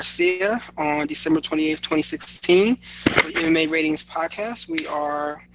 [0.00, 4.66] Garcia on December 28th, 2016 for the MMA Ratings Podcast.
[4.66, 5.46] We are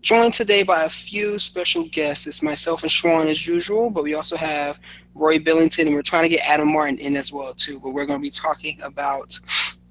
[0.00, 2.26] joined today by a few special guests.
[2.26, 4.80] It's myself and Schwan as usual, but we also have
[5.14, 7.78] Roy Billington, and we're trying to get Adam Martin in as well too.
[7.78, 9.38] But we're going to be talking about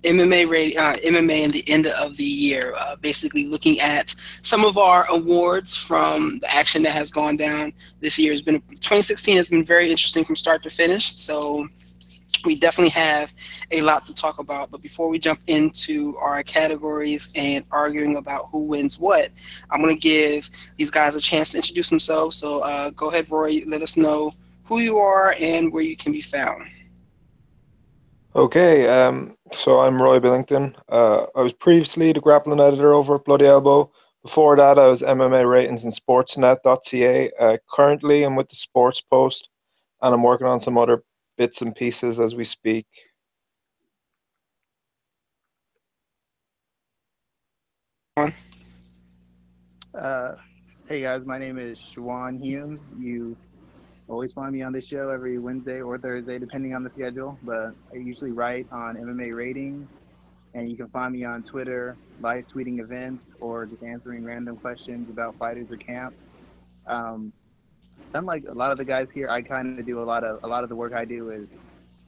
[0.03, 4.65] MMA rating, uh, MMA in the end of the year, uh, basically looking at some
[4.65, 8.31] of our awards from the action that has gone down this year.
[8.31, 11.15] Has been 2016 has been very interesting from start to finish.
[11.15, 11.67] So
[12.45, 13.33] we definitely have
[13.71, 14.71] a lot to talk about.
[14.71, 19.29] But before we jump into our categories and arguing about who wins what,
[19.69, 22.37] I'm going to give these guys a chance to introduce themselves.
[22.37, 23.63] So uh, go ahead, Roy.
[23.65, 24.33] Let us know
[24.65, 26.67] who you are and where you can be found.
[28.33, 30.73] Okay, um, so I'm Roy Billington.
[30.87, 33.91] Uh, I was previously the grappling editor over at Bloody Elbow.
[34.23, 37.31] Before that, I was MMA ratings and sportsnet.ca.
[37.37, 39.49] Uh, currently, I'm with the Sports Post,
[40.01, 41.03] and I'm working on some other
[41.41, 42.85] bits and pieces as we speak.
[49.95, 50.35] Uh,
[50.87, 52.89] hey guys, my name is Schwan Humes.
[52.95, 53.35] You
[54.07, 57.39] always find me on this show every Wednesday or Thursday, depending on the schedule.
[57.41, 59.89] But I usually write on MMA ratings,
[60.53, 65.09] and you can find me on Twitter, live tweeting events, or just answering random questions
[65.09, 66.13] about fighters or camp.
[66.85, 67.33] Um,
[68.13, 70.47] unlike a lot of the guys here, I kind of do a lot of a
[70.47, 71.55] lot of the work I do is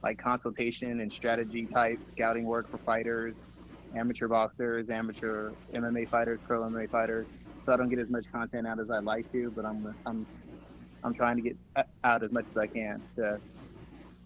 [0.02, 3.36] like consultation and strategy type scouting work for fighters,
[3.96, 7.32] amateur boxers, amateur MMA fighters, pro MMA fighters.
[7.62, 10.26] So I don't get as much content out as I'd like to, but I'm I'm
[11.02, 11.56] I'm trying to get
[12.02, 13.40] out as much as I can to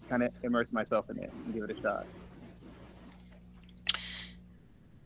[0.09, 2.05] kind of immerse myself in it and give it a shot.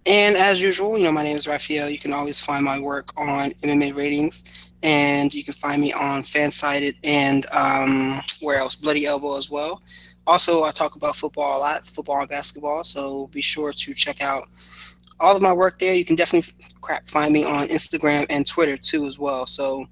[0.06, 1.90] And as usual, you know, my name is Raphael.
[1.90, 4.44] You can always find my work on MMA ratings
[4.84, 8.76] and you can find me on Fansided and um, where else?
[8.76, 9.82] Bloody Elbow as well.
[10.28, 12.84] Also, I talk about football a lot, football and basketball.
[12.84, 14.48] So be sure to check out
[15.20, 15.94] all of my work there.
[15.94, 19.46] You can definitely crap find me on Instagram and Twitter too as well.
[19.46, 19.88] So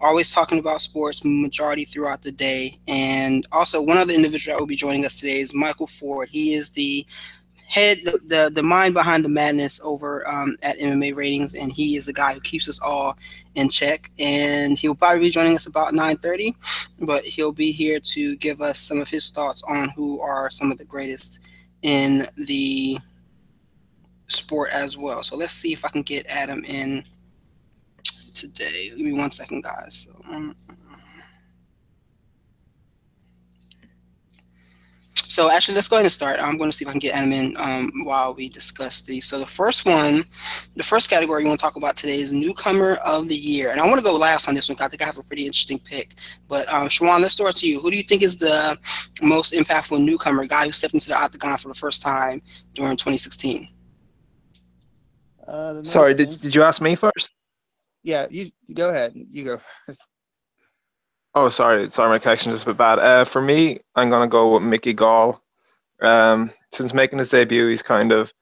[0.00, 2.78] always talking about sports majority throughout the day.
[2.88, 6.28] And also, one other individual that will be joining us today is Michael Ford.
[6.28, 7.06] He is the
[7.72, 11.96] head the, the, the mind behind the madness over um, at MMA ratings, and he
[11.96, 13.16] is the guy who keeps us all
[13.54, 14.10] in check.
[14.18, 16.54] And he'll probably be joining us about 9:30,
[17.00, 20.70] but he'll be here to give us some of his thoughts on who are some
[20.70, 21.40] of the greatest
[21.80, 22.98] in the
[24.26, 25.22] sport as well.
[25.22, 27.02] So let's see if I can get Adam in
[28.34, 28.90] today.
[28.90, 30.06] Give me one second, guys.
[30.06, 30.54] So, um,
[35.32, 36.38] So actually, let's go ahead and start.
[36.38, 39.24] I'm going to see if I can get Adam in um, while we discuss these.
[39.24, 40.24] So the first one,
[40.76, 43.80] the first category we want to talk about today is newcomer of the year, and
[43.80, 44.74] I want to go last on this one.
[44.74, 46.16] Because I think I have a pretty interesting pick.
[46.48, 47.80] But um, Shawan, let's start to you.
[47.80, 48.78] Who do you think is the
[49.22, 52.42] most impactful newcomer, guy who stepped into the octagon for the first time
[52.74, 53.70] during 2016?
[55.48, 57.32] Uh, Sorry, did, did you ask me first?
[58.02, 59.14] Yeah, you go ahead.
[59.14, 60.02] You go first.
[61.34, 62.98] Oh, sorry, sorry, my connection is a bit bad.
[62.98, 65.42] Uh, for me, I'm gonna go with Mickey Gall.
[66.02, 68.32] Um, since making his debut, he's kind of,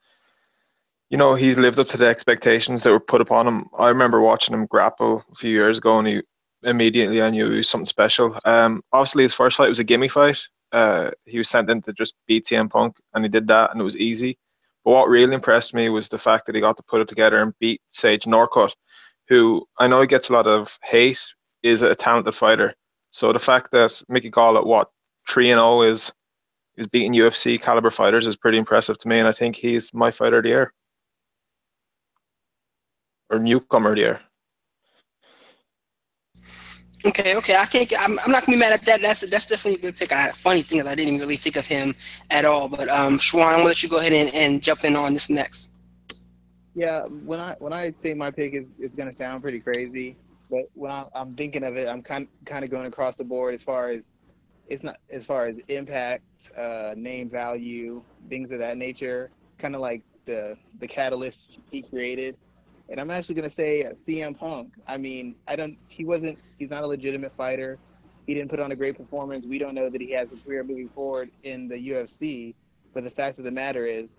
[1.11, 3.69] you know, he's lived up to the expectations that were put upon him.
[3.79, 6.23] I remember watching him grapple a few years ago, and he
[6.65, 8.37] immediately I knew he was something special.
[8.45, 10.39] Um, obviously, his first fight was a gimme fight.
[10.73, 13.81] Uh, he was sent in to just beat CM Punk, and he did that, and
[13.81, 14.39] it was easy.
[14.85, 17.41] But what really impressed me was the fact that he got to put it together
[17.41, 18.75] and beat Sage Northcutt,
[19.29, 21.21] who I know he gets a lot of hate,
[21.63, 22.75] is a talented fighter.
[23.11, 24.91] So the fact that Mickey Gall at what
[25.29, 26.13] three and zero oh is
[26.77, 30.11] is beating UFC caliber fighters is pretty impressive to me, and I think he's my
[30.11, 30.73] fighter of the year
[33.31, 34.21] or newcomer of the year.
[37.07, 37.57] Okay, okay.
[37.57, 37.91] I can't.
[37.99, 39.01] I'm, I'm not gonna be mad at that.
[39.01, 40.13] That's that's definitely a good pick.
[40.13, 41.95] I funny thing is I didn't really think of him
[42.31, 42.69] at all.
[42.69, 45.31] But um, Schwan, I'm gonna let you go ahead and, and jump in on this
[45.31, 45.71] next.
[46.75, 50.17] Yeah, when I when I say my pick is, is gonna sound pretty crazy,
[50.51, 53.63] but when I'm thinking of it, I'm kind kind of going across the board as
[53.63, 54.11] far as
[54.67, 56.25] it's not as far as impact,
[56.57, 59.31] uh, name value, things of that nature.
[59.59, 62.37] Kind of like the the catalyst he created.
[62.89, 64.75] And I'm actually gonna say CM Punk.
[64.89, 65.79] I mean, I don't.
[65.89, 66.39] He wasn't.
[66.59, 67.79] He's not a legitimate fighter.
[68.27, 69.47] He didn't put on a great performance.
[69.47, 72.55] We don't know that he has a career moving forward in the UFC.
[72.93, 74.11] But the fact of the matter is,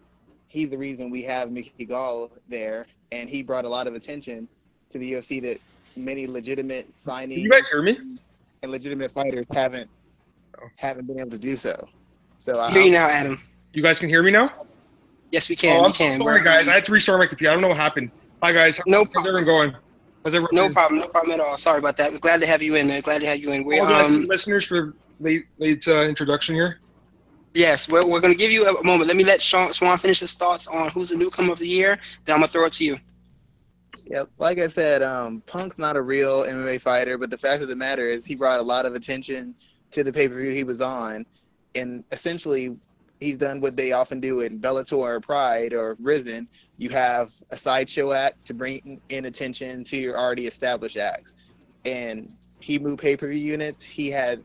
[0.48, 4.48] he's the reason we have Mickey Gall there, and he brought a lot of attention
[4.92, 5.62] to the UFC that
[5.96, 7.36] many legitimate signings.
[7.36, 7.98] Can you guys hear me?
[8.64, 9.90] And legitimate fighters haven't
[10.62, 10.68] oh.
[10.76, 11.88] haven't been able to do so.
[12.40, 13.42] So I hear you now, Adam.
[13.74, 14.50] You guys can hear me now?
[15.32, 15.80] Yes, we can.
[15.80, 16.20] Oh, I'm can.
[16.20, 16.68] sorry, guys.
[16.68, 17.52] I had to restart my computer.
[17.52, 18.12] I don't know what happened.
[18.44, 18.80] Hi, guys.
[18.86, 19.76] No How's everyone going?
[20.24, 20.50] How's everyone?
[20.54, 21.00] No problem.
[21.00, 21.58] No problem at all.
[21.58, 22.20] Sorry about that.
[22.20, 23.02] Glad to have you in, man.
[23.02, 23.64] Glad to have you in.
[23.64, 26.80] We um, listeners for late late uh, introduction here.
[27.54, 29.08] Yes, we're, we're going to give you a moment.
[29.08, 32.00] Let me let Sean Swan finish his thoughts on who's the newcomer of the year.
[32.26, 32.98] Then I'm going to throw it to you.
[34.12, 34.30] Yep.
[34.40, 37.78] Like I said, um, Punk's not a real MMA fighter, but the fact of the
[37.78, 39.56] matter is he brought a lot of attention
[39.92, 41.26] to the pay per view he was on,
[41.76, 42.76] and essentially
[43.22, 46.50] he's done what they often do in Bellator or Pride or Rizin.
[46.78, 51.34] You have a sideshow act to bring in attention to your already established acts,
[51.86, 53.82] and he moved pay per view units.
[53.82, 54.44] He had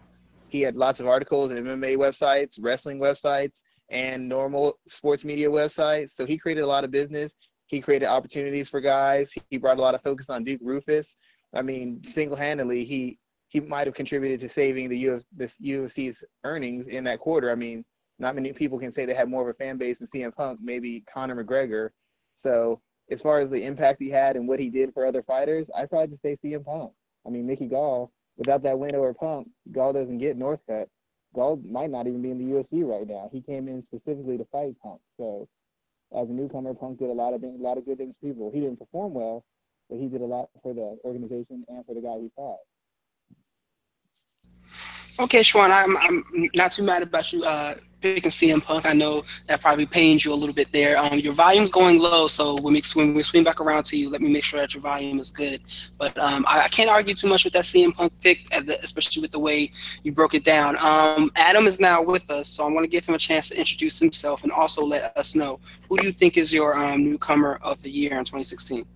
[0.48, 6.12] he had lots of articles and MMA websites, wrestling websites, and normal sports media websites.
[6.12, 7.32] So he created a lot of business.
[7.66, 9.30] He created opportunities for guys.
[9.50, 11.06] He brought a lot of focus on Duke Roufus.
[11.54, 13.18] I mean, single-handedly, he
[13.48, 17.50] he might have contributed to saving the, Uf, the UFC's earnings in that quarter.
[17.50, 17.84] I mean,
[18.18, 20.58] not many people can say they have more of a fan base than CM Punk,
[20.62, 21.90] maybe Conor McGregor.
[22.36, 22.80] So
[23.10, 25.90] as far as the impact he had and what he did for other fighters, I'd
[25.90, 26.92] probably just say CM Punk.
[27.26, 30.86] I mean, Mickey Gall, without that win over Punk, Gall doesn't get Northcutt.
[31.34, 33.28] Gall might not even be in the UFC right now.
[33.32, 35.00] He came in specifically to fight Punk.
[35.16, 35.48] So
[36.14, 38.50] as a newcomer, Punk did a lot of a lot of good things for people.
[38.52, 39.44] He didn't perform well,
[39.88, 42.58] but he did a lot for the organization and for the guy he fought.
[45.18, 48.86] Okay, Schwan, I'm, I'm not too mad about you uh, picking CM Punk.
[48.86, 50.98] I know that probably pains you a little bit there.
[50.98, 54.10] Um, your volume's going low, so when we, when we swing back around to you,
[54.10, 55.60] let me make sure that your volume is good.
[55.98, 58.46] But um, I, I, can't argue too much with that CM Punk pick,
[58.82, 59.70] especially with the way
[60.02, 60.76] you broke it down.
[60.78, 63.58] Um, Adam is now with us, so I'm going to give him a chance to
[63.58, 67.58] introduce himself and also let us know who do you think is your um, newcomer
[67.62, 68.86] of the year in 2016.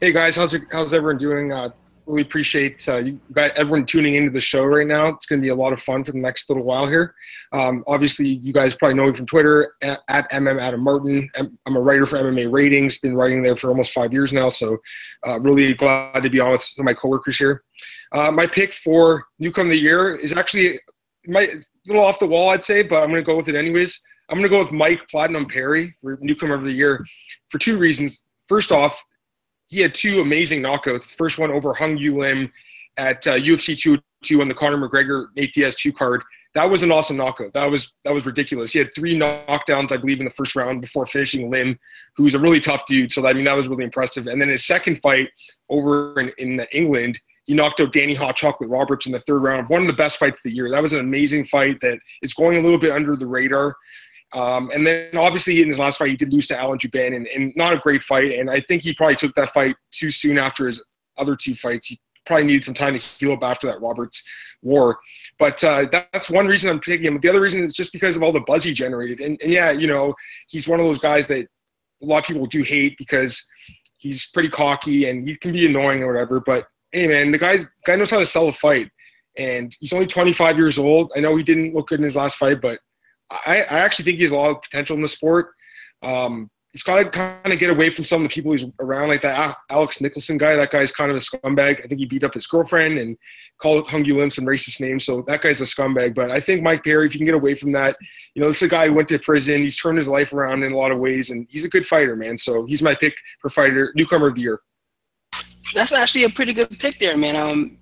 [0.00, 1.52] Hey guys, how's how's everyone doing?
[1.52, 1.68] Uh,
[2.10, 5.08] really appreciate uh, you got everyone tuning into the show right now.
[5.08, 7.14] It's going to be a lot of fun for the next little while here.
[7.52, 11.30] Um, obviously, you guys probably know me from Twitter at, at, MM Adam Martin.
[11.36, 12.98] I'm a writer for MMA Ratings.
[12.98, 14.48] Been writing there for almost five years now.
[14.48, 14.78] So,
[15.26, 17.62] uh, really glad to be on with some of my coworkers here.
[18.12, 20.78] Uh, my pick for newcomer of the year is actually
[21.26, 23.54] my, a little off the wall, I'd say, but I'm going to go with it
[23.54, 24.00] anyways.
[24.28, 27.04] I'm going to go with Mike Platinum Perry for newcomer of the year
[27.48, 28.24] for two reasons.
[28.48, 29.02] First off,
[29.70, 31.08] he had two amazing knockouts.
[31.08, 32.52] The first one over Hyun Gyu Lim
[32.96, 36.22] at uh, UFC 202 on the Conor McGregor Nate Diaz 2 card.
[36.54, 37.52] That was an awesome knockout.
[37.52, 38.72] That was that was ridiculous.
[38.72, 41.78] He had three knockdowns, I believe, in the first round before finishing Lim,
[42.16, 43.12] who's a really tough dude.
[43.12, 44.26] So I mean, that was really impressive.
[44.26, 45.30] And then his second fight
[45.68, 49.60] over in, in England, he knocked out Danny Hot Chocolate Roberts in the third round.
[49.60, 50.68] of One of the best fights of the year.
[50.68, 53.76] That was an amazing fight that is going a little bit under the radar.
[54.32, 57.26] Um, and then obviously in his last fight, he did lose to Alan Jouban and,
[57.28, 58.32] and not a great fight.
[58.32, 60.82] And I think he probably took that fight too soon after his
[61.18, 61.88] other two fights.
[61.88, 64.22] He probably needed some time to heal up after that Roberts
[64.62, 64.98] war.
[65.38, 67.18] But uh, that's one reason I'm picking him.
[67.20, 69.20] The other reason is just because of all the buzz he generated.
[69.20, 70.14] And, and yeah, you know,
[70.48, 71.46] he's one of those guys that
[72.02, 73.44] a lot of people do hate because
[73.96, 76.40] he's pretty cocky and he can be annoying or whatever.
[76.40, 78.90] But hey, man, the guy's guy knows how to sell a fight.
[79.36, 81.12] And he's only 25 years old.
[81.16, 82.80] I know he didn't look good in his last fight, but
[83.30, 85.50] I, I actually think he has a lot of potential in the sport.
[86.02, 89.08] Um, he's got to kind of get away from some of the people he's around,
[89.08, 90.56] like that Alex Nicholson guy.
[90.56, 91.80] That guy's kind of a scumbag.
[91.80, 93.16] I think he beat up his girlfriend and
[93.58, 95.04] called Hyun Gyu Lim some racist names.
[95.04, 96.14] So that guy's a scumbag.
[96.14, 97.96] But I think Mike Perry, if you can get away from that,
[98.34, 99.62] you know, this is a guy who went to prison.
[99.62, 102.16] He's turned his life around in a lot of ways, and he's a good fighter,
[102.16, 102.38] man.
[102.38, 104.60] So he's my pick for fighter newcomer of the year.
[105.74, 107.36] That's actually a pretty good pick there, man.
[107.36, 107.78] Um,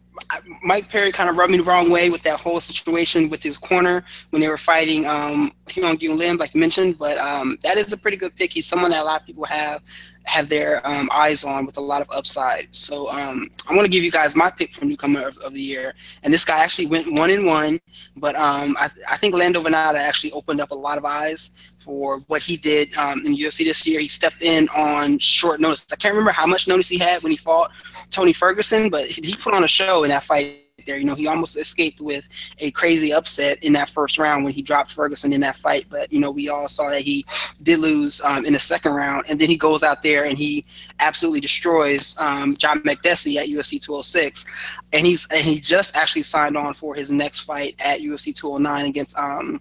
[0.62, 3.56] Mike Perry kind of rubbed me the wrong way with that whole situation with his
[3.56, 6.98] corner when they were fighting um, Gyu Lim, like you mentioned.
[6.98, 8.52] But um, that is a pretty good pick.
[8.52, 9.82] He's someone that a lot of people have
[10.28, 12.72] have their um, eyes on with a lot of upside.
[12.74, 15.60] So um, I'm going to give you guys my pick for newcomer of, of, the
[15.60, 15.94] year.
[16.22, 17.80] And this guy actually went one and one,
[18.16, 22.18] but um, I, I, think Lando Vannata actually opened up a lot of eyes for
[22.26, 24.00] what he did um, in UFC this year.
[24.00, 25.86] He stepped in on short notice.
[25.90, 27.72] I can't remember how much notice he had when he fought
[28.10, 30.98] Tony Ferguson, but he put on a show in that fight there.
[30.98, 32.28] You know, he almost escaped with
[32.58, 35.86] a crazy upset in that first round when he dropped Ferguson in that fight.
[35.88, 37.24] But you know, we all saw that he
[37.62, 40.64] did lose um, in the second round, and then he goes out there and he
[40.98, 46.56] absolutely destroys um, John Makdessi at UFC 206, and he's and he just actually signed
[46.56, 49.60] on for his next fight at UFC 209 against um,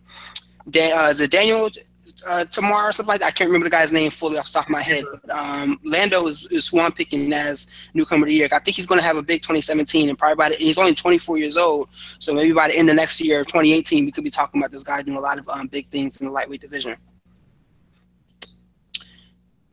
[0.70, 1.70] Dan, uh, is it Daniel
[2.28, 3.28] uh, tomorrow or something like that.
[3.28, 5.06] I can't remember the guy's name fully off the top of my head.
[5.12, 8.48] But, um, Lando is, is who I'm picking as newcomer of the year.
[8.52, 10.96] I think he's going to have a big 2017, and probably by the, he's only
[10.96, 14.30] 24 years old, so maybe by the end of next year, 2018, we could be
[14.30, 16.96] talking about this guy doing a lot of um, big things in the lightweight division.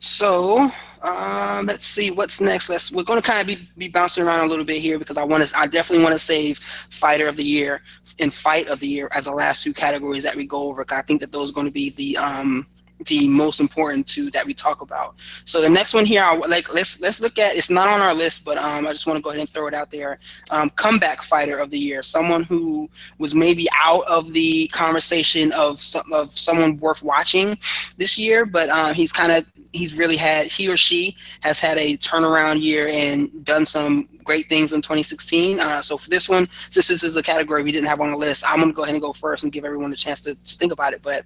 [0.05, 0.69] So
[1.01, 2.69] um, let's see what's next.
[2.69, 5.17] Let's we're going to kind of be, be bouncing around a little bit here because
[5.17, 7.81] I want to I definitely want to save fighter of the year
[8.19, 10.85] and fight of the year as the last two categories that we go over.
[10.91, 12.67] I think that those are going to be the um,
[13.05, 15.15] the most important two that we talk about.
[15.45, 17.55] So the next one here, I, like let's let's look at.
[17.55, 19.67] It's not on our list, but um, I just want to go ahead and throw
[19.67, 20.17] it out there.
[20.49, 25.79] Um, comeback fighter of the year, someone who was maybe out of the conversation of
[25.79, 27.57] some of someone worth watching
[27.97, 31.77] this year, but um, he's kind of he's really had he or she has had
[31.77, 35.59] a turnaround year and done some great things in 2016.
[35.59, 38.17] Uh, so for this one, since this is a category we didn't have on the
[38.17, 40.35] list, I'm going to go ahead and go first and give everyone a chance to,
[40.35, 41.01] to think about it.
[41.01, 41.23] But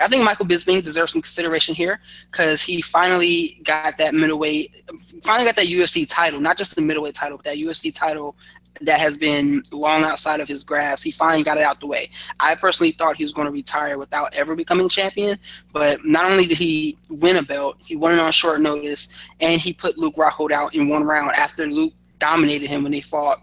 [0.00, 4.84] I think Michael Bisping deserves some consideration here because he finally got that middleweight,
[5.24, 8.36] finally got that UFC title, not just the middleweight title, but that UFC title
[8.80, 11.04] that has been long outside of his grasp.
[11.04, 12.10] He finally got it out the way.
[12.40, 15.38] I personally thought he was going to retire without ever becoming champion,
[15.72, 19.60] but not only did he win a belt, he won it on short notice, and
[19.60, 23.38] he put Luke Rockhold out in one round after Luke dominated him when they fought.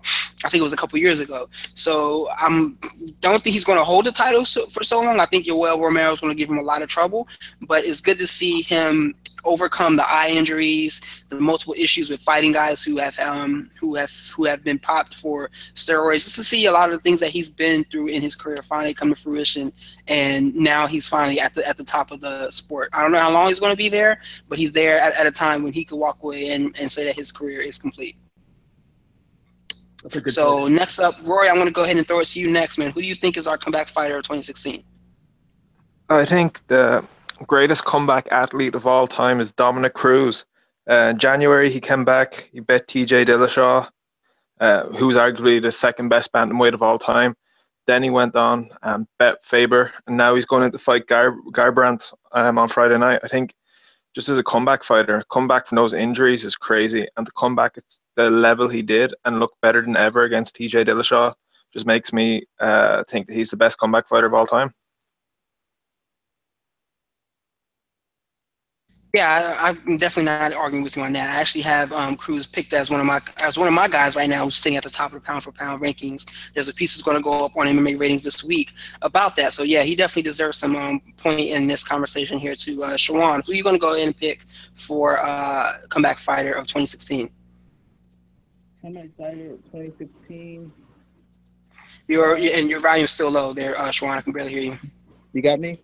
[0.45, 1.50] I think it was a couple years ago.
[1.74, 2.79] So I um,
[3.19, 5.19] don't think he's going to hold the title so, for so long.
[5.19, 7.27] I think Yoel Romero is going to give him a lot of trouble.
[7.62, 12.53] But it's good to see him overcome the eye injuries, the multiple issues with fighting
[12.53, 16.24] guys who have um, who have who have been popped for steroids.
[16.24, 18.62] Just to see a lot of the things that he's been through in his career
[18.62, 19.74] finally come to fruition,
[20.07, 22.89] and now he's finally at the at the top of the sport.
[22.93, 25.27] I don't know how long he's going to be there, but he's there at, at
[25.27, 28.15] a time when he could walk away and, and say that his career is complete.
[30.27, 30.75] So point.
[30.75, 32.91] next up, Rory, I'm going to go ahead and throw it to you next, man.
[32.91, 34.84] Who do you think is our comeback fighter of 2016?
[36.10, 37.03] I think the
[37.46, 40.46] greatest comeback athlete of all time is Dominick Cruz.
[40.88, 42.50] Uh, January, he came back.
[42.51, 43.89] He bet TJ Dillashaw,
[44.60, 47.36] uh, who's arguably the second best bantamweight of all time.
[47.86, 52.13] Then he went on and bet Faber, and now he's going to fight Gar- Garbrandt
[52.32, 53.20] um, on Friday night.
[53.24, 53.53] I think
[54.15, 57.56] just as a comeback fighter, come back from those injuries is crazy, and the come
[57.56, 57.84] back at
[58.19, 61.33] the level he did and look better than ever against TJ Dillashaw
[61.71, 64.71] just makes me uh, think that he's the best comeback fighter of all time.
[69.15, 71.35] Yeah, I, am definitely not arguing with you on that.
[71.35, 74.15] I actually have um, Cruz picked as one of my as one of my guys
[74.15, 76.51] right now, who's sitting at the top of the pound for pound rankings.
[76.53, 79.53] There's a piece that's going to go up on MMA ratings this week about that.
[79.53, 82.53] So yeah, he definitely deserves some um, point in this conversation here.
[82.55, 84.45] To uh, Shawan, who are you going to go in and pick
[84.75, 87.31] for uh, comeback fighter of 2016?
[88.81, 90.71] Comeback fighter 2016.
[92.07, 94.17] Your and your volume's still low there, uh, Shawan.
[94.17, 94.79] I can barely hear you.
[95.33, 95.81] You got me.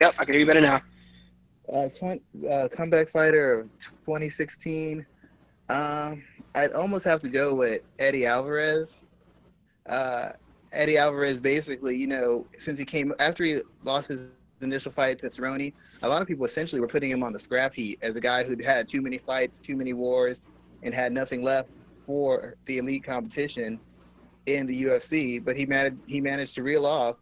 [0.00, 0.80] Yep, I can hear you better now
[1.72, 5.06] uh, 20, uh, comeback fighter of 2016.
[5.68, 6.22] Um,
[6.54, 9.02] I'd almost have to go with Eddie Alvarez.
[9.88, 10.30] Uh,
[10.72, 14.26] Eddie Alvarez, basically, you know, since he came after he lost his
[14.60, 17.74] initial fight to Cerrone, a lot of people essentially were putting him on the scrap
[17.74, 20.42] heap as a guy who'd had too many fights, too many wars,
[20.82, 21.70] and had nothing left
[22.10, 23.78] for the elite competition
[24.46, 25.42] in the UFC.
[25.42, 27.14] But he managed he managed to reel off,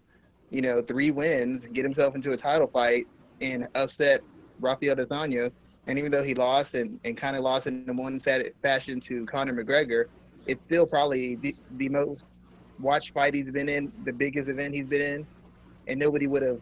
[0.49, 3.07] you know, three wins, get himself into a title fight,
[3.43, 4.23] and upset
[4.61, 5.59] Rafael dos Anjos.
[5.89, 8.99] And even though he lost and, and kind of lost in the one sad fashion
[9.01, 10.07] to Conor McGregor,
[10.47, 12.41] it's still probably the, the most
[12.81, 15.27] watched fight he's been in, the biggest event he's been in.
[15.87, 16.61] And nobody would have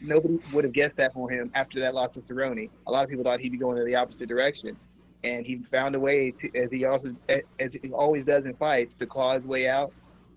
[0.00, 2.70] nobody would have guessed that for him after that loss to Cerrone.
[2.86, 4.74] A lot of people thought he'd be going in the opposite direction.
[5.24, 8.94] And he found a way to, as he also as he always does in fights,
[8.94, 9.92] to claw his way out,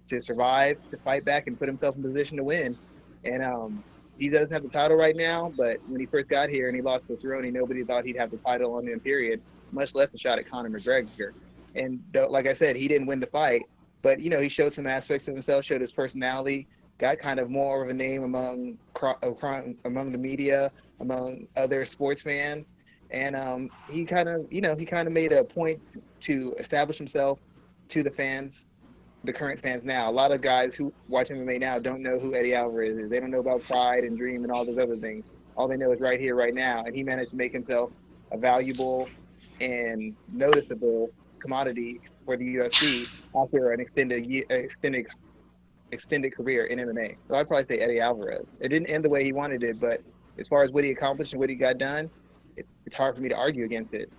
[0.07, 2.77] to survive, to fight back, and put himself in position to win.
[3.23, 3.83] And um,
[4.17, 6.81] he doesn't have the title right now, but when he first got here and he
[6.81, 10.17] lost to Cerrone, nobody thought he'd have the title on him, period, much less a
[10.17, 11.31] shot at Conor McGregor.
[11.75, 13.63] And like I said, he didn't win the fight,
[14.01, 17.49] but you know he showed some aspects of himself, showed his personality, got kind of
[17.49, 18.77] more of a name among
[19.83, 22.65] among the media, among other sports fans,
[23.15, 26.97] and um, he kind of you know he kind of made a point to establish
[26.97, 27.39] himself
[27.89, 28.65] to the fans
[29.23, 30.09] the current fans now.
[30.09, 33.09] A lot of guys who watch MMA now don't know who Eddie Alvarez is.
[33.09, 35.35] They don't know about Pride and Dream and all those other things.
[35.57, 36.83] All they know is right here, right now.
[36.85, 37.91] And he managed to make himself
[38.31, 39.09] a valuable
[39.59, 45.07] and noticeable commodity for the UFC after an extended extended
[45.91, 47.15] extended career in MMA.
[47.27, 48.45] So I'd probably say Eddie Alvarez.
[48.59, 50.01] It didn't end the way he wanted it, but
[50.39, 52.09] as far as what he accomplished and what he got done,
[52.57, 54.11] it's, it's hard for me to argue against it.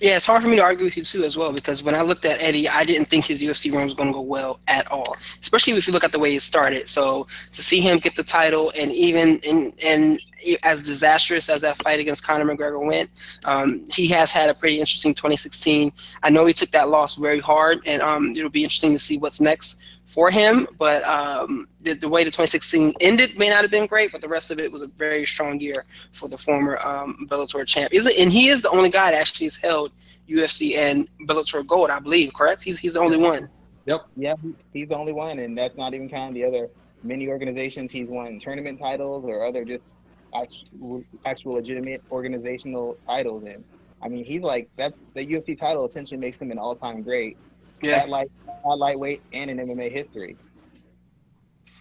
[0.00, 2.02] Yeah, it's hard for me to argue with you too as well because when I
[2.02, 4.90] looked at Eddie, I didn't think his UFC run was going to go well at
[4.90, 5.16] all.
[5.40, 6.88] Especially if you look at the way it started.
[6.88, 10.20] So to see him get the title and even in and
[10.62, 13.08] as disastrous as that fight against Conor McGregor went,
[13.44, 15.92] um, he has had a pretty interesting 2016.
[16.22, 19.16] I know he took that loss very hard, and um, it'll be interesting to see
[19.16, 19.80] what's next
[20.14, 20.66] for him.
[20.78, 24.28] But um, the, the, way the 2016 ended may not have been great, but the
[24.28, 27.92] rest of it was a very strong year for the former um, Bellator champ.
[27.92, 29.90] Is it, and he is the only guy that actually has held
[30.28, 32.32] UFC and Bellator gold, I believe.
[32.32, 32.62] Correct?
[32.62, 33.50] He's he's the only one.
[33.86, 34.06] Yep.
[34.16, 34.34] Yeah,
[34.72, 36.70] he's the only one, and that's not even counting the other
[37.02, 39.94] many organizations he's won tournament titles or other just
[40.34, 43.62] actual, actual legitimate organizational titles in.
[44.00, 44.94] I mean, he's like that.
[45.14, 47.36] The UFC title essentially makes him an all-time great.
[47.84, 47.98] Yeah.
[47.98, 50.36] At light, at lightweight and in MMA history.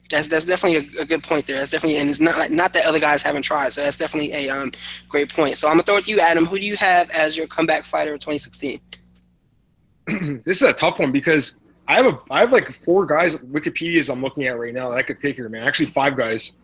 [0.09, 1.57] That's that's definitely a, a, good point there.
[1.57, 3.73] That's definitely, and it's not like not that other guys haven't tried.
[3.73, 4.71] So that's definitely a um,
[5.07, 5.57] great point.
[5.57, 6.45] So I'm gonna throw it to you, Adam.
[6.45, 8.79] Who do you have as your comeback fighter of 2016?
[10.45, 14.09] this is a tough one because I have a I have like four guys Wikipedia's
[14.09, 15.63] I'm looking at right now that I could pick here, man.
[15.63, 16.57] Actually, five guys.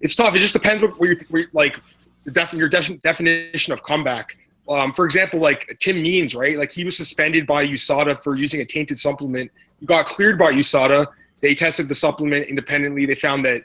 [0.00, 0.34] It's tough.
[0.34, 1.80] It just depends what where you're, like
[2.24, 4.36] your, def, your de- definition of comeback.
[4.68, 6.58] Um, for example, like Tim Means, right?
[6.58, 9.50] Like he was suspended by USADA for using a tainted supplement.
[9.80, 11.06] He got cleared by USADA.
[11.40, 13.06] They tested the supplement independently.
[13.06, 13.64] They found that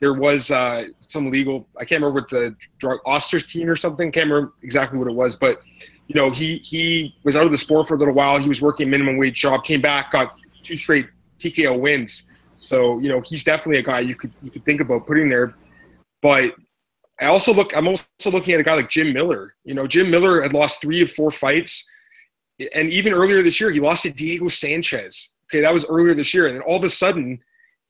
[0.00, 1.66] there was uh, some legal.
[1.76, 4.12] I can't remember what the drug Ostarine or something.
[4.12, 5.60] Can't remember exactly what it was, but
[6.06, 8.38] you know, he he was out of the sport for a little while.
[8.38, 10.28] He was working a minimum wage job, came back, got
[10.62, 11.08] two straight
[11.38, 12.26] TKO wins.
[12.56, 15.54] So you know, he's definitely a guy you could you could think about putting there.
[16.20, 16.54] But
[17.20, 17.76] I also look.
[17.76, 19.54] I'm also looking at a guy like Jim Miller.
[19.64, 21.88] You know, Jim Miller had lost three of four fights,
[22.74, 25.30] and even earlier this year, he lost to Diego Sanchez.
[25.46, 27.38] Okay, that was earlier this year, and then all of a sudden,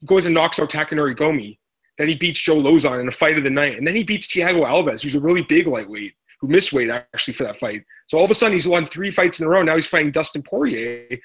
[0.00, 1.59] he goes and knocks out Takanori Gomi.
[1.97, 4.26] Then he beats Joe Lauzon in a fight of the night, and then he beats
[4.26, 7.85] Thiago Alves, who's a really big lightweight who missed weight actually for that fight.
[8.09, 9.62] So all of a sudden he's won three fights in a row.
[9.62, 11.19] Now he's fighting Dustin Poirier,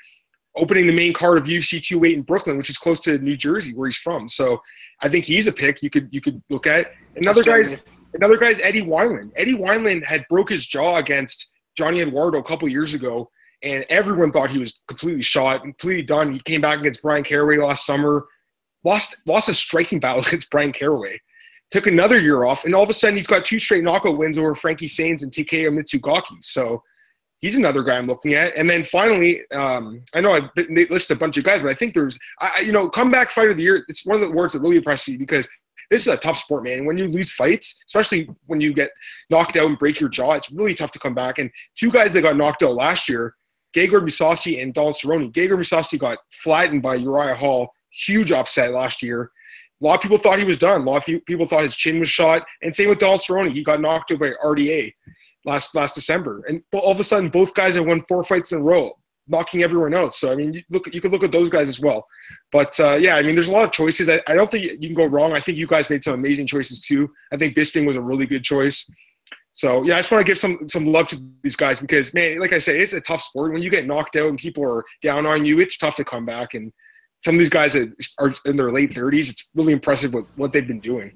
[0.56, 3.74] opening the main card of UFC 208 in Brooklyn, which is close to New Jersey,
[3.74, 4.28] where he's from.
[4.28, 4.60] So
[5.02, 6.92] I think he's a pick you could you could look at.
[7.16, 7.78] Another guy,
[8.14, 9.32] another guy's Eddie Wineland.
[9.36, 13.30] Eddie Wineland had broke his jaw against Johnny Eduardo a couple years ago,
[13.64, 16.34] and everyone thought he was completely shot, completely done.
[16.34, 18.26] He came back against Brian Caraway last summer,
[18.84, 21.20] lost lost a striking battle against Brian Caraway
[21.72, 24.38] took another year off, and all of a sudden he's got two straight knockout wins
[24.38, 26.42] over Frankie Saenz and Takeya Mizugaki.
[26.42, 26.84] So
[27.40, 28.56] he's another guy I'm looking at.
[28.56, 30.50] And then finally, um, I know I
[30.90, 33.58] listed a bunch of guys, but I think there's, I, you know, comeback fighter of
[33.58, 33.86] the year.
[33.88, 35.48] It's one of the words that really impresses me because
[35.90, 36.86] this is a tough sport, man.
[36.86, 38.92] When you lose fights, especially when you get
[39.30, 41.40] knocked out and break your jaw, it's really tough to come back.
[41.40, 43.36] And two guys that got knocked out last year,
[43.76, 45.32] Gegard Mousasi and Donald Cerrone.
[45.32, 47.72] Gegard Mousasi got flattened by Uriah Hall.
[47.92, 49.32] Huge upset last year.
[49.82, 50.82] A lot of people thought he was done.
[50.82, 52.46] A lot of people thought his chin was shot.
[52.62, 53.52] And same with Donald Cerrone.
[53.52, 54.94] He got knocked out by RDA
[55.46, 56.44] last last December.
[56.48, 58.94] And all of a sudden, both guys have won four fights in a row,
[59.28, 60.14] knocking everyone out.
[60.14, 62.06] So I mean, you look you could look at those guys as well.
[62.52, 64.10] But uh, yeah, I mean, there's a lot of choices.
[64.10, 65.34] I, I don't think you can go wrong.
[65.34, 67.10] I think you guys made some amazing choices too.
[67.32, 68.90] I think Bisping was a really good choice.
[69.54, 72.40] So yeah, I just want to give some some love to these guys because man,
[72.40, 73.52] like I said, it's a tough sport.
[73.52, 76.26] When you get knocked out and people are down on you, it's tough to come
[76.26, 76.54] back.
[76.54, 76.72] And
[77.24, 80.54] some of these guys that are in their late 30s, it's really impressive with what
[80.54, 81.12] they've been doing.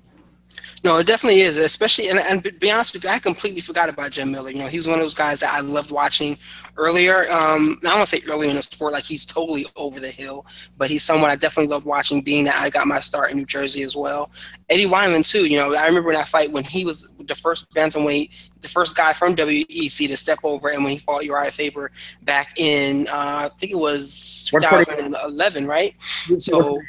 [0.83, 3.87] No, it definitely is, especially and, and to be honest with you, I completely forgot
[3.87, 4.49] about Jim Miller.
[4.49, 6.37] You know, he was one of those guys that I loved watching
[6.75, 7.31] earlier.
[7.31, 10.09] Um, I don't want to say earlier in the sport, like he's totally over the
[10.11, 12.21] hill, but he's someone I definitely loved watching.
[12.21, 14.29] Being that I got my start in New Jersey as well.
[14.69, 15.45] Eddie Wineland too.
[15.45, 18.97] You know, I remember in that fight when he was the first bantamweight, the first
[18.97, 21.91] guy from WEC to step over, and when he fought Uriah Faber
[22.23, 25.95] back in, uh, I think it was 2011, right?
[26.39, 26.81] So.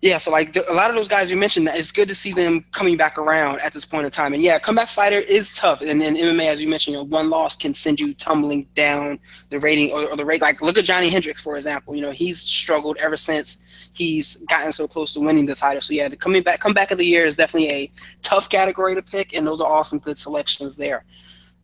[0.00, 2.32] Yeah, so like a lot of those guys you mentioned, that it's good to see
[2.32, 4.32] them coming back around at this point in time.
[4.32, 5.80] And yeah, comeback fighter is tough.
[5.80, 9.18] And then MMA, as you mentioned, you know, one loss can send you tumbling down
[9.50, 10.40] the rating or, or the rate.
[10.40, 11.96] Like look at Johnny Hendricks, for example.
[11.96, 15.82] You know, he's struggled ever since he's gotten so close to winning the title.
[15.82, 19.02] So yeah, the coming back comeback of the year is definitely a tough category to
[19.02, 21.04] pick, and those are all some good selections there.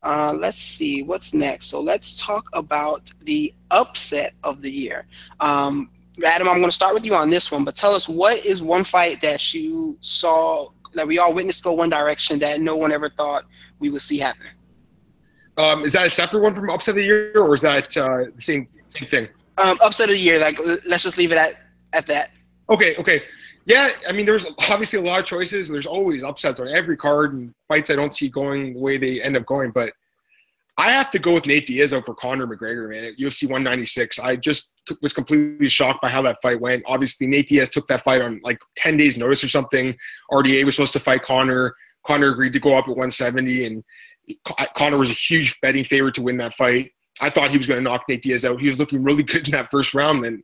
[0.02, 1.66] Uh, let's see what's next.
[1.66, 5.06] So let's talk about the upset of the year.
[5.40, 5.88] Um,
[6.24, 8.62] Adam, I'm going to start with you on this one, but tell us what is
[8.62, 12.92] one fight that you saw that we all witnessed go one direction that no one
[12.92, 13.44] ever thought
[13.80, 14.46] we would see happen?
[15.56, 18.24] Um, is that a separate one from upset of the year, or is that uh,
[18.34, 19.28] the same same thing?
[19.58, 21.54] Um, upset of the year, like let's just leave it at
[21.92, 22.30] at that.
[22.70, 23.22] Okay, okay,
[23.64, 23.90] yeah.
[24.08, 25.68] I mean, there's obviously a lot of choices.
[25.68, 29.22] There's always upsets on every card and fights I don't see going the way they
[29.22, 29.92] end up going, but
[30.76, 34.18] I have to go with Nate Diaz over Conor McGregor, man, at UFC 196.
[34.18, 36.82] I just was completely shocked by how that fight went.
[36.86, 39.96] Obviously, Nate Diaz took that fight on like 10 days' notice or something.
[40.30, 41.74] RDA was supposed to fight Conor.
[42.06, 43.84] Conor agreed to go up at 170, and
[44.74, 46.90] Conor was a huge betting favorite to win that fight.
[47.20, 48.60] I thought he was going to knock Nate Diaz out.
[48.60, 50.22] He was looking really good in that first round.
[50.22, 50.42] Then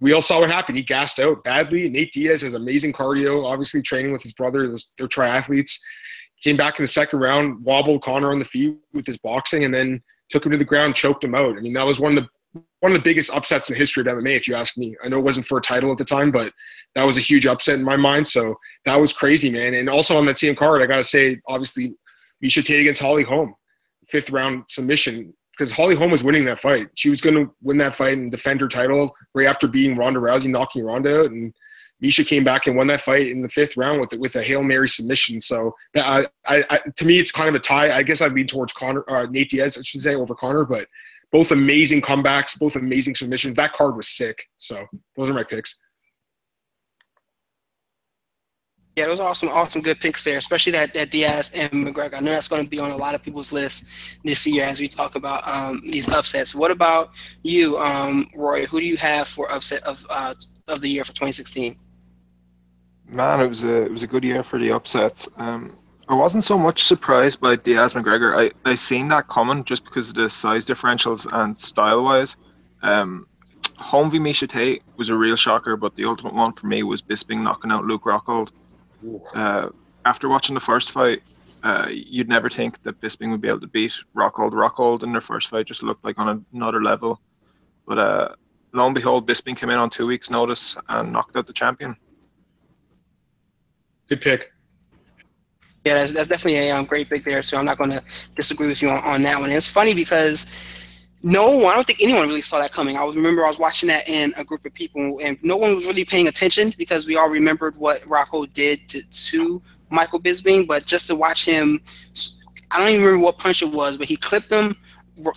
[0.00, 0.78] we all saw what happened.
[0.78, 1.88] He gassed out badly.
[1.88, 4.74] Nate Diaz has amazing cardio, obviously training with his brother.
[4.96, 5.78] They're triathletes
[6.42, 9.74] came back in the second round, wobbled Conor on the feet with his boxing, and
[9.74, 11.56] then took him to the ground, choked him out.
[11.56, 14.00] I mean, that was one of the one of the biggest upsets in the history
[14.00, 14.96] of MMA, if you ask me.
[15.04, 16.52] I know it wasn't for a title at the time, but
[16.94, 18.26] that was a huge upset in my mind.
[18.26, 19.74] So that was crazy, man.
[19.74, 21.94] And also on that same card, I gotta say, obviously,
[22.42, 23.54] Miesha Tate against Holly Holm,
[24.08, 26.88] fifth round submission, because Holly Holm was winning that fight.
[26.94, 30.50] She was to win that fight and defend her title right after beating Ronda Rousey,
[30.50, 31.52] knocking Ronda out, and
[32.02, 34.62] Miesha came back and won that fight in the fifth round with with a hail
[34.62, 35.40] mary submission.
[35.40, 37.94] So I, I, I, to me, it's kind of a tie.
[37.94, 40.64] I guess I'd lean towards Conor, uh, Nate Diaz, I should say, over Conor.
[40.64, 40.88] But
[41.32, 43.54] both amazing comebacks, both amazing submissions.
[43.56, 44.42] That card was sick.
[44.56, 45.78] So those are my picks.
[48.96, 52.14] Yeah, those are awesome, awesome, good picks there, especially that, that Diaz and McGregor.
[52.14, 53.86] I know that's going to be on a lot of people's list
[54.24, 56.54] this year as we talk about um, these upsets.
[56.54, 57.12] What about
[57.42, 58.66] you, um, Roy?
[58.66, 60.34] Who do you have for upset of uh,
[60.66, 61.76] of the year for 2016?
[63.06, 65.28] Man, it was a it was a good year for the upsets.
[65.36, 65.78] Um,
[66.10, 68.36] I wasn't so much surprised by Diaz McGregor.
[68.36, 72.36] I I seen that coming just because of the size differentials and style wise.
[72.82, 73.28] Um,
[73.76, 77.00] Holm v Miesha Tate was a real shocker, but the ultimate one for me was
[77.00, 78.50] Bisping knocking out Luke Rockhold.
[79.34, 79.68] Uh,
[80.04, 81.22] after watching the first fight,
[81.62, 84.50] uh, you'd never think that Bisping would be able to beat Rockhold.
[84.50, 87.20] Rockhold in their first fight just looked like on another level.
[87.86, 88.28] But uh,
[88.72, 91.96] lo and behold, Bisping came in on two weeks' notice and knocked out the champion.
[94.08, 94.50] Good pick.
[95.84, 97.42] Yeah, that's, that's definitely a um, great pick there.
[97.42, 98.02] So I'm not going to
[98.36, 99.48] disagree with you on, on that one.
[99.48, 100.46] And it's funny because
[101.22, 102.96] no one, I don't think anyone really saw that coming.
[102.96, 105.86] I remember I was watching that in a group of people, and no one was
[105.86, 110.66] really paying attention because we all remembered what Rocco did to, to Michael Bisping.
[110.66, 111.80] But just to watch him,
[112.70, 114.76] I don't even remember what punch it was, but he clipped him.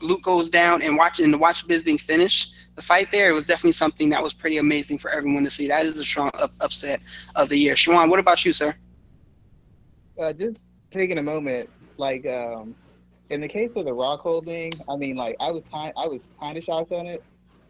[0.01, 3.73] Luke goes down, and watching to watch Bisping finish the fight there, it was definitely
[3.73, 5.67] something that was pretty amazing for everyone to see.
[5.67, 7.01] That is a strong up, upset
[7.35, 7.75] of the year.
[7.75, 8.75] Shawan, what about you, sir?
[10.19, 10.59] Uh, just
[10.91, 12.75] taking a moment, like um,
[13.31, 16.29] in the case of the Rockhold thing, I mean, like I was kind, I was
[16.39, 17.23] kind of shocked on it,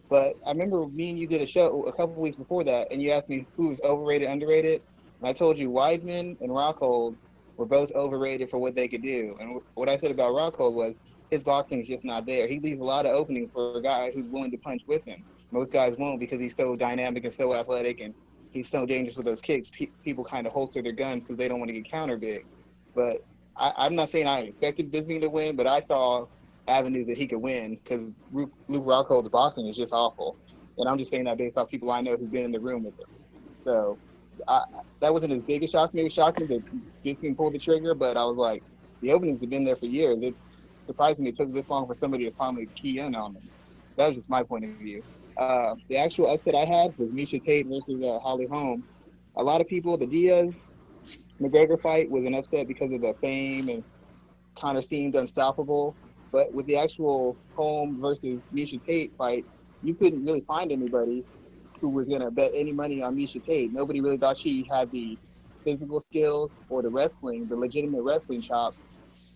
[0.10, 3.02] but I remember me and you did a show a couple weeks before that, and
[3.02, 4.82] you asked me who was overrated, underrated,
[5.22, 7.16] and I told you Weidman and Rockhold
[7.56, 10.96] were both overrated for what they could do, and what I said about Rockhold was
[11.32, 12.48] his boxing is just not there.
[12.48, 15.24] He leaves a lot of openings for a guy who's willing to punch with him.
[15.52, 18.14] Most guys won't because he's so dynamic and so athletic, and
[18.54, 19.70] he's so dangerous with those kicks.
[19.72, 22.46] Pe- people kind of holster their guns because they don't want to get counter big,
[22.96, 23.18] but
[23.56, 26.26] I, am not saying I expected Bisping to win, but I saw
[26.68, 30.38] avenues that he could win because Luke Rockhold's boxing is just awful.
[30.78, 32.84] And I'm just saying that based off people I know who've been in the room
[32.84, 33.06] with him.
[33.64, 33.98] So
[34.48, 34.62] I,
[35.02, 36.04] that wasn't as big a shock to me.
[36.04, 36.64] Was shocking that
[37.06, 38.64] Bisping pulled the trigger, but I was like,
[39.02, 40.18] the openings have been there for years.
[40.22, 40.36] It
[40.82, 43.44] surprised me it took this long for somebody to finally key in on them.
[43.98, 45.04] That was just my point of view.
[45.38, 48.84] Uh, the actual upset I had was Miesha Tate versus uh, Holly Holm.
[49.36, 50.60] A lot of people, the Diaz
[51.40, 53.84] McGregor fight was an upset because of the fame and
[54.60, 55.96] kind of seemed unstoppable.
[56.32, 59.46] But with the actual Holm versus Miesha Tate fight,
[59.84, 61.24] you couldn't really find anybody
[61.82, 63.74] who was going to bet any money on Miesha Tate.
[63.74, 65.18] Nobody really thought she had the
[65.64, 68.78] physical skills or the wrestling, the legitimate wrestling chops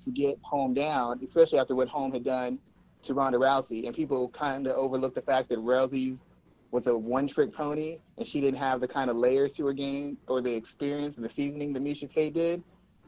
[0.05, 2.59] to get Holm down, especially after what Holm had done
[3.03, 3.85] to Ronda Rousey.
[3.85, 6.23] And people kind of overlooked the fact that Rousey's
[6.71, 9.73] was a one trick pony and she didn't have the kind of layers to her
[9.73, 12.63] game or the experience and the seasoning that Miesha Tate did.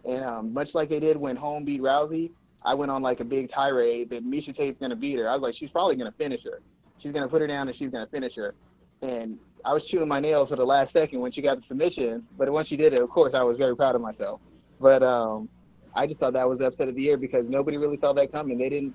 [0.06, 2.32] And um, much like they did when Holm beat Rousey,
[2.64, 5.30] I went on like a big tirade that Miesha Tate's going to beat her.
[5.30, 6.62] I was like, she's probably going to finish her.
[6.98, 8.56] She's going to put her down and she's going to finish her.
[9.02, 12.26] And I was chewing my nails for the last second when she got the submission.
[12.38, 14.42] But once she did it, of course, I was very proud of myself.
[14.80, 15.50] But um,
[15.96, 18.32] I just thought that was the upset of the year because nobody really saw that
[18.32, 18.58] coming.
[18.58, 18.94] They didn't.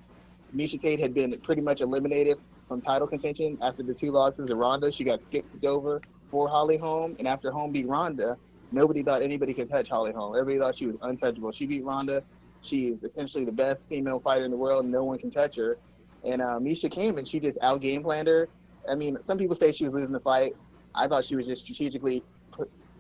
[0.55, 2.39] Miesha Tate had been pretty much eliminated
[2.69, 4.93] from title contention after the two losses to Ronda.
[4.93, 8.37] She got skipped over for Holly Holm, and after Holm beat Ronda,
[8.73, 10.37] nobody thought anybody could touch Holly Holm.
[10.37, 11.53] Everybody thought she was untouchable.
[11.53, 12.23] She beat Ronda.
[12.63, 14.87] She is essentially the best female fighter in the world.
[14.87, 15.77] No one can touch her.
[16.25, 18.49] And uh, Miesha came and she just out game planned her.
[18.91, 20.55] I mean, some people say she was losing the fight.
[20.95, 22.23] I thought she was just strategically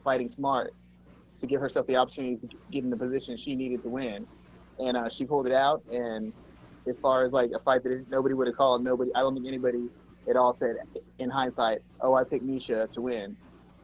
[0.02, 0.74] fighting smart
[1.40, 4.26] to give herself the opportunity to get in the position she needed to win.
[4.78, 6.32] And uh, she pulled it out, and
[6.88, 8.82] as far as like a fight that nobody would have called.
[8.84, 9.88] Nobody, I don't think anybody
[10.28, 10.76] at all said
[11.18, 13.36] in hindsight, "Oh, I picked Miesha to win."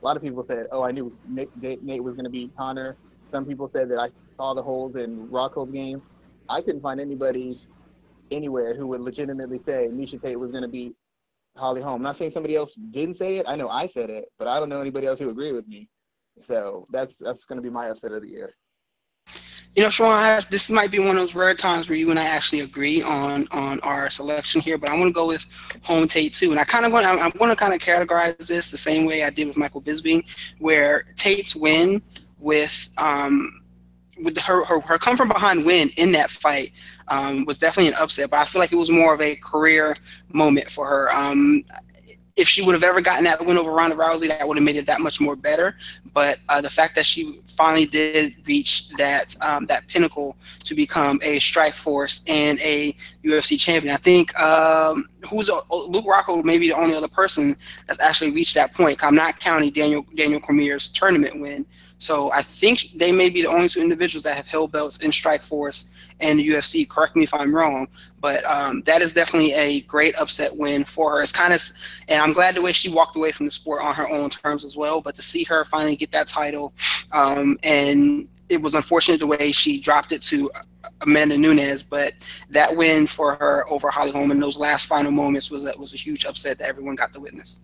[0.03, 1.51] A lot of people said, "Oh, I knew Nate,
[1.83, 2.97] Nate was going to beat Conor."
[3.31, 6.03] Some people said that I saw the holes in Rockhold's game.
[6.49, 7.61] I couldn't find anybody
[8.31, 10.95] anywhere who would legitimately say Miesha Tate was going to beat
[11.57, 11.97] Holly Holm.
[11.97, 13.47] I'm not saying somebody else didn't say it.
[13.49, 15.89] I know I said it, but I don't know anybody else who agreed with me.
[16.41, 18.55] So that's that's going to be my upset of the year.
[19.77, 22.25] You know, Sean, this might be one of those rare times where you and I
[22.25, 25.47] actually agree on on our selection here, but I want to go with
[25.85, 26.51] Holm Tate too.
[26.51, 29.23] And I kind of want I'm going to kind of categorize this the same way
[29.23, 30.25] I did with Michael Bisping,
[30.59, 32.03] where Tate's win
[32.41, 33.61] with um,
[34.23, 36.73] with her, her, her come from behind win in that fight
[37.09, 39.97] um, was definitely an upset, but I feel like it was more of a career
[40.33, 41.13] moment for her.
[41.13, 41.65] Um,
[42.41, 44.77] if she would have ever gotten that win over Ronda Rousey, that would have made
[44.77, 45.77] it that much more better.
[46.15, 51.21] but uh, the fact that she finally did reach that um, that pinnacle to become
[51.23, 56.69] a Strikeforce and a UFC champion, I think um, who's uh, Luke Rockhold may be
[56.69, 57.57] the only other person
[57.87, 59.03] that's actually reached that point.
[59.05, 61.67] I'm not counting Daniel Daniel Cormier's tournament win.
[61.99, 65.11] So I think they may be the only two individuals that have held belts in
[65.11, 66.89] Strikeforce and the UFC.
[66.89, 67.89] Correct me if I'm wrong,
[68.21, 71.23] but um, that is definitely a great upset win for her.
[71.23, 71.61] It's kind of,
[72.09, 74.65] and I'm glad the way she walked away from the sport on her own terms
[74.65, 75.03] as well.
[75.03, 76.73] But to see her finally get that title,
[77.13, 80.51] um, and it was unfortunate the way she dropped it to
[81.03, 82.13] Amanda Nunes, but
[82.51, 85.95] that win for her over Holly Holm in those last final moments was a, was
[85.95, 87.61] a huge upset that everyone got to witness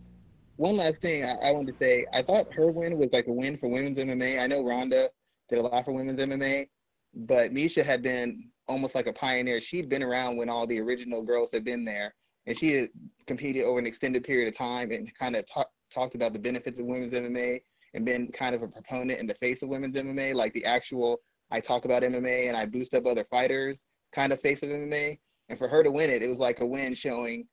[0.57, 2.07] one last thing I, I wanted to say.
[2.12, 4.42] I thought her win was like a win for women's MMA.
[4.42, 5.11] I know Ronda
[5.49, 6.68] did a lot for women's MMA,
[7.14, 9.61] but Miesha had been almost like a pioneer.
[9.61, 12.14] She'd been around when all the original girls had been there,
[12.46, 12.88] and she had
[13.27, 16.81] competed over an extended period of time and kind of talk, talked about the benefits
[16.81, 17.61] of women's MMA
[17.94, 21.20] and been kind of a proponent in the face of women's MMA, like the actual
[21.51, 25.19] I talk about MMA and I boost up other fighters kind of face of MMA.
[25.49, 27.47] And for her to win it, it was like a win showing,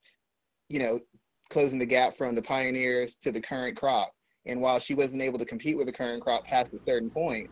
[0.70, 1.00] you know,
[1.50, 4.12] closing the gap from the pioneers to the current crop.
[4.46, 7.50] And while she wasn't able to compete with the current crop past a certain point,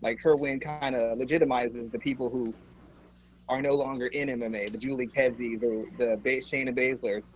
[0.00, 2.54] like her win kind of legitimizes the people who
[3.48, 7.28] are no longer in MMA, the Julie Kedzie, the the Shayna Baszlers,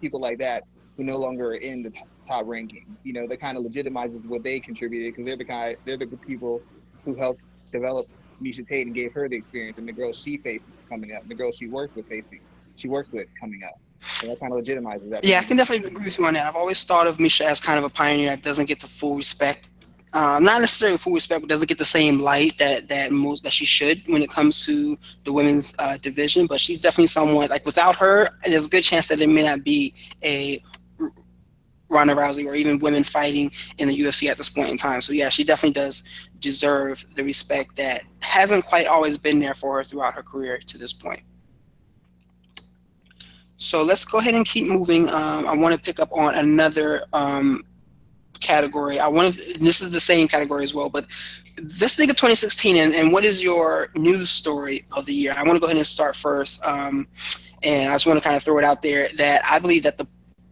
[0.00, 0.64] people like that
[0.96, 1.92] who no longer are in the
[2.26, 2.96] top ranking.
[3.04, 6.06] You know, that kind of legitimizes what they contributed because they're the kind, they're the
[6.26, 6.60] people
[7.04, 8.08] who helped develop
[8.42, 11.34] Miesha Tate and gave her the experience, and the girls she faces coming up, the
[11.34, 12.40] girls she worked with facing,
[12.76, 13.80] she worked with coming up.
[14.22, 15.24] And that kind of legitimizes that.
[15.24, 16.46] Yeah, I can definitely agree with you on that.
[16.46, 19.16] I've always thought of Miesha as kind of a pioneer that doesn't get the full
[19.16, 19.70] respect.
[20.12, 23.52] Um, not necessarily full respect, but doesn't get the same light that that most that
[23.52, 26.46] she should when it comes to the women's uh, division.
[26.46, 29.64] But she's definitely someone like without her, there's a good chance that there may not
[29.64, 30.62] be a
[31.90, 35.00] Ronda Rousey or even women fighting in the UFC at this point in time.
[35.00, 36.02] So yeah, she definitely does
[36.40, 40.78] deserve the respect that hasn't quite always been there for her throughout her career to
[40.78, 41.22] this point.
[43.56, 45.08] So let's go ahead and keep moving.
[45.08, 47.64] Um, I want to pick up on another um,
[48.40, 49.00] category.
[49.00, 49.58] I want to.
[49.58, 51.06] This is the same category as well, but
[51.80, 55.34] let's think of 2016 and, and what is your news story of the year?
[55.36, 57.08] I want to go ahead and start first, um,
[57.64, 59.98] and I just want to kind of throw it out there that I believe that
[59.98, 60.06] the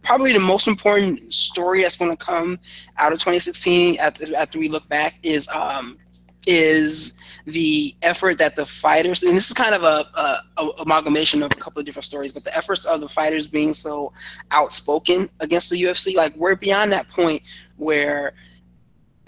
[0.07, 2.57] probably the most important story that's going to come
[2.97, 5.97] out of 2016 after, after we look back is um,
[6.47, 7.13] is
[7.45, 11.51] the effort that the fighters and this is kind of a, a, a, amalgamation of
[11.51, 14.13] a couple of different stories but the efforts of the fighters being so
[14.51, 17.41] outspoken against the ufc like we're beyond that point
[17.75, 18.33] where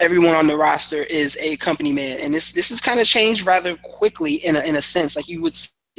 [0.00, 2.18] everyone on the roster is a company man.
[2.20, 5.14] And this this has kind of changed rather quickly in a, in a sense.
[5.14, 5.54] Like you would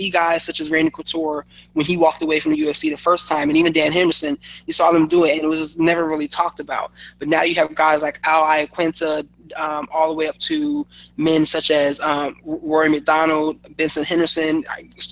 [0.09, 3.49] guys such as Randy Couture when he walked away from the UFC the first time,
[3.49, 6.59] and even Dan Henderson, you saw them do it, and it was never really talked
[6.59, 6.91] about.
[7.19, 10.85] But now you have guys like Al Iaquinta, um, all the way up to
[11.17, 14.63] men such as um, Rory MacDonald, Benson Henderson,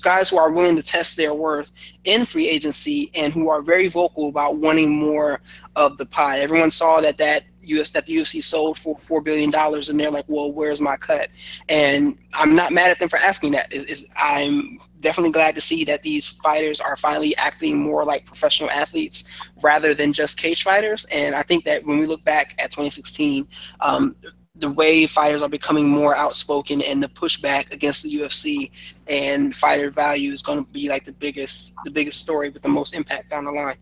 [0.02, 1.72] guys who are willing to test their worth
[2.04, 5.40] in free agency and who are very vocal about wanting more
[5.76, 6.40] of the pie.
[6.40, 7.44] Everyone saw that that
[7.78, 10.96] US that the UFC sold for four billion dollars, and they're like, "Well, where's my
[10.96, 11.28] cut?"
[11.68, 13.72] And I'm not mad at them for asking that.
[13.72, 18.26] Is, is I'm definitely glad to see that these fighters are finally acting more like
[18.26, 19.24] professional athletes
[19.62, 21.06] rather than just cage fighters.
[21.06, 23.48] And I think that when we look back at 2016,
[23.80, 24.14] um,
[24.56, 28.70] the way fighters are becoming more outspoken and the pushback against the UFC
[29.06, 32.68] and fighter value is going to be like the biggest the biggest story with the
[32.68, 33.76] most impact down the line.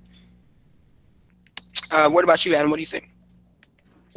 [1.90, 2.70] Uh, what about you, Adam?
[2.70, 3.10] What do you think?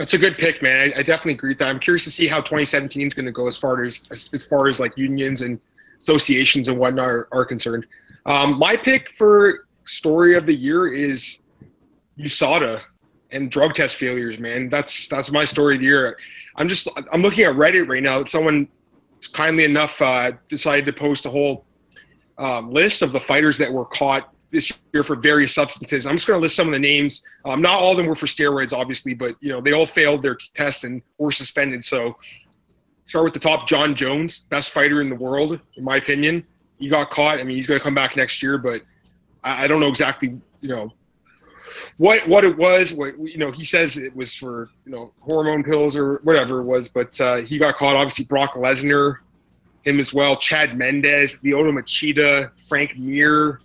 [0.01, 0.79] That's a good pick, man.
[0.79, 1.69] I, I, definitely agree with that.
[1.69, 4.67] I'm curious to see how 2017 is going to go as far as as far
[4.67, 5.59] as like unions and
[5.99, 7.85] associations and whatnot are, are concerned.
[8.25, 11.43] Um, my pick for story of the year is
[12.17, 12.81] USADA
[13.29, 14.69] and drug test failures, man.
[14.69, 16.17] That's that's my story of the year.
[16.55, 18.23] I'm just I'm looking at Reddit right now.
[18.23, 18.69] Someone
[19.33, 21.67] kindly enough uh, decided to post a whole
[22.39, 26.05] um, list of the fighters that were caught this year for various substances.
[26.05, 27.23] I'm just going to list some of the names.
[27.45, 30.21] Um, not all of them were for steroids, obviously, but you know they all failed
[30.21, 31.83] their test and were suspended.
[31.85, 32.17] So
[33.05, 33.67] start with the top.
[33.67, 36.45] Jon Jones, best fighter in the world, in my opinion.
[36.77, 37.39] He got caught.
[37.39, 38.81] I mean, he's going to come back next year, but
[39.43, 40.91] I, I don't know exactly, you know,
[41.97, 42.93] what what it was.
[42.93, 46.63] What you know, he says it was for you know hormone pills or whatever it
[46.63, 47.95] was, but uh, he got caught.
[47.95, 49.17] Obviously, Brock Lesnar,
[49.83, 50.35] him as well.
[50.35, 53.61] Chad Mendes, Lyoto Machida, Frank Mir,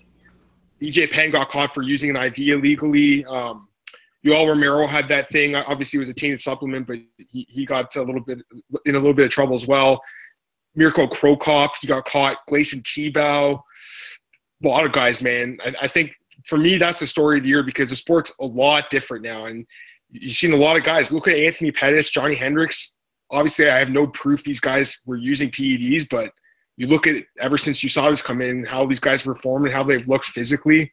[0.86, 3.24] BJ Penn got caught for using an IV illegally.
[3.24, 3.68] Um,
[4.24, 5.54] Yoel Romero had that thing.
[5.54, 8.38] Obviously, it was a tainted supplement, but he, he got a little bit
[8.84, 10.00] in a little bit of trouble as well.
[10.74, 12.38] Mirko Cro Cop, he got caught.
[12.48, 13.60] Gleison Tibau,
[14.62, 15.58] a lot of guys, man.
[15.64, 16.12] I, I, think
[16.44, 19.46] for me, that's the story of the year because the sport's a lot different now.
[19.46, 19.66] And
[20.10, 21.12] you've seen a lot of guys.
[21.12, 22.98] Look at Anthony Pettis, Johnny Hendricks.
[23.30, 26.32] Obviously, I have no proof these guys were using PEDs, but
[26.76, 30.06] you look at ever since USADA's come in, how these guys perform and how they've
[30.06, 30.92] looked physically,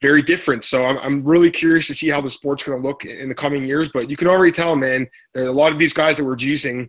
[0.00, 0.64] very different.
[0.64, 3.34] So I'm, I'm really curious to see how the sport's going to look in the
[3.34, 3.90] coming years.
[3.92, 6.36] But you can already tell, man, there are a lot of these guys that were
[6.36, 6.88] juicing,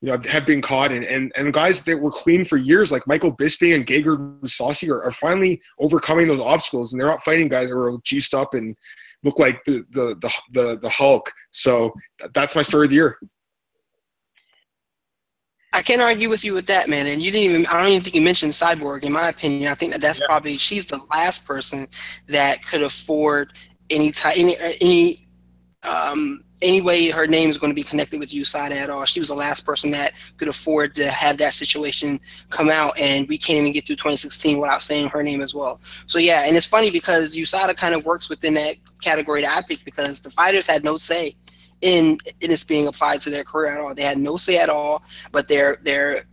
[0.00, 3.06] you know, have been caught, and and, and guys that were clean for years, like
[3.06, 7.48] Michael Bisping and Gegard Mousasi, are, are finally overcoming those obstacles, and they're not fighting
[7.48, 8.76] guys that are juiced up and
[9.22, 11.32] look like the the the the, the Hulk.
[11.52, 11.92] So
[12.34, 13.18] that's my story of the year.
[15.74, 17.08] I can't argue with you with that, man.
[17.08, 19.70] And you didn't even, I don't even think you mentioned Cyborg, in my opinion.
[19.70, 20.26] I think that that's yeah.
[20.26, 21.88] probably, she's the last person
[22.28, 23.52] that could afford
[23.90, 25.26] any type, any, any,
[25.82, 29.04] um, any way her name is going to be connected with USADA at all.
[29.04, 33.28] She was the last person that could afford to have that situation come out, and
[33.28, 35.80] we can't even get through 2016 without saying her name as well.
[36.06, 39.60] So yeah, and it's funny because USADA kind of works within that category that I
[39.60, 41.36] picked because the fighters had no say
[41.84, 43.94] in in this being applied to their career at all.
[43.94, 46.24] They had no say at all, but they're they're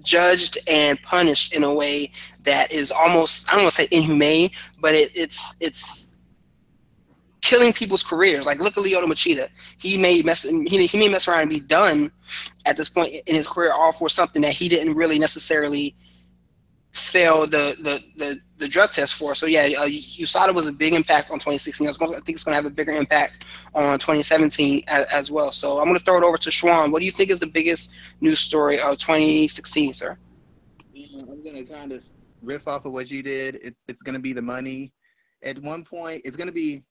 [0.00, 2.10] judged and punished in a way
[2.42, 6.10] that is almost I don't want to say inhumane, but it, it's it's
[7.40, 8.44] killing people's careers.
[8.44, 9.48] Like look at Lyoto Machida.
[9.78, 12.10] He may mess he, he may mess around and be done
[12.66, 15.94] at this point in his career all for something that he didn't really necessarily
[16.92, 19.34] fail the the the, the drug test for.
[19.34, 21.86] So yeah, uh, USADA was a big impact on 2016.
[21.86, 25.50] I, I think it's going to have a bigger impact on 2017 as, as, well.
[25.50, 26.92] So I'm going to throw it over to Schwan.
[26.92, 30.18] What do you think is the biggest news story of 2016, sir?
[30.94, 32.04] I'm going to kind of
[32.42, 33.56] riff off of what you did.
[33.56, 34.92] It, it's going to be the money.
[35.42, 36.84] At one point, it's going to be,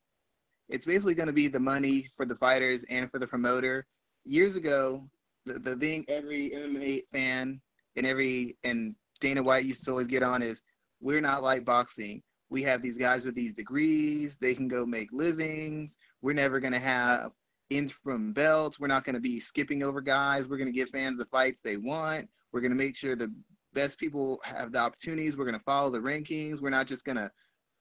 [0.68, 3.86] it's basically going to be the money for the fighters and for the promoter.
[4.26, 5.08] Years ago,
[5.46, 7.62] the, the thing every MMA fan
[7.96, 10.62] and every and Dana White used to always get on is
[11.00, 12.22] we're not like boxing.
[12.50, 14.38] We have these guys with these degrees.
[14.42, 15.96] They can go make livings.
[16.22, 17.32] We're never going to have
[17.70, 18.80] interim belts.
[18.80, 20.48] We're not going to be skipping over guys.
[20.48, 22.28] We're going to give fans the fights they want.
[22.52, 23.34] We're going to make sure the
[23.74, 25.38] best people have the opportunities.
[25.38, 26.62] We're going to follow the rankings.
[26.62, 27.32] We're not just going to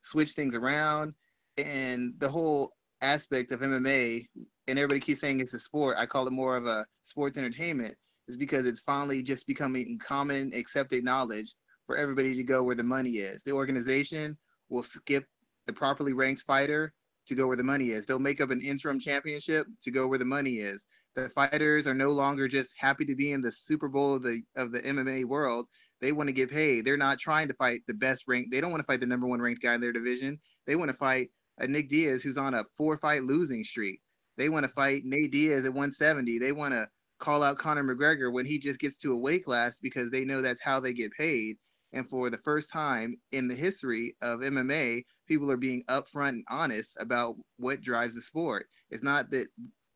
[0.03, 1.15] switch things around.
[1.59, 4.27] And the whole aspect of MMA,
[4.69, 5.97] and everybody keeps saying it's a sport.
[5.99, 7.97] I call it more of a sports entertainment
[8.31, 11.55] is because it's finally just becoming common accepted knowledge
[11.87, 13.43] for everybody to go where the money is.
[13.43, 14.39] The organization
[14.69, 15.25] will skip
[15.67, 16.93] the properly ranked fighter
[17.27, 18.07] to go where the money is.
[18.07, 20.87] They'll make up an interim championship to go where the money is.
[21.17, 24.43] The fighters are no longer just happy to be in the Super Bowl of the
[24.57, 25.67] of the MMA world.
[26.01, 26.85] They want to get paid.
[26.85, 28.53] They're not trying to fight the best ranked.
[28.53, 30.39] They don't want to fight the number one ranked guy in their division.
[30.67, 34.01] They want to fight a Nick Diaz who's on a four fight losing streak.
[34.39, 36.39] They want to fight Nate Diaz at 170.
[36.39, 36.89] They want to
[37.21, 40.43] call out Conor McGregor when he just gets to a weight class because they know
[40.43, 41.57] that's how they get paid.
[41.93, 46.45] And for the first time in the history of MMA, people are being upfront and
[46.49, 48.67] honest about what drives the sport.
[48.91, 49.49] It's not that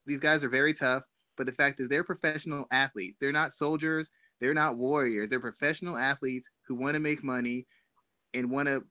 [0.07, 1.03] these guys are very tough,
[1.37, 3.17] but the fact is they're professional athletes.
[3.21, 4.11] They're not soldiers,
[4.41, 5.31] they're not warriors.
[5.31, 7.67] They're professional athletes who want to make money
[8.35, 8.85] and want to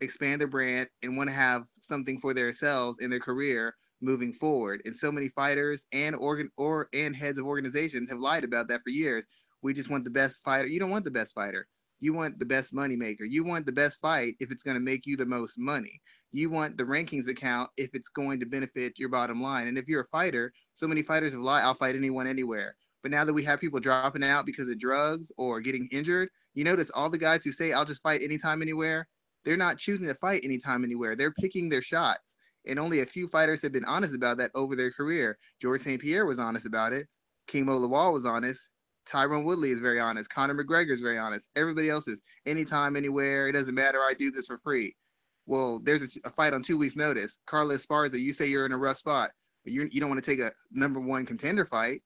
[0.00, 4.82] expand their brand and want to have something for themselves in their career moving forward.
[4.84, 8.82] And so many fighters and organ or and heads of organizations have lied about that
[8.82, 9.26] for years.
[9.62, 10.68] We just want the best fighter.
[10.68, 11.66] You don't want the best fighter.
[12.00, 13.24] You want the best money maker.
[13.24, 16.00] You want the best fight if it's going to make you the most money.
[16.30, 19.66] You want the rankings account if it's going to benefit your bottom line.
[19.66, 22.76] And if you're a fighter, so many fighters have lied, I'll fight anyone anywhere.
[23.02, 26.64] But now that we have people dropping out because of drugs or getting injured, you
[26.64, 29.08] notice all the guys who say I'll just fight anytime anywhere,
[29.44, 31.16] they're not choosing to fight anytime anywhere.
[31.16, 32.36] They're picking their shots
[32.68, 35.38] and only a few fighters have been honest about that over their career.
[35.60, 36.00] Georges St.
[36.00, 37.06] Pierre was honest about it.
[37.46, 38.68] King Mo Lawal was honest.
[39.08, 40.28] Tyron Woodley is very honest.
[40.28, 41.48] Conor McGregor is very honest.
[41.56, 43.48] Everybody else is anytime, anywhere.
[43.48, 44.00] It doesn't matter.
[44.00, 44.94] I do this for free.
[45.46, 47.38] Well, there's a, a fight on two weeks' notice.
[47.46, 49.30] Carla Esparza, you say you're in a rough spot,
[49.64, 52.02] but you you don't want to take a number one contender fight.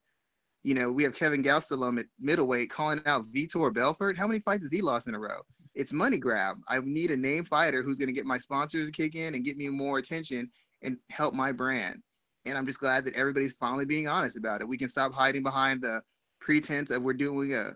[0.63, 4.17] You know, we have Kelvin Gastelum at middleweight calling out Vitor Belfort.
[4.17, 5.41] How many fights has he lost in a row?
[5.75, 6.59] It's money grab.
[6.69, 9.45] I need a name fighter who's going to get my sponsors to kick in and
[9.45, 10.51] get me more attention
[10.83, 12.03] and help my brand.
[12.45, 14.69] And I'm just glad that everybody's finally being honest about it.
[14.69, 16.03] We can stop hiding behind the
[16.41, 17.73] pretense of we're doing a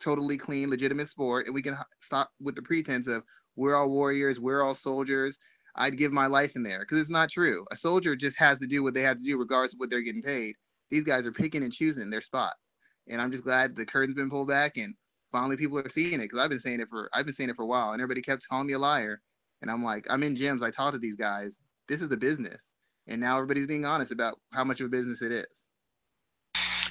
[0.00, 3.22] totally clean, legitimate sport, and we can stop with the pretense of
[3.56, 5.38] we're all warriors, we're all soldiers.
[5.76, 7.64] I'd give my life in there because it's not true.
[7.70, 10.02] A soldier just has to do what they have to do, regardless of what they're
[10.02, 10.54] getting paid.
[10.90, 12.74] These guys are picking and choosing their spots,
[13.08, 14.94] and I'm just glad the curtain's been pulled back and
[15.32, 17.56] finally people are seeing it because I've been saying it for I've been saying it
[17.56, 19.20] for a while, and everybody kept calling me a liar.
[19.62, 20.62] And I'm like, I'm in gyms.
[20.62, 21.62] I talk to these guys.
[21.88, 22.72] This is a business,
[23.06, 25.46] and now everybody's being honest about how much of a business it is.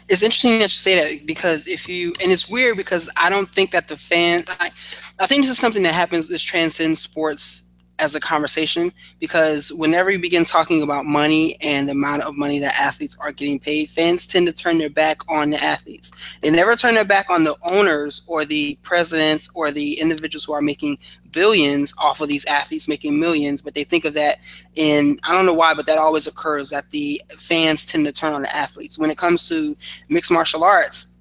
[0.08, 3.52] It's interesting that you say that because if you and it's weird because I don't
[3.54, 4.46] think that the fans.
[4.60, 4.72] I,
[5.20, 6.28] I think this is something that happens.
[6.28, 7.69] This transcends sports
[8.00, 12.60] as a conversation because whenever you begin talking about money and the amount of money
[12.60, 16.12] that athletes are getting paid, fans tend to turn their back on the athletes.
[16.42, 20.54] They never turn their back on the owners or the presidents or the individuals who
[20.54, 20.98] are making
[21.32, 24.38] billions off of these athletes making millions, but they think of that
[24.76, 28.34] in I don't know why, but that always occurs that the fans tend to turn
[28.34, 28.98] on the athletes.
[28.98, 29.76] When it comes to
[30.08, 31.14] mixed martial arts,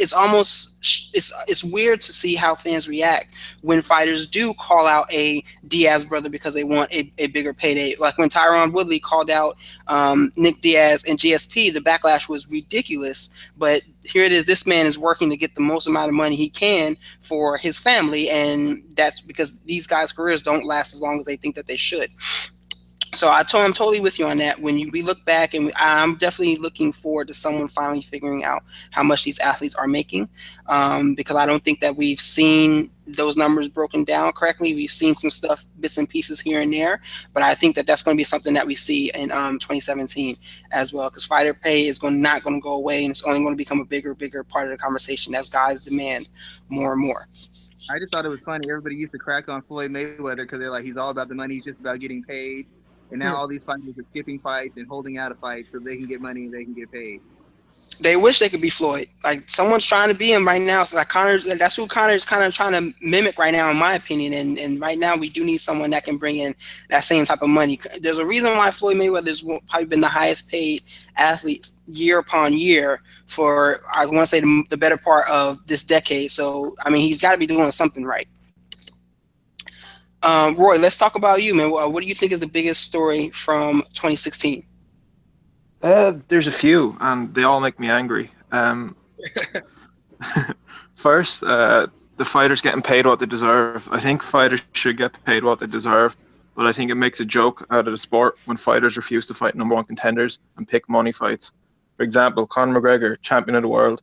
[0.00, 0.78] it's almost
[1.14, 6.06] it's it's weird to see how fans react when fighters do call out a Diaz
[6.06, 7.94] brother because they want a, a bigger payday.
[7.98, 13.28] Like when Tyron Woodley called out um, Nick Diaz and GSP, the backlash was ridiculous.
[13.58, 16.34] But here it is: this man is working to get the most amount of money
[16.34, 21.20] he can for his family, and that's because these guys' careers don't last as long
[21.20, 22.10] as they think that they should
[23.12, 24.60] so I told I'm totally with you on that.
[24.60, 28.44] When you, we look back, and we, I'm definitely looking forward to someone finally figuring
[28.44, 30.28] out how much these athletes are making,
[30.66, 34.74] um, because I don't think that we've seen those numbers broken down correctly.
[34.74, 37.00] We've seen some stuff, bits and pieces here and there,
[37.32, 40.36] but I think that that's going to be something that we see in um, 2017
[40.70, 43.40] as well, because fighter pay is going not going to go away, and it's only
[43.40, 46.28] going to become a bigger, bigger part of the conversation as guys demand
[46.68, 47.26] more and more.
[47.90, 48.68] I just thought it was funny.
[48.70, 51.54] Everybody used to crack on Floyd Mayweather because they're like, he's all about the money.
[51.54, 52.66] He's just about getting paid
[53.10, 55.96] and now all these fighters are skipping fights and holding out a fight so they
[55.96, 57.20] can get money and they can get paid.
[57.98, 59.08] They wish they could be Floyd.
[59.24, 60.84] Like someone's trying to be him right now.
[60.84, 63.94] So like Conor's, that's who Conor's kind of trying to mimic right now, in my
[63.94, 64.32] opinion.
[64.32, 66.54] And and right now we do need someone that can bring in
[66.88, 67.78] that same type of money.
[68.00, 70.82] There's a reason why Floyd Mayweather's probably been the highest paid
[71.16, 75.84] athlete year upon year for I want to say the, the better part of this
[75.84, 76.30] decade.
[76.30, 78.28] So I mean he's got to be doing something right.
[80.22, 81.70] Um, Roy, let's talk about you, man.
[81.70, 84.64] What do you think is the biggest story from 2016?
[85.82, 88.30] Uh, there's a few, and they all make me angry.
[88.52, 88.94] Um,
[90.92, 91.86] first, uh,
[92.18, 93.88] the fighters getting paid what they deserve.
[93.90, 96.16] I think fighters should get paid what they deserve,
[96.54, 99.34] but I think it makes a joke out of the sport when fighters refuse to
[99.34, 101.52] fight number one contenders and pick money fights.
[101.96, 104.02] For example, Conor McGregor, champion of the world,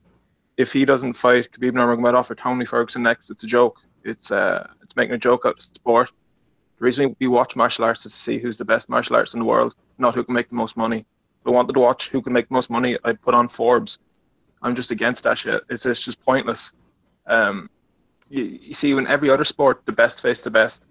[0.58, 3.80] if he doesn't fight Khabib Nurmagomedov or Tony Ferguson next, it's a joke.
[4.04, 6.12] It's uh, it's making a joke out of sport.
[6.80, 9.40] The reason we watch martial arts is to see who's the best martial arts in
[9.40, 11.00] the world, not who can make the most money.
[11.00, 14.00] If I wanted to watch who can make the most money, I'd put on Forbes.
[14.62, 15.64] I'm just against that shit.
[15.70, 16.72] It's, it's just pointless.
[17.26, 17.70] Um,
[18.30, 20.84] you, you see, in every other sport, the best face the best.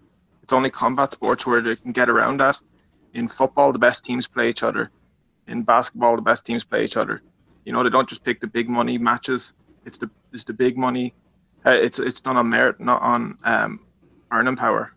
[0.43, 2.59] It's only combat sports where they can get around that.
[3.15, 4.91] In football, the best teams play each other.
[5.49, 7.23] In basketball, the best teams play each other.
[7.65, 9.53] You know, they don't just pick the big money matches.
[9.85, 11.15] It's the it's the big money
[11.67, 13.81] uh, it's it's done on merit, not on um,
[14.33, 14.93] earning power.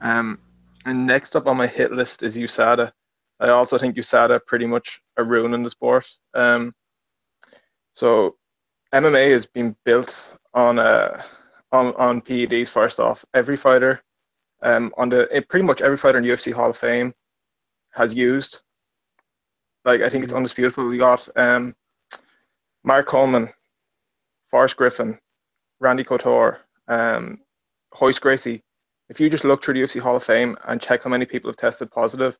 [0.00, 0.38] Um,
[0.86, 2.90] and next up on my hit list is USADA.
[3.38, 6.06] I also think USADA pretty much a ruin in the sport.
[6.34, 6.74] Um,
[7.92, 8.36] so
[8.94, 11.22] MMA has been built on uh,
[11.72, 12.68] on on PEDs.
[12.68, 14.02] First off, every fighter
[14.62, 17.12] um, on the it, pretty much every fighter in UFC Hall of Fame
[17.92, 18.60] has used.
[19.84, 20.88] Like I think it's undisputable.
[20.88, 21.74] We got um,
[22.84, 23.52] Mark Coleman,
[24.50, 25.18] Forrest Griffin,
[25.80, 26.58] Randy Couture,
[26.88, 27.38] um,
[28.00, 28.62] Royce Gracie.
[29.08, 31.50] If you just look through the UFC Hall of Fame and check how many people
[31.50, 32.36] have tested positive,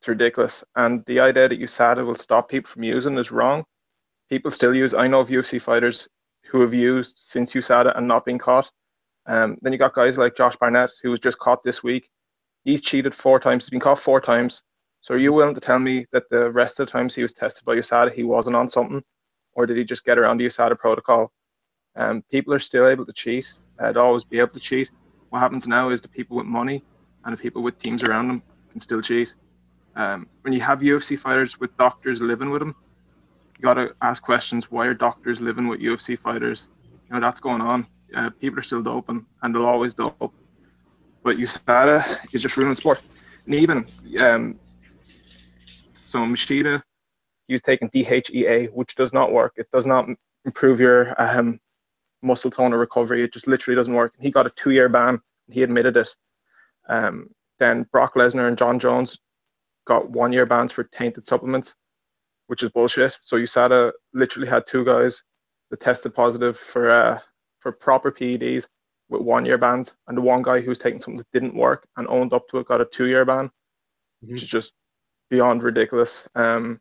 [0.00, 0.62] it's ridiculous.
[0.76, 3.64] And the idea that USADA will stop people from using is wrong.
[4.28, 4.92] People still use.
[4.92, 6.08] I know of UFC fighters
[6.44, 8.70] who have used since USADA and not been caught.
[9.26, 12.10] Um, then you got guys like Josh Barnett, who was just caught this week.
[12.64, 13.64] He's cheated four times.
[13.64, 14.62] He's been caught four times.
[15.00, 17.32] So are you willing to tell me that the rest of the times he was
[17.32, 19.02] tested by USADA, he wasn't on something?
[19.54, 21.32] Or did he just get around the USADA protocol
[21.96, 23.52] um, people are still able to cheat.
[23.78, 24.90] They'll always be able to cheat.
[25.30, 26.82] What happens now is the people with money
[27.24, 29.34] and the people with teams around them can still cheat.
[29.96, 32.74] Um, when you have UFC fighters with doctors living with them,
[33.56, 34.70] you got to ask questions.
[34.70, 36.68] Why are doctors living with UFC fighters?
[37.08, 37.86] You know that's going on.
[38.14, 40.32] Uh, people are still doping, and they'll always dope.
[41.22, 43.00] But USADA is just ruining sport.
[43.46, 43.86] And even
[44.22, 44.58] um,
[45.94, 46.82] so, Machida,
[47.46, 49.54] he was taking DHEA, which does not work.
[49.56, 50.06] It does not
[50.44, 51.60] improve your um,
[52.24, 53.22] muscle tone or recovery.
[53.22, 54.12] It just literally doesn't work.
[54.18, 55.20] He got a two year ban.
[55.48, 56.08] He admitted it.
[56.88, 59.18] Um, then Brock Lesnar and Jon Jones
[59.86, 61.76] got one year bans for tainted supplements,
[62.46, 63.16] which is bullshit.
[63.20, 65.22] So USADA literally had two guys
[65.70, 67.18] that tested positive for uh,
[67.60, 68.66] for proper PEDs
[69.08, 71.86] with one year bans, and the one guy who was taking something that didn't work
[71.96, 74.32] and owned up to it got a two year ban, mm-hmm.
[74.32, 74.72] which is just
[75.30, 76.26] beyond ridiculous.
[76.34, 76.80] Um,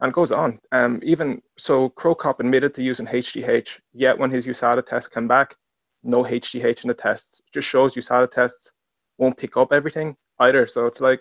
[0.00, 0.58] and goes on.
[0.72, 5.28] Um, even so, Cro Cop admitted to using HGH, yet when his USADA test came
[5.28, 5.56] back,
[6.02, 7.40] no HGH in the tests.
[7.40, 8.72] It just shows USADA tests
[9.18, 10.66] won't pick up everything either.
[10.66, 11.20] So it's like,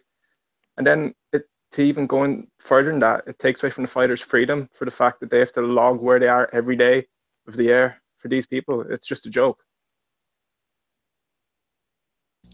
[0.78, 4.22] and then it, to even going further than that, it takes away from the fighters'
[4.22, 7.06] freedom for the fact that they have to log where they are every day
[7.48, 8.82] of the year for these people.
[8.90, 9.60] It's just a joke.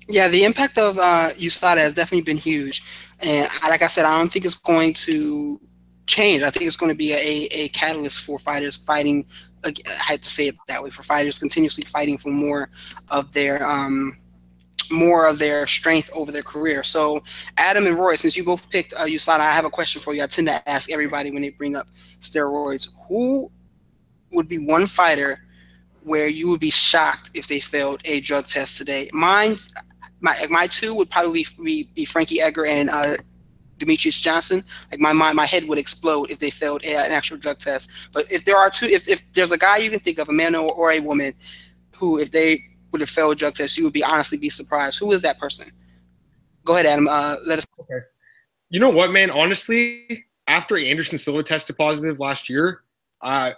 [0.07, 2.83] Yeah, the impact of uh, USADA has definitely been huge,
[3.19, 5.59] and like I said, I don't think it's going to
[6.07, 6.43] change.
[6.43, 9.25] I think it's going to be a, a catalyst for fighters fighting.
[9.63, 12.69] I had to say it that way for fighters continuously fighting for more
[13.09, 14.17] of their um,
[14.91, 16.83] more of their strength over their career.
[16.83, 17.23] So,
[17.57, 20.23] Adam and Roy, since you both picked uh, USADA, I have a question for you.
[20.23, 21.87] I tend to ask everybody when they bring up
[22.19, 23.51] steroids: Who
[24.31, 25.41] would be one fighter
[26.03, 29.09] where you would be shocked if they failed a drug test today?
[29.11, 29.57] Mine,
[30.21, 33.17] my my two would probably be, be Frankie Edgar and uh,
[33.85, 37.59] Demetrious Johnson, like my, my my head would explode if they failed an actual drug
[37.59, 38.09] test.
[38.13, 40.33] But if there are two, if, if there's a guy you can think of, a
[40.33, 41.33] man or, or a woman,
[41.95, 42.59] who if they
[42.91, 44.99] would have failed a drug test, you would be honestly be surprised.
[44.99, 45.71] Who is that person?
[46.63, 47.07] Go ahead, Adam.
[47.07, 47.65] Uh, let us.
[47.79, 47.99] Okay.
[48.69, 49.29] You know what, man?
[49.29, 52.81] Honestly, after Anderson Silva tested positive last year,
[53.21, 53.51] uh,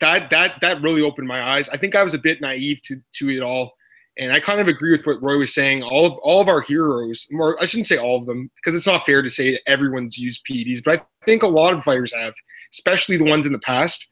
[0.00, 1.68] that that that really opened my eyes.
[1.68, 3.74] I think I was a bit naive to to it all.
[4.18, 5.82] And I kind of agree with what Roy was saying.
[5.82, 8.86] All of all of our heroes, more I shouldn't say all of them, because it's
[8.86, 12.12] not fair to say that everyone's used PEDs, but I think a lot of fighters
[12.12, 12.34] have,
[12.72, 14.06] especially the ones in the past.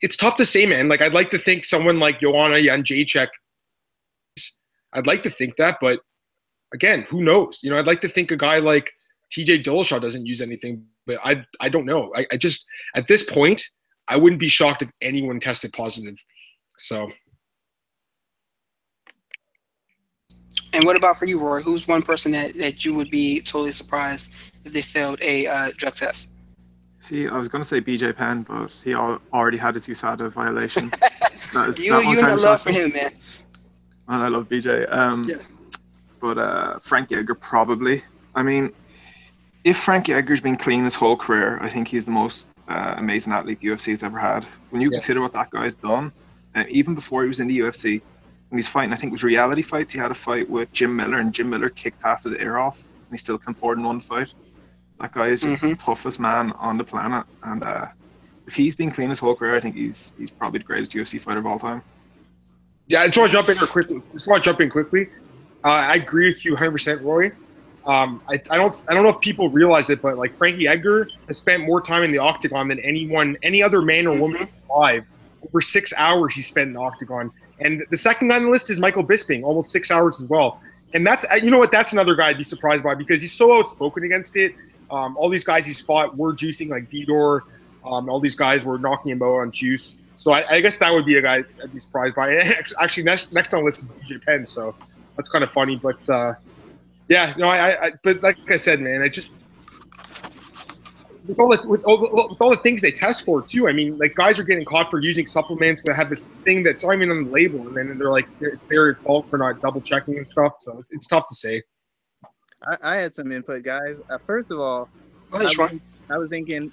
[0.00, 0.88] It's tough to say, man.
[0.88, 3.28] Like I'd like to think someone like Joanna Jędrzejczyk.
[4.92, 6.00] I'd like to think that, but
[6.72, 7.58] again, who knows?
[7.62, 8.90] You know, I'd like to think a guy like
[9.36, 12.12] TJ Dillashaw doesn't use anything, but I I don't know.
[12.14, 13.62] I, I just at this point,
[14.08, 16.16] I wouldn't be shocked if anyone tested positive.
[16.78, 17.10] So
[20.76, 21.62] And what about for you, Roy?
[21.62, 25.70] Who's one person that, that you would be totally surprised if they failed a uh,
[25.74, 26.32] drug test?
[27.00, 30.90] See, I was going to say BJ Penn, but he already had his USADA violation.
[31.54, 33.12] that is, you you know love for him, man.
[34.08, 34.92] And I love BJ.
[34.92, 35.36] Um, yeah.
[36.20, 38.02] But uh, Frankie Edgar probably.
[38.34, 38.72] I mean,
[39.64, 43.32] if Frankie Edgar's been clean his whole career, I think he's the most uh, amazing
[43.32, 44.44] athlete the UFC has ever had.
[44.70, 44.96] When you yeah.
[44.96, 46.12] consider what that guy's done,
[46.54, 48.02] uh, even before he was in the UFC,
[48.48, 49.92] when he's fighting, I think it was reality fights.
[49.92, 52.58] He had a fight with Jim Miller, and Jim Miller kicked half of the air
[52.58, 54.32] off, and he still came forward in one fight.
[55.00, 55.70] That guy is just mm-hmm.
[55.70, 57.86] the toughest man on the planet, and uh,
[58.46, 61.20] if he's been clean his whole career, I think he's he's probably the greatest UFC
[61.20, 61.82] fighter of all time.
[62.86, 64.00] Yeah, I just want to jump in quickly.
[64.12, 65.08] Just want to jump in quickly.
[65.64, 67.32] Uh, I agree with you 100, percent Roy.
[67.84, 71.08] Um, I, I don't I don't know if people realize it, but like Frankie Edgar
[71.26, 74.70] has spent more time in the octagon than anyone, any other man or woman mm-hmm.
[74.70, 75.04] alive.
[75.46, 77.32] Over six hours he spent in the octagon.
[77.60, 80.60] And the second on the list is Michael Bisping, almost six hours as well.
[80.94, 83.56] And that's you know what that's another guy I'd be surprised by because he's so
[83.56, 84.54] outspoken against it.
[84.90, 87.40] Um, all these guys he's fought were juicing like Vitor.
[87.84, 89.98] Um, all these guys were knocking him out on juice.
[90.16, 92.34] So I, I, guess that would be a guy I'd be surprised by.
[92.80, 94.46] Actually, next next on the list is BJ Penn.
[94.46, 94.74] So
[95.16, 95.76] that's kind of funny.
[95.76, 96.34] But uh,
[97.08, 99.34] yeah, no, I, I but like I said, man, I just
[101.26, 103.68] with all the with all, with all the things they test for too.
[103.68, 106.82] I mean, like guys are getting caught for using supplements that have this thing that's
[106.82, 109.80] not even on the label, and then they're like it's their fault for not double
[109.80, 110.56] checking and stuff.
[110.60, 111.62] So it's, it's tough to say.
[112.62, 113.96] I, I, had some input, guys.
[114.08, 114.88] Uh, first of all,
[115.32, 116.72] I, was, I was thinking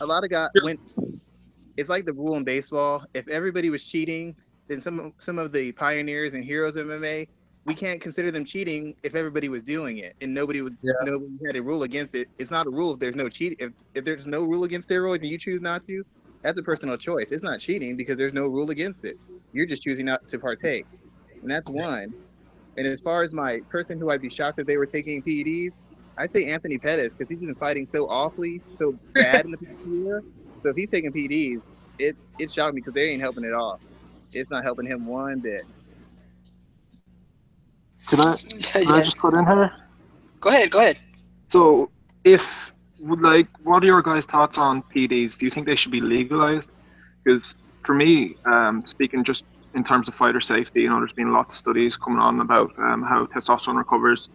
[0.00, 0.80] a lot of guys went.
[1.76, 3.04] It's like the rule in baseball.
[3.14, 4.34] If everybody was cheating,
[4.66, 7.28] then some some of the pioneers and heroes of MMA
[7.68, 10.92] we can't consider them cheating if everybody was doing it and nobody would yeah.
[11.04, 12.26] nobody had a rule against it.
[12.38, 13.56] It's not a rule if there's no cheat.
[13.60, 16.02] If if there's no rule against steroids and you choose not to,
[16.40, 17.26] that's a personal choice.
[17.30, 19.18] It's not cheating because there's no rule against it.
[19.52, 20.86] You're just choosing not to partake,
[21.42, 22.14] and that's one.
[22.78, 25.72] And as far as my person who I'd be shocked if they were taking PEDs,
[26.16, 29.86] I'd say Anthony Pettis because he's been fighting so awfully, so bad in the past
[29.86, 30.24] year.
[30.62, 33.78] So if he's taking PEDs, it it shocked me because they ain't helping at all.
[34.32, 35.66] It's not helping him one bit.
[38.08, 38.90] Can I, can.
[38.90, 39.72] I just put in here?
[40.40, 40.98] Go ahead, go ahead.
[41.48, 41.90] So,
[42.24, 45.38] if like, what are your guys' thoughts on PEDs?
[45.38, 46.70] Do you think they should be legalized?
[47.22, 47.54] Because
[47.84, 49.44] for me, um, speaking just
[49.74, 52.72] in terms of fighter safety, you know, there's been lots of studies coming on about
[52.78, 54.28] um, how testosterone recovers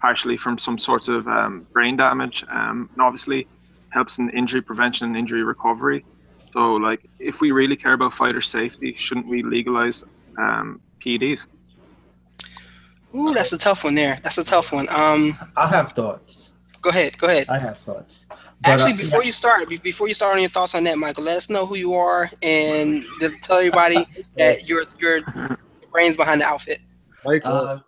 [0.00, 3.46] partially from some sorts of um, brain damage, um, and obviously
[3.90, 6.04] helps in injury prevention and injury recovery.
[6.52, 10.04] So, like, if we really care about fighter safety, shouldn't we legalize
[10.38, 11.46] um, PEDs?
[13.14, 14.18] Ooh, that's a tough one there.
[14.22, 14.88] That's a tough one.
[14.90, 16.54] Um, I have thoughts.
[16.82, 17.18] Go ahead.
[17.18, 17.48] Go ahead.
[17.48, 18.26] I have thoughts.
[18.28, 19.26] But, Actually, uh, before yeah.
[19.26, 21.76] you start, before you start on your thoughts on that, Michael, let us know who
[21.76, 23.04] you are and
[23.42, 24.06] tell everybody
[24.36, 25.20] that you're you're
[25.92, 26.80] brains behind the outfit.
[27.44, 27.78] Uh,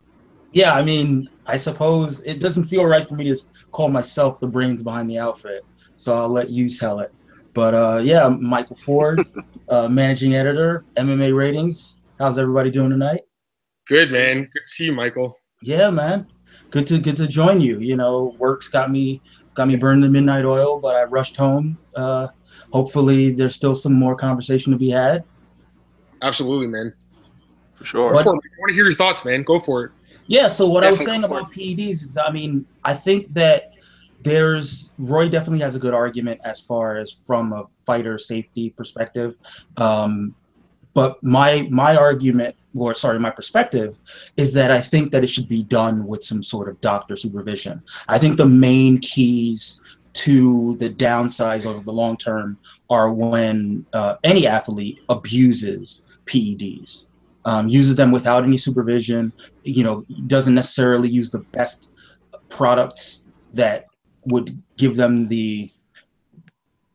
[0.53, 3.37] yeah, I mean, I suppose it doesn't feel right for me to
[3.73, 5.65] call myself the brains behind the outfit,
[5.97, 7.13] so I'll let you tell it.
[7.53, 9.25] But uh, yeah, Michael Ford,
[9.69, 11.97] uh, managing editor, MMA ratings.
[12.19, 13.23] How's everybody doing tonight?
[13.91, 14.49] Good man.
[14.53, 15.37] Good to see you, Michael.
[15.63, 16.29] Yeah, man.
[16.71, 17.81] Good to good to join you.
[17.81, 19.21] You know, work's got me
[19.55, 21.77] got me burning the midnight oil, but I rushed home.
[21.97, 22.29] Uh,
[22.73, 25.25] hopefully, there's still some more conversation to be had.
[26.23, 26.95] Absolutely, man.
[27.75, 28.13] For sure.
[28.13, 29.43] But, I want to hear your thoughts, man.
[29.43, 29.93] Go for it.
[30.29, 30.47] Yeah.
[30.47, 33.75] So what I was saying about PEDs is, I mean, I think that
[34.23, 39.37] there's Roy definitely has a good argument as far as from a fighter safety perspective.
[39.79, 40.37] Um,
[40.95, 43.97] but my my argument, or sorry, my perspective,
[44.37, 47.83] is that I think that it should be done with some sort of doctor supervision.
[48.09, 49.81] I think the main keys
[50.13, 57.07] to the downsides over the long term are when uh, any athlete abuses PEDs,
[57.45, 59.33] um, uses them without any supervision.
[59.63, 61.91] You know, doesn't necessarily use the best
[62.49, 63.87] products that
[64.27, 65.71] would give them the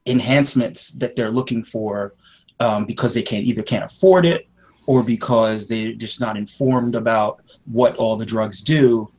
[0.05, 2.13] enhancements that they're looking for
[2.59, 4.47] um, because they can't either can't afford it
[4.87, 9.09] or because they're just not informed about what all the drugs do.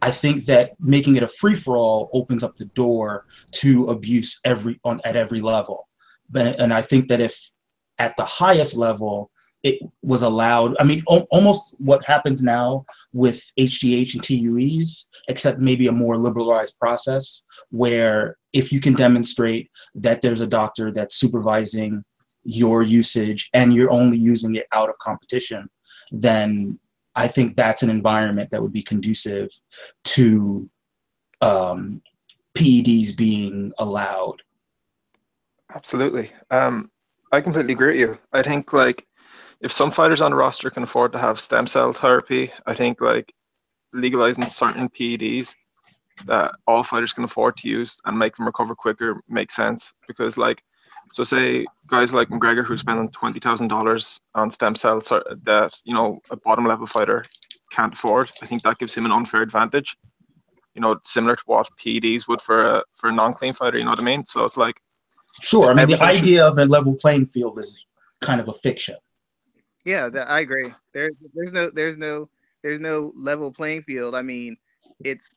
[0.00, 4.40] I think that making it a free for all opens up the door to abuse
[4.44, 5.88] every on at every level.
[6.28, 7.50] But, And I think that if
[7.98, 9.30] at the highest level
[9.62, 15.86] it was allowed, I mean, almost what happens now with HGH and TUEs, except maybe
[15.86, 22.04] a more liberalized process where if you can demonstrate that there's a doctor that's supervising
[22.44, 25.68] your usage and you're only using it out of competition,
[26.10, 26.78] then
[27.14, 29.48] I think that's an environment that would be conducive
[30.04, 30.68] to
[31.40, 32.02] um,
[32.54, 34.42] PEDs being allowed.
[35.74, 36.30] Absolutely.
[36.50, 36.90] Um,
[37.32, 38.18] I completely agree with you.
[38.32, 39.06] I think like
[39.60, 43.00] if some fighters on the roster can afford to have stem cell therapy, I think
[43.00, 43.32] like
[43.92, 45.54] legalizing certain PEDs
[46.26, 50.36] that all fighters can afford to use and make them recover quicker makes sense because
[50.36, 50.62] like
[51.12, 55.94] so say guys like McGregor who's spending twenty thousand dollars on stem cells that you
[55.94, 57.22] know a bottom level fighter
[57.70, 58.30] can't afford.
[58.42, 59.96] I think that gives him an unfair advantage.
[60.74, 63.78] You know, similar to what PEDs would for a for a non clean fighter.
[63.78, 64.24] You know what I mean?
[64.24, 64.80] So it's like
[65.42, 65.70] sure.
[65.70, 66.52] I mean, the idea should...
[66.52, 67.84] of a level playing field is
[68.20, 68.96] kind of a fiction.
[69.84, 70.72] Yeah, that, I agree.
[70.94, 72.30] There's there's no there's no
[72.62, 74.14] there's no level playing field.
[74.14, 74.56] I mean,
[75.04, 75.28] it's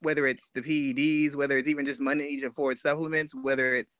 [0.00, 3.98] whether it's the PEDs, whether it's even just money to afford supplements, whether it's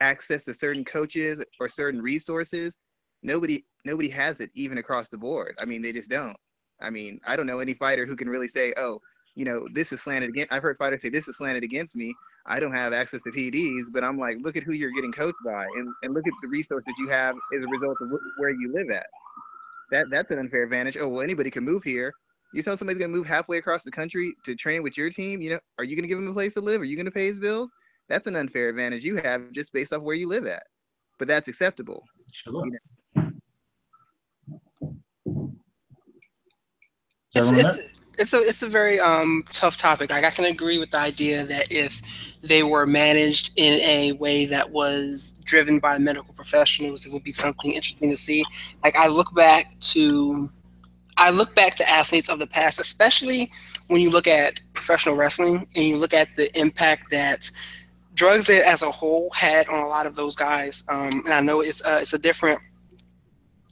[0.00, 2.76] access to certain coaches or certain resources
[3.22, 5.54] nobody nobody has it even across the board.
[5.58, 6.36] I mean they just don't.
[6.80, 9.00] I mean i don't know any fighter who can really say oh
[9.34, 12.14] you know this is slanted against i've heard fighters say this is slanted against me.
[12.46, 15.38] I don't have access to PEDs but i'm like look at who you're getting coached
[15.44, 18.72] by and, and look at the resources you have as a result of where you
[18.74, 19.06] live at.
[19.90, 20.96] That that's an unfair advantage.
[20.98, 22.12] Oh well anybody can move here.
[22.54, 25.50] You tell somebody's to move halfway across the country to train with your team you
[25.50, 26.80] know are you to give him a place to live?
[26.80, 27.70] Are you to pay his bills
[28.10, 30.64] that's an unfair advantage you have just based off where you live at.
[31.18, 32.04] But that's acceptable.
[32.32, 32.66] Sure.
[32.66, 32.72] You
[33.14, 33.32] know?
[37.32, 40.10] It's, it's, it's, a it's a very um, tough topic.
[40.10, 42.02] Like I can agree with the idea that if
[42.42, 47.32] they were managed in a way that was driven by medical professionals, it would be
[47.32, 48.44] something interesting to see.
[48.82, 50.50] Like I look back to
[51.16, 53.52] I look back to athletes of the past, especially
[53.86, 57.50] when you look at professional wrestling and you look at the impact that
[58.20, 60.84] drugs as a whole had on a lot of those guys.
[60.88, 62.60] Um, and I know it's uh, it's a different.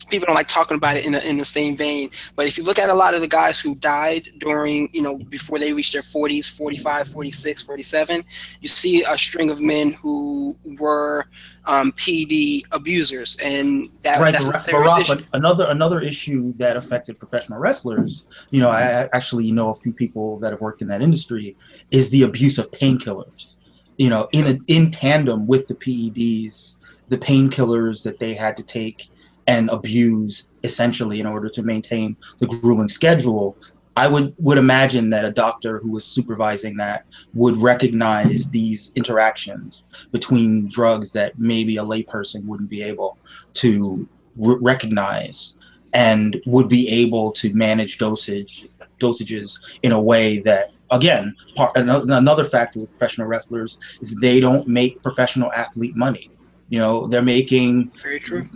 [0.09, 2.65] People don't like talking about it in the, in the same vein, but if you
[2.65, 5.93] look at a lot of the guys who died during, you know, before they reached
[5.93, 8.25] their 40s, 45, 46, 47,
[8.63, 11.27] you see a string of men who were
[11.67, 16.75] um, PED abusers, and that, right, that's but, a serious but another another issue that
[16.79, 20.89] affected professional wrestlers, you know, I actually know a few people that have worked in
[20.89, 21.55] that industry,
[21.91, 23.58] is the abuse of painkillers
[23.99, 26.75] you know, in a, in tandem with the PEDs,
[27.09, 29.11] the painkillers that they had to take
[29.47, 33.57] and abuse essentially in order to maintain the grueling schedule.
[33.97, 39.87] I would would imagine that a doctor who was supervising that would recognize these interactions
[40.13, 43.19] between drugs that maybe a layperson wouldn't be able
[43.55, 45.55] to recognize
[45.95, 48.69] and would be able to manage dosage
[49.01, 54.69] dosages in a way that again, part, another factor with professional wrestlers is they don't
[54.69, 56.31] make professional athlete money.
[56.71, 57.91] You know, they're making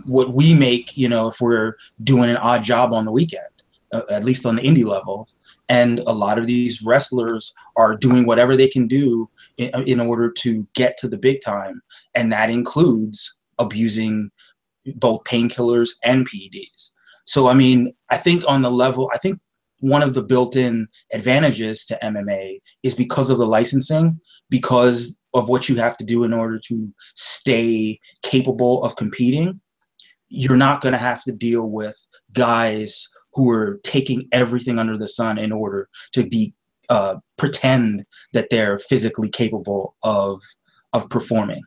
[0.05, 3.43] what we make, you know, if we're doing an odd job on the weekend,
[3.91, 5.27] uh, at least on the indie level.
[5.69, 10.31] And a lot of these wrestlers are doing whatever they can do in, in order
[10.31, 11.81] to get to the big time.
[12.13, 14.29] And that includes abusing
[14.95, 16.91] both painkillers and PEDs.
[17.25, 19.39] So, I mean, I think on the level, I think
[19.83, 24.17] one of the built-in advantages to MMA is because of the licensing,
[24.49, 29.59] because of what you have to do in order to stay capable of competing.
[30.29, 31.97] You're not going to have to deal with
[32.31, 36.53] guys who are taking everything under the sun in order to be
[36.87, 40.41] uh, pretend that they're physically capable of
[40.93, 41.61] of performing.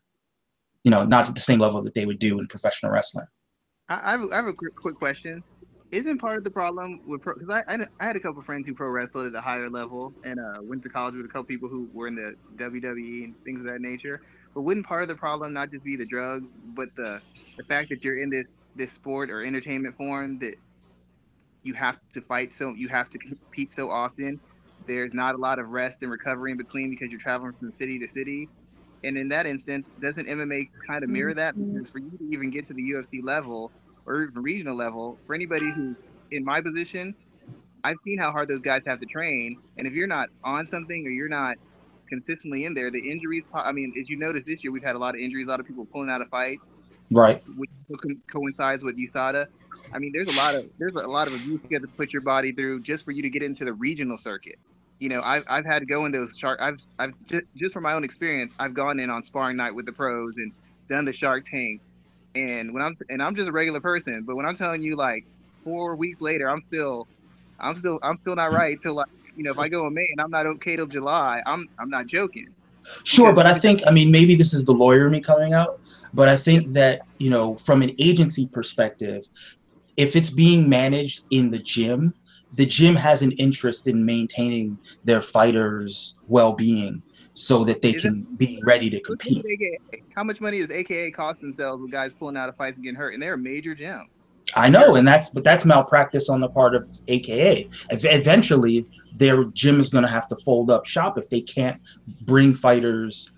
[0.85, 3.27] You know, not at the same level that they would do in professional wrestling.
[3.91, 5.45] I have, I have a quick question
[5.93, 8.67] isn't part of the problem with pro because I, I, I had a couple friends
[8.67, 11.45] who pro wrestled at a higher level and uh, went to college with a couple
[11.45, 14.21] people who were in the WWE and things of that nature.
[14.55, 17.21] But wouldn't part of the problem not just be the drugs, but the
[17.57, 20.55] the fact that you're in this this sport or entertainment form that
[21.63, 24.41] you have to fight so you have to compete so often.
[24.87, 27.99] There's not a lot of rest and recovery in between because you're traveling from city
[27.99, 28.49] to city.
[29.05, 31.55] And in that instance, doesn't MMA kind of mirror that?
[31.55, 31.75] Mm-hmm.
[31.75, 33.73] Because for you to even get to the UFC level
[34.07, 35.97] or even regional level, for anybody who's
[36.31, 37.15] in my position,
[37.85, 39.59] I've seen how hard those guys have to train.
[39.79, 41.57] And if you're not on something or you're not
[42.11, 45.01] consistently in there, the injuries, I mean, as you notice this year, we've had a
[45.01, 46.61] lot of injuries, a lot of people pulling out of fights
[47.13, 47.43] Right.
[47.57, 47.71] which
[48.33, 49.47] coincides with USADA.
[49.95, 52.13] I mean, there's a lot of there's a lot of abuse you have to put
[52.13, 54.57] your body through just for you to get into the regional circuit.
[55.01, 56.61] You know, I've, I've had to go into those shark.
[56.63, 59.87] I've I've just, just from my own experience, I've gone in on sparring night with
[59.87, 60.53] the pros and
[60.89, 61.87] done the shark tanks.
[62.37, 65.25] And when I'm and I'm just a regular person, but when I'm telling you like
[65.65, 67.09] four weeks later, I'm still,
[67.59, 70.07] I'm still I'm still not right till like you know if I go in May
[70.11, 72.49] and I'm not okay till July, I'm I'm not joking.
[73.05, 75.81] Sure, but I think I mean maybe this is the lawyer me coming out,
[76.13, 79.25] but I think that you know from an agency perspective,
[79.97, 82.13] if it's being managed in the gym,
[82.53, 87.03] the gym has an interest in maintaining their fighters' well-being
[87.37, 89.45] so that they Is can be ready to compete.
[90.15, 92.97] How much money does AKA cost themselves with guys pulling out of fights and getting
[92.97, 93.13] hurt?
[93.13, 94.09] And they're a major gym.
[94.55, 97.69] I know, and that's but that's malpractice on the part of AKA.
[97.91, 101.81] Eventually, their gym is going to have to fold up shop if they can't
[102.23, 103.33] bring fighters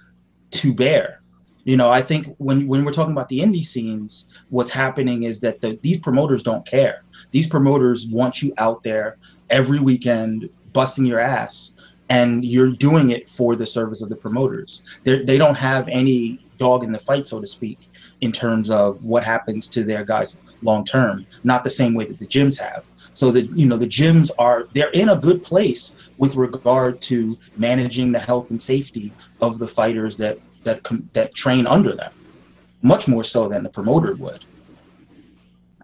[0.51, 1.23] to bear.
[1.65, 5.41] You know, I think when when we're talking about the indie scenes, what's happening is
[5.41, 7.03] that the, these promoters don't care.
[7.33, 9.17] These promoters want you out there
[9.51, 11.73] every weekend busting your ass,
[12.09, 14.83] and you're doing it for the service of the promoters.
[15.05, 17.89] They they don't have any dog in the fight, so to speak,
[18.21, 21.27] in terms of what happens to their guys long term.
[21.45, 22.91] Not the same way that the gyms have.
[23.15, 27.39] So that you know the gyms are they're in a good place with regard to
[27.57, 32.13] managing the health and safety of the fighters that that that train under them,
[32.83, 34.45] much more so than the promoter would.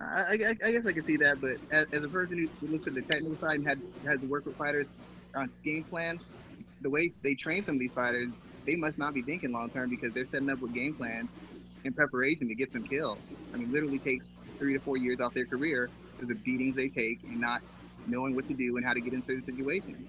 [0.00, 2.86] I, I, I guess I can see that, but as, as a person who looks
[2.86, 4.86] at the technical side and had had to work with fighters
[5.36, 6.20] on game plan,
[6.80, 8.28] the way they train some of these fighters,
[8.66, 11.30] they must not be thinking long term because they're setting up with game plans
[11.84, 13.18] in preparation to get them killed.
[13.52, 14.28] I mean, literally takes
[14.58, 17.60] three to four years off their career to the beatings they take and not
[18.06, 20.08] knowing what to do and how to get into the situation.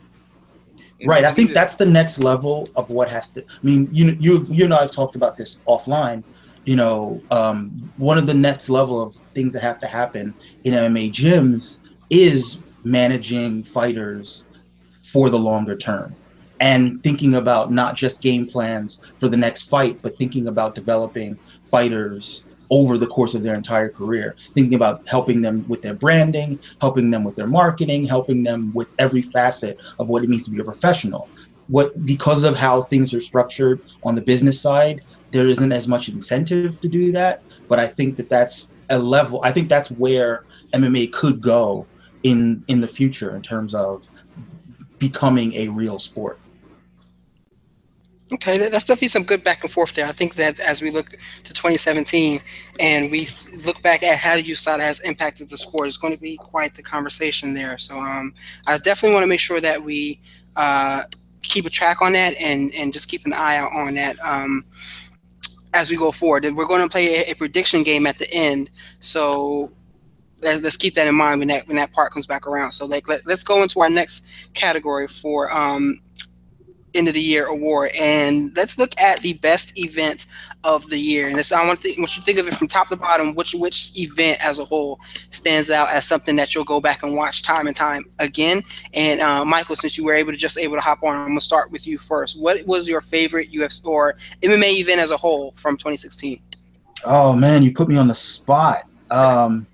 [0.99, 1.23] And Right.
[1.25, 3.41] I think that's the next level of what has to.
[3.41, 6.23] I mean, you you you and I have talked about this offline.
[6.65, 10.73] You know, um, one of the next level of things that have to happen in
[10.73, 14.45] MMA gyms is managing fighters
[15.15, 16.13] for the longer term
[16.59, 21.39] and thinking about not just game plans for the next fight, but thinking about developing
[21.71, 26.59] fighters over the course of their entire career, thinking about helping them with their branding,
[26.81, 30.51] helping them with their marketing, helping them with every facet of what it means to
[30.51, 31.29] be a professional.
[31.69, 35.01] What because of how things are structured on the business side,
[35.31, 37.41] there isn't as much incentive to do that.
[37.69, 39.39] But I think that that's a level.
[39.45, 40.43] I think that's where
[40.73, 41.87] MMA could go
[42.23, 44.09] in in the future in terms of
[44.99, 46.39] becoming a real sport.
[48.33, 50.07] Okay, that's definitely some good back and forth there.
[50.07, 51.11] I think that as we look
[51.43, 52.41] to 2017
[52.79, 53.27] and we
[53.63, 56.81] look back at how USADA has impacted the sport, it's going to be quite the
[56.81, 57.77] conversation there.
[57.77, 58.33] So um,
[58.65, 60.19] I definitely want to make sure that we
[60.57, 61.03] uh,
[61.43, 64.65] keep a track on that and, and just keep an eye out on that um,
[65.75, 66.45] as we go forward.
[66.45, 68.71] And we're going to play a, a prediction game at the end.
[69.01, 69.71] So
[70.45, 72.71] let's, let's keep that in mind when that when that part comes back around.
[72.71, 75.99] So like let, let's go into our next category for um,
[76.93, 80.27] end of the year award and let's look at the best event
[80.63, 82.87] of the year and this i want to you to think of it from top
[82.87, 84.97] to bottom which which event as a whole
[85.29, 89.19] stands out as something that you'll go back and watch time and time again and
[89.19, 91.69] uh, michael since you were able to just able to hop on i'm gonna start
[91.69, 95.75] with you first what was your favorite ufc or mma event as a whole from
[95.75, 96.41] 2016
[97.05, 98.83] Oh man, you put me on the spot.
[99.11, 99.67] Um,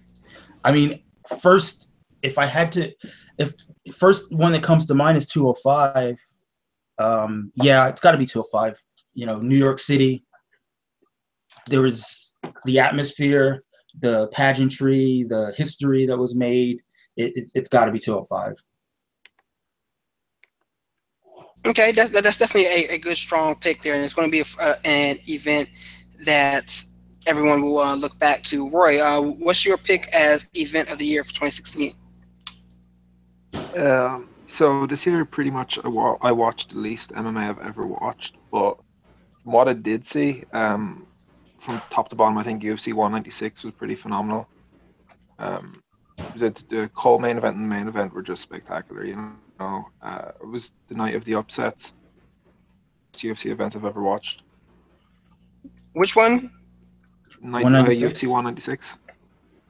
[0.63, 1.03] I mean,
[1.39, 1.91] first,
[2.21, 2.91] if I had to,
[3.37, 3.53] if
[3.93, 6.17] first one that comes to mind is 205.
[6.97, 8.77] Um, yeah, it's got to be 205.
[9.13, 10.23] You know, New York City.
[11.67, 12.35] There was
[12.65, 13.63] the atmosphere,
[13.99, 16.81] the pageantry, the history that was made.
[17.17, 18.55] It, it's it's got to be 205.
[21.65, 24.41] Okay, that's that's definitely a, a good strong pick there, and it's going to be
[24.41, 25.69] a, uh, an event
[26.25, 26.83] that
[27.27, 28.69] everyone will uh, look back to.
[28.69, 31.93] Roy, uh, what's your pick as event of the year for 2016?
[33.77, 37.85] Um, so this year, pretty much, I, wa- I watched the least MMA I've ever
[37.85, 38.35] watched.
[38.51, 38.77] But
[39.43, 41.05] what I did see, um,
[41.59, 44.47] from top to bottom, I think UFC 196 was pretty phenomenal.
[45.39, 45.81] Um,
[46.35, 49.05] the, the co-main event and the main event were just spectacular.
[49.05, 51.93] You know, uh, it was the night of the upsets.
[53.13, 54.43] UFC event I've ever watched.
[55.93, 56.51] Which one?
[57.41, 58.21] Night, uh, 196?
[58.23, 58.97] UFC 196.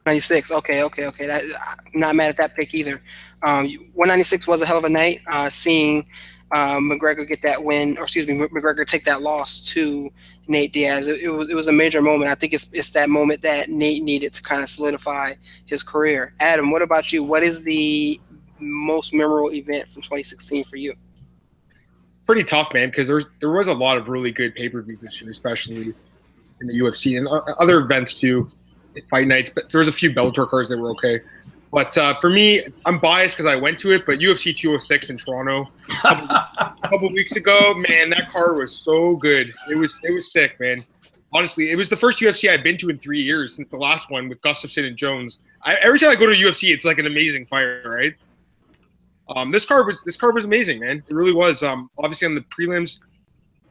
[0.06, 0.52] 96.
[0.52, 1.28] Okay, okay, okay.
[1.28, 3.02] That, I'm not mad at that pick either.
[3.44, 5.22] Um, 196 was a hell of a night.
[5.28, 6.06] Uh, seeing
[6.52, 10.12] uh, McGregor get that win, or excuse me, McGregor take that loss to
[10.48, 11.08] Nate Diaz.
[11.08, 12.32] It, it was it was a major moment.
[12.32, 15.34] I think it's it's that moment that Nate needed to kind of solidify
[15.66, 16.34] his career.
[16.40, 17.24] Adam, what about you?
[17.24, 18.20] What is the
[18.60, 20.94] most memorable event from 2016 for you?
[22.32, 25.02] pretty tough, man, because there's there was a lot of really good pay per views
[25.02, 25.94] this year, especially
[26.62, 28.48] in the UFC and o- other events too,
[29.10, 29.52] fight nights.
[29.54, 31.20] But there was a few Bellator cards that were okay.
[31.72, 34.06] But uh, for me, I'm biased because I went to it.
[34.06, 35.70] But UFC 206 in Toronto
[36.04, 39.54] a couple weeks ago, man, that card was so good.
[39.70, 40.84] It was it was sick, man.
[41.34, 44.12] Honestly, it was the first UFC I've been to in three years since the last
[44.12, 45.40] one with Gustafsson and Jones.
[45.64, 48.14] I, every time I go to UFC, it's like an amazing fight, right?
[49.30, 51.02] Um, this card was this card was amazing, man.
[51.08, 51.64] It really was.
[51.64, 53.00] Um, obviously on the prelims,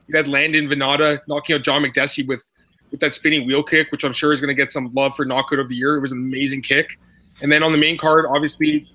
[0.06, 2.42] you had Landon Vannata knocking out John Makdessi with
[2.90, 5.24] with that spinning wheel kick, which I'm sure is going to get some love for
[5.24, 5.96] knockout of the year.
[5.96, 6.98] It was an amazing kick.
[7.42, 8.88] And then on the main card, obviously,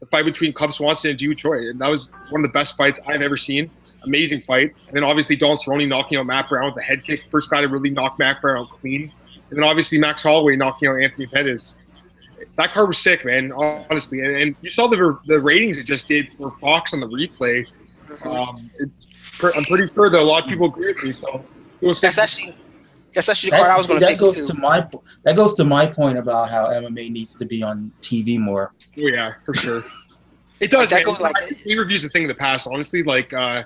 [0.00, 2.52] the fight between Cub Swanson and Doo Ho Choi, and that was one of the
[2.52, 3.70] best fights I've ever seen.
[4.04, 4.74] Amazing fight.
[4.88, 7.60] And then obviously Don Cerrone knocking out Matt Brown with the head kick, first guy
[7.60, 9.12] to really knock Matt Brown out clean.
[9.50, 11.78] And then obviously Max Holloway knocking out Anthony Pettis.
[12.56, 13.52] That card was sick, man.
[13.52, 17.06] Honestly, and, and you saw the the ratings it just did for Fox on the
[17.06, 17.64] replay.
[18.24, 18.90] Um, it,
[19.56, 21.12] I'm pretty sure that a lot of people agree with me.
[21.12, 21.44] So
[21.80, 22.56] it was That's actually
[23.14, 24.46] that's actually the card I was going to that goes too.
[24.46, 24.86] to my
[25.24, 28.72] that goes to my point about how MMA needs to be on TV more.
[28.98, 29.82] Oh yeah, for sure.
[30.60, 30.90] It does.
[30.90, 31.06] That man.
[31.06, 31.34] goes like-
[31.64, 32.68] pay review's a thing of the past.
[32.70, 33.64] Honestly, like uh,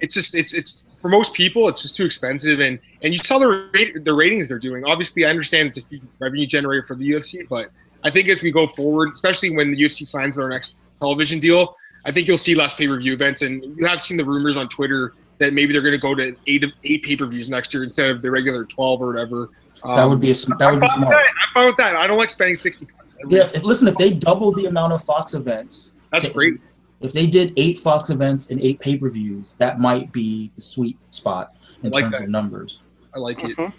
[0.00, 3.38] it's just it's it's for most people it's just too expensive, and and you saw
[3.38, 4.84] the rate, the ratings they're doing.
[4.84, 7.70] Obviously, I understand it's a huge revenue generator for the UFC, but
[8.02, 11.76] I think as we go forward, especially when the UFC signs their next television deal,
[12.04, 14.58] I think you'll see less pay per view events, and you have seen the rumors
[14.58, 17.72] on Twitter that maybe they're going to go to eight eight pay per views next
[17.74, 19.50] year instead of the regular twelve or whatever.
[19.84, 21.10] That Um, would be a, sm- that would I'm be fine smart.
[21.14, 21.24] that.
[21.42, 21.96] I'm fine with that.
[21.96, 22.86] I don't like spending sixty.
[23.28, 26.54] Yeah, if, if- listen, if they double the amount of Fox events, that's to- great.
[27.00, 30.62] If they did eight Fox events and eight pay per views, that might be the
[30.62, 32.22] sweet spot in like terms that.
[32.24, 32.80] of numbers.
[33.14, 33.56] I like it.
[33.56, 33.72] Mhm.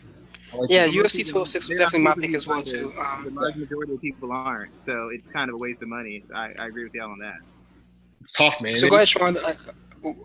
[0.54, 0.92] Like Yeah, it.
[0.92, 2.94] UFC 206 was definitely my pick as well too.
[2.96, 6.24] The Um, large majority of people aren't, so it's kind of a waste of money.
[6.34, 7.38] I, I agree with y'all on that.
[8.22, 8.76] It's tough, man.
[8.76, 9.38] so go ahead, Schwan.
[9.44, 9.54] Uh,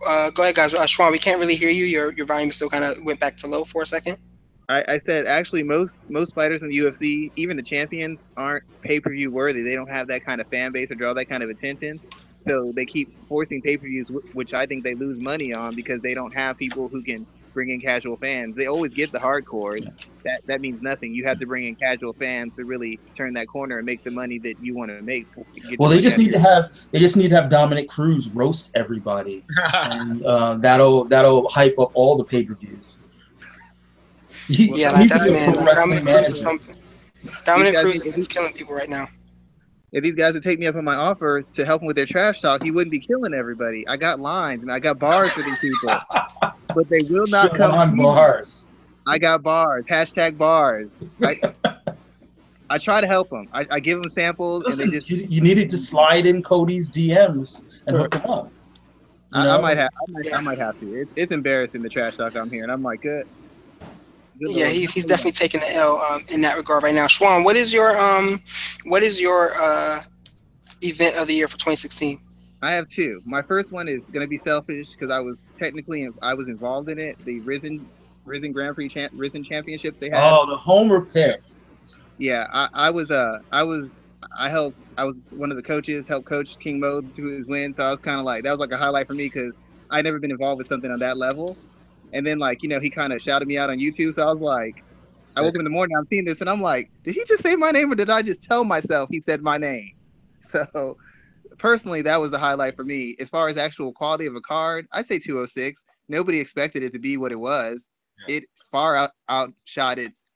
[0.06, 0.74] uh, go ahead, guys.
[0.74, 1.84] Uh, Schwan, we can't really hear you.
[1.84, 4.18] Your your volume still kind of went back to low for a second.
[4.68, 9.00] I, I said actually most most fighters in the UFC, even the champions, aren't pay
[9.00, 9.62] per view worthy.
[9.62, 12.00] They don't have that kind of fan base or draw that kind of attention.
[12.38, 16.00] So they keep forcing pay per views, which I think they lose money on because
[16.00, 18.56] they don't have people who can bring in casual fans.
[18.56, 19.82] They always get the hardcore.
[20.24, 21.14] That that means nothing.
[21.14, 24.10] You have to bring in casual fans to really turn that corner and make the
[24.10, 25.26] money that you want to make.
[25.68, 28.28] Get Well, they just that need to have they just need to have Dominick Cruz
[28.30, 29.44] roast everybody,
[29.74, 32.98] and uh, that'll that'll hype up all the pay per views.
[34.48, 35.54] Yeah, like, that's man.
[35.54, 36.76] Like, Dominick Cruz is something.
[37.44, 39.06] Dominick Cruz is killing people right now.
[39.92, 42.06] if these guys would take me up on my offers to help them with their
[42.06, 43.86] trash talk, he wouldn't be killing everybody.
[43.88, 45.96] I got lines and I got bars for these people,
[46.74, 47.72] but they will not come.
[47.72, 48.66] on bars.
[49.06, 49.84] I got bars.
[49.86, 50.92] Hashtag bars.
[51.22, 51.40] I,
[52.70, 53.48] I try to help them.
[53.52, 55.10] I, I give them samples and they just.
[55.10, 58.52] you, you needed to slide in Cody's DMs and hook them up.
[59.32, 59.90] I, I might have.
[59.96, 61.02] I might, I might have to.
[61.02, 62.70] It, it's embarrassing the trash talk I'm hearing.
[62.70, 63.26] I'm like, good.
[64.38, 67.06] good Yeah, he's, he's definitely taking the L um, in that regard right now.
[67.06, 68.42] Schwan, what is your um,
[68.84, 70.02] what is your uh,
[70.82, 72.20] event of the year for 2016?
[72.62, 73.22] I have two.
[73.24, 76.98] My first one is gonna be selfish because I was technically I was involved in
[76.98, 77.18] it.
[77.24, 77.86] The Rizin
[78.24, 80.30] Rizin Grand Prix champ, Rizin Championship they had.
[80.30, 81.38] Oh, the home repair.
[82.18, 84.00] Yeah, I, I was uh I was
[84.38, 87.72] I helped I was one of the coaches helped coach King Mo to his win,
[87.72, 89.52] so I was kind of like that was like a highlight for me because
[89.90, 91.56] I'd never been involved with something on that level.
[92.12, 94.30] And then like you know he kind of shouted me out on YouTube, so I
[94.30, 94.84] was like,
[95.34, 97.42] I woke up in the morning, I'm seeing this, and I'm like, did he just
[97.42, 99.92] say my name or did I just tell myself he said my name?
[100.50, 100.96] So
[101.60, 103.14] personally, that was the highlight for me.
[103.20, 105.84] As far as actual quality of a card, I'd say 206.
[106.08, 107.88] Nobody expected it to be what it was.
[108.28, 110.26] It far out outshot its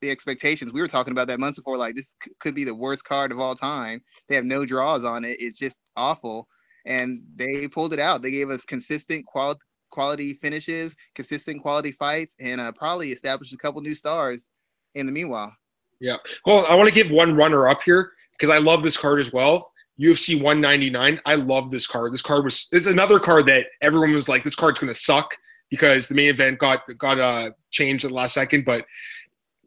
[0.00, 0.72] the expectations.
[0.72, 3.32] We were talking about that months before, like this c- could be the worst card
[3.32, 4.02] of all time.
[4.28, 5.36] They have no draws on it.
[5.40, 6.48] It's just awful.
[6.86, 8.22] And they pulled it out.
[8.22, 9.60] They gave us consistent quality
[9.90, 14.48] quality finishes, consistent quality fights, and uh, probably established a couple new stars
[14.94, 15.52] in the meanwhile.
[15.98, 16.16] Yeah.
[16.46, 19.32] Well, I want to give one runner up here because I love this card as
[19.32, 19.69] well.
[20.00, 21.20] UFC 199.
[21.26, 22.12] I love this card.
[22.12, 25.34] This card was it's another card that everyone was like, this card's gonna suck
[25.70, 28.64] because the main event got got uh changed at the last second.
[28.64, 28.84] But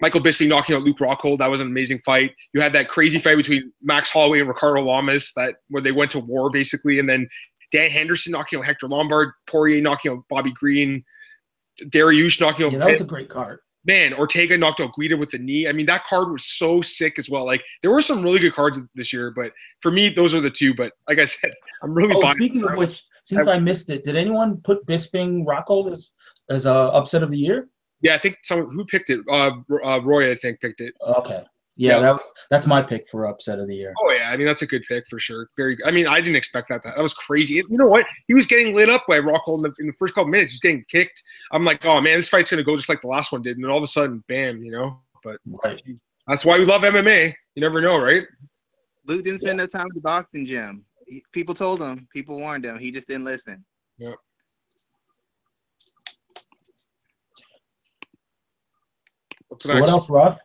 [0.01, 1.37] Michael Bisping knocking out Luke Rockhold.
[1.37, 2.31] That was an amazing fight.
[2.53, 6.11] You had that crazy fight between Max Holloway and Ricardo Lamas that where they went
[6.11, 7.27] to war basically, and then
[7.71, 11.03] Dan Henderson knocking out Hector Lombard, Poirier knocking out Bobby Green,
[11.81, 12.71] Dariush knocking out.
[12.73, 13.59] Yeah, that was a great card.
[13.85, 15.67] Man, Ortega knocked out Guida with the knee.
[15.67, 17.45] I mean, that card was so sick as well.
[17.45, 20.49] Like there were some really good cards this year, but for me, those are the
[20.49, 20.73] two.
[20.73, 21.51] But like I said,
[21.83, 22.15] I'm really.
[22.15, 26.11] Oh, speaking of which, since I, I missed it, did anyone put Bisping Rockhold as
[26.49, 27.67] as a upset of the year?
[28.01, 29.21] Yeah, I think someone who picked it.
[29.29, 29.51] Uh,
[29.83, 30.93] uh, Roy, I think picked it.
[31.01, 31.43] Okay.
[31.75, 31.99] Yeah, yeah.
[31.99, 32.21] That,
[32.51, 33.93] that's my pick for upset of the year.
[34.03, 35.49] Oh yeah, I mean that's a good pick for sure.
[35.57, 35.75] Very.
[35.85, 36.83] I mean, I didn't expect that.
[36.83, 37.55] That was crazy.
[37.55, 38.05] You know what?
[38.27, 40.51] He was getting lit up by Rockhold in the, in the first couple minutes.
[40.51, 41.23] He's getting kicked.
[41.51, 43.63] I'm like, oh man, this fight's gonna go just like the last one did, and
[43.63, 44.99] then all of a sudden, bam, you know.
[45.23, 45.81] But right.
[46.27, 47.33] that's why we love MMA.
[47.55, 48.23] You never know, right?
[49.07, 49.65] Luke didn't spend yeah.
[49.65, 50.85] no time at the boxing gym.
[51.07, 52.77] He, people told him, people warned him.
[52.77, 53.65] He just didn't listen.
[53.97, 54.15] Yep.
[59.59, 60.39] so what else, Ruff?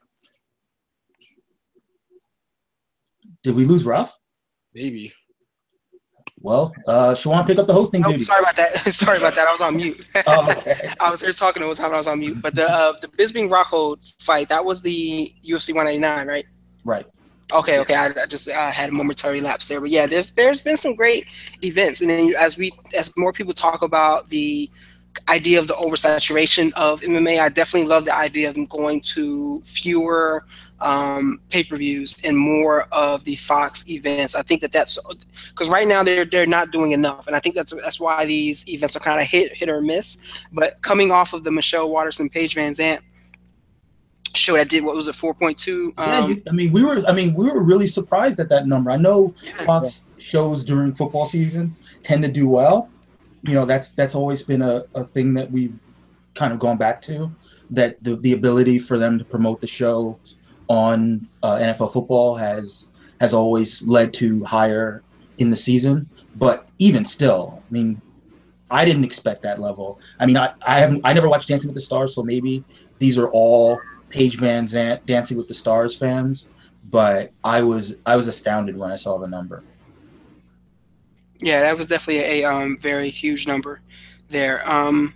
[3.49, 4.15] Did we lose Ruff?
[4.75, 5.11] Maybe.
[6.39, 8.23] Well, uh, Shawan, pick up the hosting oh, duty.
[8.23, 8.79] Sorry about that.
[8.93, 9.49] sorry about that.
[9.49, 10.07] I was on mute.
[10.27, 10.91] Oh, okay.
[11.01, 12.43] I was there talking to time I was on mute.
[12.43, 16.45] But the uh, the Bisping Rockhold fight that was the UFC 189, right?
[16.85, 17.07] Right.
[17.51, 17.95] Okay, okay.
[17.95, 20.95] I, I just I had a momentary lapse there, but yeah, there's there's been some
[20.95, 21.27] great
[21.65, 24.71] events, and then as we as more people talk about the
[25.29, 27.41] idea of the oversaturation of MMA.
[27.41, 30.45] I definitely love the idea of going to fewer
[30.81, 34.35] um, pay-per-views and more of the Fox events.
[34.35, 34.99] I think that that's
[35.51, 38.69] because right now they're they're not doing enough, and I think that's that's why these
[38.69, 40.47] events are kind of hit hit or miss.
[40.53, 43.01] But coming off of the Michelle Waterson, Paige VanZant
[44.35, 47.13] show that did what was it 4.2 um, yeah you, i mean we were i
[47.13, 51.27] mean we were really surprised at that number i know yeah, fox shows during football
[51.27, 52.91] season tend to do well
[53.43, 55.77] you know that's that's always been a, a thing that we've
[56.35, 57.31] kind of gone back to
[57.71, 60.19] that the, the ability for them to promote the show
[60.69, 62.89] on uh, NFL football has
[63.21, 65.03] has always led to higher
[65.39, 66.09] in the season.
[66.37, 68.01] But even still, I mean,
[68.71, 70.01] I didn't expect that level.
[70.21, 72.65] I mean, I, I haven't I never watched Dancing with the Stars, so maybe
[72.99, 73.81] these are all
[74.11, 76.51] Paige VanZant Dancing with the Stars fans.
[76.91, 79.63] But I was I was astounded when I saw the number.
[81.41, 83.81] Yeah, that was definitely a um, very huge number
[84.29, 84.61] there.
[84.69, 85.15] Um,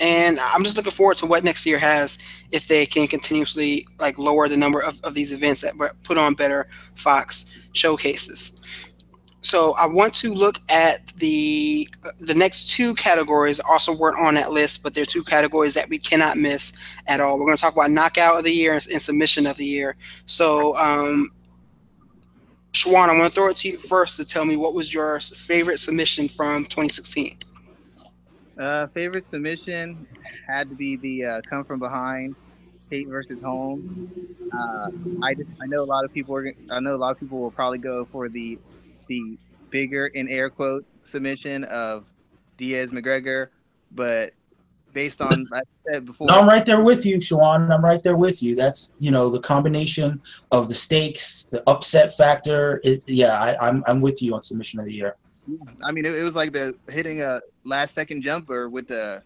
[0.00, 2.18] and I'm just looking forward to what next year has
[2.50, 6.34] if they can continuously like lower the number of, of these events that put on
[6.34, 8.58] better Fox showcases.
[9.42, 11.88] So I want to look at the
[12.20, 15.98] the next two categories also weren't on that list, but they're two categories that we
[15.98, 16.72] cannot miss
[17.06, 17.38] at all.
[17.38, 19.96] We're going to talk about knockout of the year and, and submission of the year.
[20.26, 21.30] So um,
[22.72, 25.20] Shawan, I'm going to throw it to you first to tell me what was your
[25.20, 27.36] favorite submission from 2016.
[28.58, 30.06] Uh, favorite submission
[30.46, 32.34] had to be the uh, come from behind,
[32.90, 34.10] Tate versus Holmes.
[34.52, 34.90] Uh,
[35.22, 37.40] I just I know a lot of people are I know a lot of people
[37.40, 38.58] will probably go for the
[39.06, 39.38] the
[39.70, 42.06] bigger in air quotes submission of
[42.56, 43.48] Diaz McGregor,
[43.90, 44.32] but
[44.92, 46.26] based on I said before.
[46.26, 47.72] No, I'm right there with you, Shawan.
[47.72, 48.54] I'm right there with you.
[48.54, 50.20] That's you know the combination
[50.50, 52.80] of the stakes, the upset factor.
[52.84, 55.16] It, yeah, I, I'm I'm with you on submission of the year.
[55.82, 59.22] I mean, it, it was like the hitting a last second jumper with the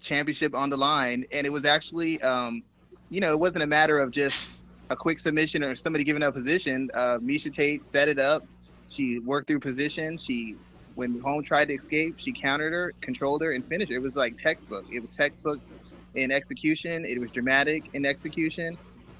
[0.00, 2.62] championship on the line, and it was actually, um,
[3.10, 4.50] you know, it wasn't a matter of just
[4.90, 6.90] a quick submission or somebody giving up position.
[6.92, 8.44] Uh, Miesha Tate set it up.
[8.90, 10.18] She worked through position.
[10.18, 10.56] She
[10.94, 13.96] when Holm tried to escape, she countered her, controlled her, and finished her.
[13.96, 14.84] It was like textbook.
[14.92, 15.60] It was textbook
[16.14, 17.04] in execution.
[17.04, 18.78] It was dramatic in execution,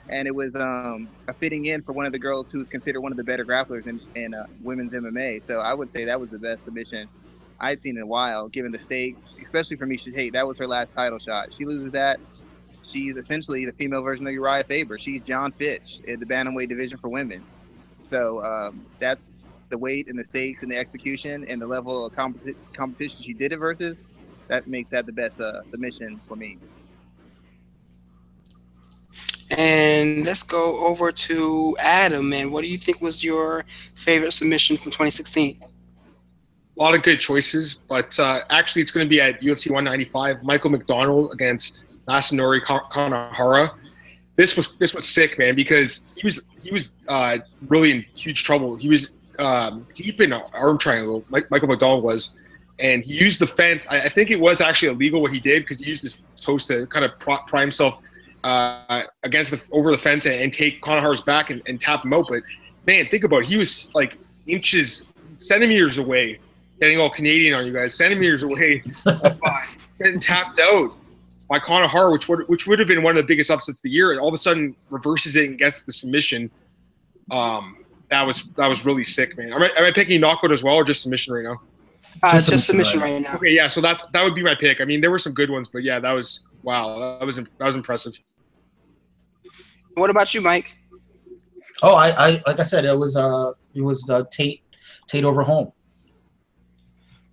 [0.09, 3.13] and it was um, a fitting in for one of the girls who's considered one
[3.13, 5.43] of the better grapplers in, in uh, women's MMA.
[5.43, 7.09] So I would say that was the best submission
[7.61, 10.33] I'd seen in a while, given the stakes, especially for Miesha Tate.
[10.33, 11.49] That was her last title shot.
[11.57, 12.21] She loses that.
[12.85, 14.99] She's essentially the female version of Uriah Faber.
[14.99, 17.43] She's Jon Fitch in the bantamweight division for women.
[18.03, 19.21] So um, that's
[19.71, 23.33] the weight and the stakes and the execution and the level of competi- competition she
[23.33, 24.03] did it versus,
[24.49, 26.59] that makes that the best uh, submission for me.
[29.51, 32.33] And let's go over to Adam.
[32.33, 35.59] And what do you think was your favorite submission from 2016?
[36.77, 40.43] A lot of good choices, but uh, actually, it's going to be at UFC 195.
[40.43, 43.71] Michael McDonald against Masanori Kanehara.
[44.35, 47.39] This was this was sick, man, because he was he was uh,
[47.69, 48.75] really in huge trouble.
[48.75, 51.25] He was um, deep in arm triangle.
[51.29, 52.37] Mike, Michael McDonald was,
[52.79, 53.87] and he used the fence.
[53.91, 56.67] I, I think it was actually illegal what he did because he used his toes
[56.67, 58.01] to kind of pry himself
[58.45, 62.13] uh, against the over the fence and, and take Kanehara's back and, and, tap him
[62.13, 62.27] out.
[62.29, 62.43] But
[62.87, 63.49] man, think about it.
[63.49, 66.39] He was like inches, centimeters away,
[66.79, 68.83] getting all Canadian on you guys, centimeters away,
[69.99, 70.95] getting tapped out.
[71.49, 73.91] by Conor which would which would have been one of the biggest upsets of the
[73.91, 76.51] year, And all of a sudden reverses it and gets the submission.
[77.31, 79.53] Um, that was that was really sick, man.
[79.53, 81.61] Am I, am I picking knockout as well, or just submission right now?
[82.23, 83.13] Uh, just, just submission right.
[83.13, 83.37] right now.
[83.37, 83.69] Okay, yeah.
[83.69, 84.81] So that's that would be my pick.
[84.81, 87.19] I mean, there were some good ones, but yeah, that was wow.
[87.19, 88.19] That was that was impressive.
[89.95, 90.77] What about you, Mike?
[91.83, 94.63] Oh, I, I like I said, it was uh it was uh, Tate
[95.07, 95.73] Tate over Holm.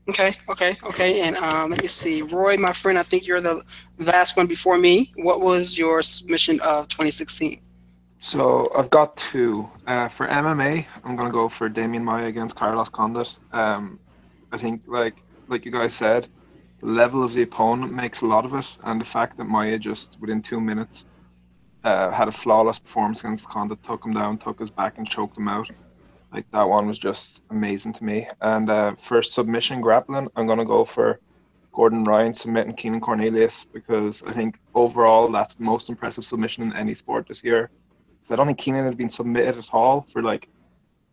[0.09, 1.21] Okay, okay, okay.
[1.21, 2.97] And um, let me see, Roy, my friend.
[2.97, 3.63] I think you're the
[3.99, 5.13] last one before me.
[5.15, 7.61] What was your submission of 2016?
[8.23, 9.67] So I've got two.
[9.87, 13.35] Uh, for MMA, I'm gonna go for Demian Maia against Carlos Condit.
[13.51, 13.99] Um,
[14.51, 15.15] I think like
[15.47, 16.27] like you guys said,
[16.81, 19.79] the level of the opponent makes a lot of it, and the fact that Maia
[19.79, 21.05] just within two minutes
[21.83, 25.35] uh, had a flawless performance against Condit, took him down, took his back, and choked
[25.35, 25.71] him out.
[26.31, 28.27] Like that one was just amazing to me.
[28.39, 31.19] And uh, for submission grappling, I'm gonna go for
[31.73, 36.73] Gordon Ryan submitting Keenan Cornelius because I think overall that's the most impressive submission in
[36.73, 37.71] any sport this year
[38.21, 40.47] because I don't think Keenan had been submitted at all for like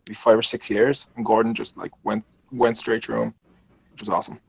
[0.07, 3.33] maybe five or six years, and Gordon just like went went straight through him,
[3.91, 4.39] which was awesome.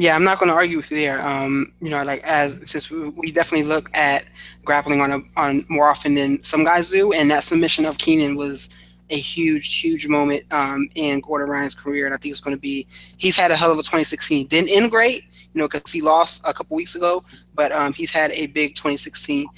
[0.00, 1.20] Yeah, I'm not going to argue with you there.
[1.20, 4.24] Um, you know, like as since we, definitely look at
[4.64, 8.36] grappling on a, on more often than some guys do, and that submission of Keenan
[8.36, 8.70] was
[9.10, 12.60] a huge, huge moment um, in Gordon Ryan's career, and I think it's going to
[12.60, 12.86] be.
[13.16, 14.46] He's had a hell of a 2016.
[14.46, 17.24] Didn't end great, you know, because he lost a couple weeks ago,
[17.54, 19.48] but um, he's had a big 2016.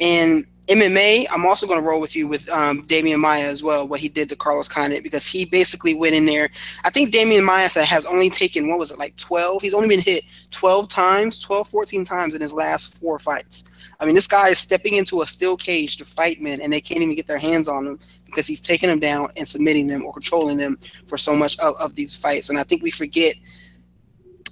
[0.00, 3.86] And MMA, I'm also going to roll with you with um, Demian Maia as well,
[3.88, 6.50] what he did to Carlos Condit, because he basically went in there.
[6.84, 9.60] I think Demian Maia has only taken, what was it, like 12?
[9.60, 13.64] He's only been hit 12 times, 12, 14 times in his last four fights.
[13.98, 16.80] I mean, this guy is stepping into a steel cage to fight men, and they
[16.80, 20.06] can't even get their hands on him because he's taking them down and submitting them
[20.06, 22.50] or controlling them for so much of, of these fights.
[22.50, 23.34] And I think we forget–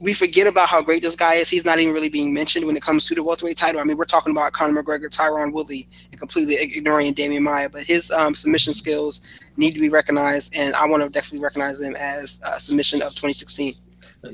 [0.01, 1.48] we forget about how great this guy is.
[1.48, 3.80] He's not even really being mentioned when it comes to the welterweight title.
[3.80, 7.68] I mean, we're talking about Conor McGregor, Tyron Woodley, and completely ignoring Demian Maia.
[7.68, 9.26] But his um, submission skills
[9.57, 13.11] need to be recognized, and I want to definitely recognize him as a submission of
[13.11, 13.74] 2016.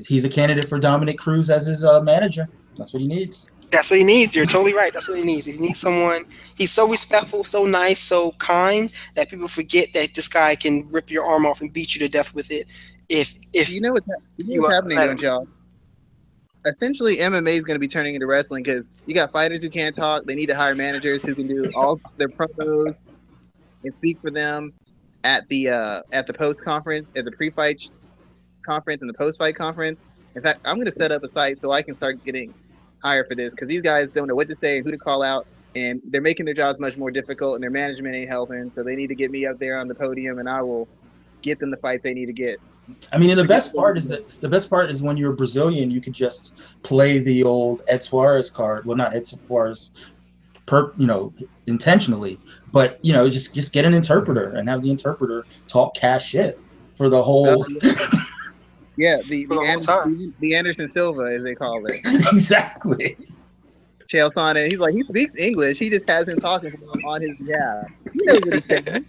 [0.05, 2.47] He's a candidate for Dominick Cruz as his uh, manager.
[2.77, 3.51] That's what he needs.
[3.69, 4.33] That's what he needs.
[4.33, 4.93] You're totally right.
[4.93, 5.45] That's what he needs.
[5.45, 6.25] He needs someone.
[6.55, 11.11] He's so respectful, so nice, so kind that people forget that this guy can rip
[11.11, 12.67] your arm off and beat you to death with it.
[13.09, 14.07] If if you know what's,
[14.37, 15.47] you know what's happening, John
[16.67, 19.95] essentially MMA is going to be turning into wrestling because you got fighters who can't
[19.95, 20.23] talk.
[20.25, 22.99] They need to hire managers who can do all their promos
[23.83, 24.73] and speak for them
[25.23, 27.89] at the uh, at the post conference, at the pre-fight
[28.65, 29.99] conference, and the post-fight conference.
[30.35, 32.53] In fact, I'm going to set up a site so I can start getting
[33.03, 35.23] hired for this because these guys don't know what to say and who to call
[35.23, 38.71] out, and they're making their jobs much more difficult, and their management ain't helping.
[38.71, 40.87] So they need to get me up there on the podium, and I will
[41.41, 42.59] get them the fight they need to get.
[43.11, 45.91] I mean, and the best part is that the best part is when you're Brazilian,
[45.91, 48.85] you could just play the old Ed Soares card.
[48.85, 49.89] Well, not Ed Soares,
[50.65, 51.33] per you know,
[51.67, 52.39] intentionally,
[52.71, 56.59] but you know, just just get an interpreter and have the interpreter talk cash shit
[56.95, 57.65] for the whole.
[58.97, 62.01] yeah, the the, Anderson, the Anderson Silva, as they call it.
[62.31, 63.17] exactly.
[64.07, 65.77] Chael Sonnen, he's like he speaks English.
[65.77, 66.73] He just has him talking
[67.05, 67.85] on his behalf.
[68.13, 69.05] He knows what he's saying.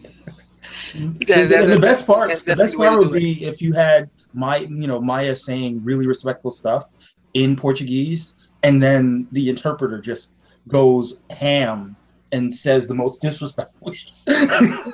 [0.68, 1.16] Mm-hmm.
[1.20, 4.58] Yeah, that, the, the best part, the best part would be if you had my,
[4.58, 6.90] you know, Maia saying really respectful stuff
[7.34, 10.32] in Portuguese, and then the interpreter just
[10.68, 11.96] goes ham
[12.32, 13.92] and says the most disrespectful.
[14.26, 14.92] this,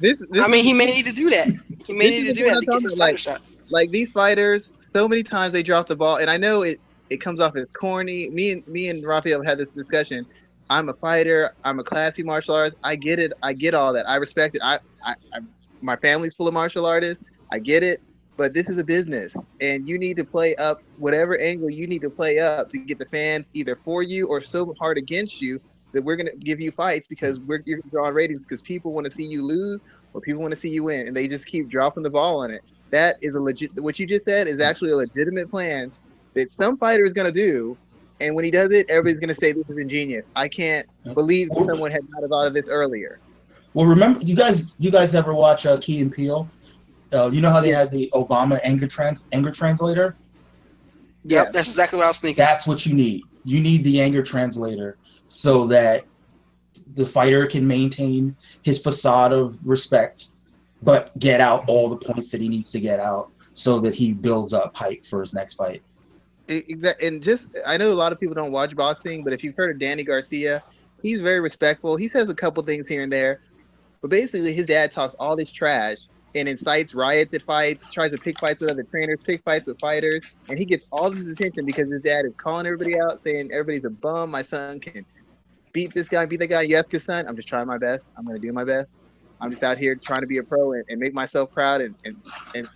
[0.00, 1.48] this, I mean, he may need to do that.
[1.84, 3.42] He may need to do that to get his like, shot.
[3.70, 6.80] Like these fighters, so many times they drop the ball, and I know it.
[7.10, 8.30] It comes off as corny.
[8.30, 10.26] Me and me and Rafael had this discussion.
[10.70, 11.54] I'm a fighter.
[11.64, 12.76] I'm a classy martial artist.
[12.84, 13.32] I get it.
[13.42, 14.08] I get all that.
[14.08, 14.62] I respect it.
[14.62, 15.40] I, I, I,
[15.80, 17.22] my family's full of martial artists.
[17.52, 18.02] I get it.
[18.36, 22.02] But this is a business, and you need to play up whatever angle you need
[22.02, 25.60] to play up to get the fans either for you or so hard against you
[25.92, 29.06] that we're going to give you fights because we're you're drawing ratings because people want
[29.06, 31.68] to see you lose or people want to see you win, and they just keep
[31.68, 32.62] dropping the ball on it.
[32.90, 33.74] That is a legit.
[33.74, 35.90] What you just said is actually a legitimate plan
[36.34, 37.76] that some fighter is going to do
[38.20, 40.24] and when he does it, everybody's gonna say this is ingenious.
[40.34, 43.20] I can't believe that someone had not thought of this earlier.
[43.74, 46.48] Well, remember, you guys, you guys ever watch uh, Key and Peele?
[47.12, 50.16] Uh, you know how they had the Obama anger trans anger translator?
[51.24, 52.42] Yeah, that's exactly what I was thinking.
[52.42, 53.22] That's what you need.
[53.44, 56.04] You need the anger translator so that
[56.94, 60.28] the fighter can maintain his facade of respect,
[60.82, 64.12] but get out all the points that he needs to get out so that he
[64.12, 65.82] builds up hype for his next fight
[66.48, 69.70] and just I know a lot of people don't watch boxing, but if you've heard
[69.70, 70.62] of Danny Garcia,
[71.02, 71.96] he's very respectful.
[71.96, 73.40] He says a couple things here and there,
[74.00, 75.98] but basically his dad talks all this trash,
[76.34, 79.78] and incites riots at fights, tries to pick fights with other trainers, pick fights with
[79.78, 83.50] fighters, and he gets all this attention because his dad is calling everybody out, saying
[83.52, 84.30] everybody's a bum.
[84.30, 85.04] My son can
[85.72, 86.62] beat this guy, beat that guy.
[86.62, 88.10] Yes, son, I'm just trying my best.
[88.16, 88.96] I'm gonna do my best.
[89.40, 91.94] I'm just out here trying to be a pro and, and make myself proud and,
[92.04, 92.16] and
[92.54, 92.68] and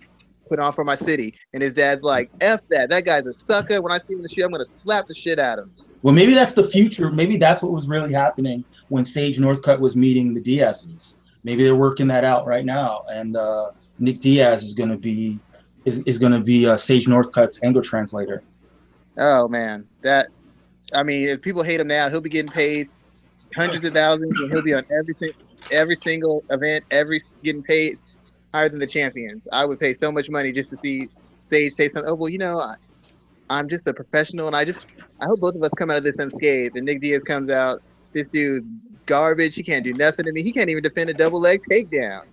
[0.53, 1.33] put on for my city.
[1.53, 2.89] And his dad's like, F that.
[2.89, 3.81] That guy's a sucker.
[3.81, 5.73] When I see him in the shit, I'm gonna slap the shit out of him.
[6.03, 7.09] Well, maybe that's the future.
[7.11, 11.15] Maybe that's what was really happening when Sage Northcutt was meeting the Diaz's.
[11.43, 15.39] Maybe they're working that out right now, and uh, Nick Diaz is going to be
[15.85, 18.43] is, is going to be uh, Sage Northcutt's English translator.
[19.17, 20.27] Oh man, that
[20.93, 22.89] I mean, if people hate him now, he'll be getting paid
[23.55, 25.15] hundreds of thousands, and he'll be on every
[25.71, 27.97] every single event, every getting paid
[28.53, 29.41] higher than the champions.
[29.51, 31.09] I would pay so much money just to see
[31.45, 32.09] Sage say something.
[32.11, 32.75] Oh well, you know, I,
[33.49, 34.87] I'm just a professional, and I just
[35.19, 36.75] I hope both of us come out of this unscathed.
[36.75, 37.81] And Nick Diaz comes out,
[38.13, 38.69] this dude's
[39.05, 39.55] garbage.
[39.55, 40.43] He can't do nothing to me.
[40.43, 42.23] He can't even defend a double leg takedown.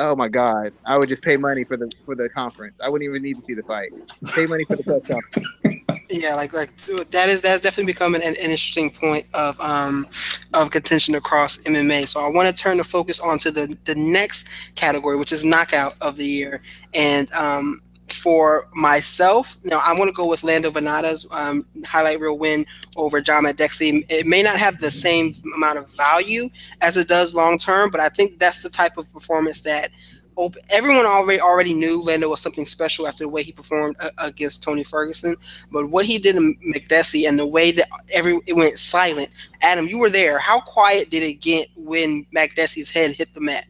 [0.00, 0.72] Oh my god!
[0.86, 2.76] I would just pay money for the for the conference.
[2.82, 3.90] I wouldn't even need to see the fight.
[4.32, 5.48] Pay money for the press conference.
[6.10, 6.74] Yeah, like like
[7.10, 10.06] that is that's definitely becoming an, an interesting point of um
[10.54, 12.08] of contention across MMA.
[12.08, 15.94] So I want to turn the focus onto the the next category, which is knockout
[16.00, 16.62] of the year,
[16.94, 22.20] and um for myself, you know, I'm going to go with Lando Vannata's um, highlight
[22.20, 22.66] reel win
[22.96, 24.04] over John Makdessi.
[24.08, 26.48] It may not have the same amount of value
[26.80, 29.90] as it does long term, but I think that's the type of performance that
[30.70, 34.62] everyone already already knew Lando was something special after the way he performed uh, against
[34.62, 35.34] Tony Ferguson.
[35.70, 39.30] But what he did in Makdessi and the way that every it went silent.
[39.62, 40.38] Adam, you were there.
[40.38, 43.66] How quiet did it get when Makdessi's head hit the mat?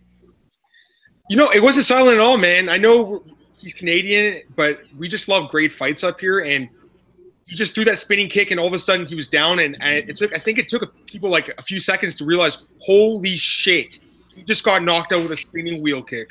[1.31, 2.69] You know, it wasn't silent at all, man.
[2.69, 3.23] I know
[3.69, 6.41] he's Canadian, but we just love great fights up here.
[6.41, 6.69] And
[7.47, 9.59] he just threw that spinning kick, and all of a sudden he was down.
[9.59, 12.63] And, and it took, I think it took people like a few seconds to realize,
[12.81, 14.01] holy shit,
[14.35, 16.31] he just got knocked out with a spinning wheel kick.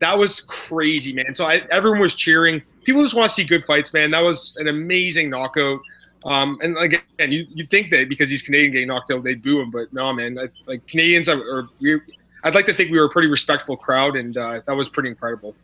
[0.00, 1.34] That was crazy, man.
[1.34, 2.62] So I, everyone was cheering.
[2.82, 4.10] People just want to see good fights, man.
[4.10, 5.80] That was an amazing knockout.
[6.24, 9.60] Um, and again, you you think that because he's Canadian getting knocked out, they'd boo
[9.60, 10.38] him, but no, man.
[10.38, 12.00] I, like Canadians are, are we,
[12.42, 15.10] I'd like to think we were a pretty respectful crowd, and uh, that was pretty
[15.10, 15.54] incredible.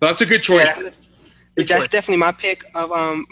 [0.00, 0.64] That's a good choice.
[0.64, 0.90] Yeah,
[1.56, 1.88] good that's choice.
[1.88, 3.26] definitely my pick of um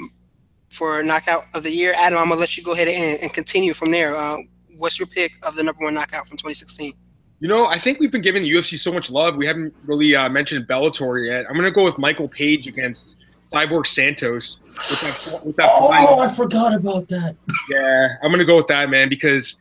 [0.70, 1.92] for knockout of the year.
[1.96, 4.16] Adam, I'm gonna let you go ahead and, and continue from there.
[4.16, 4.38] Uh,
[4.76, 6.92] what's your pick of the number one knockout from 2016?
[7.38, 9.36] You know, I think we've been giving the UFC so much love.
[9.36, 11.46] We haven't really uh, mentioned Bellator yet.
[11.48, 13.20] I'm gonna go with Michael Page against
[13.52, 14.62] Cyborg Santos.
[14.64, 16.20] With that, with that oh, final.
[16.20, 17.36] I forgot about that.
[17.70, 19.60] Yeah, I'm gonna go with that, man, because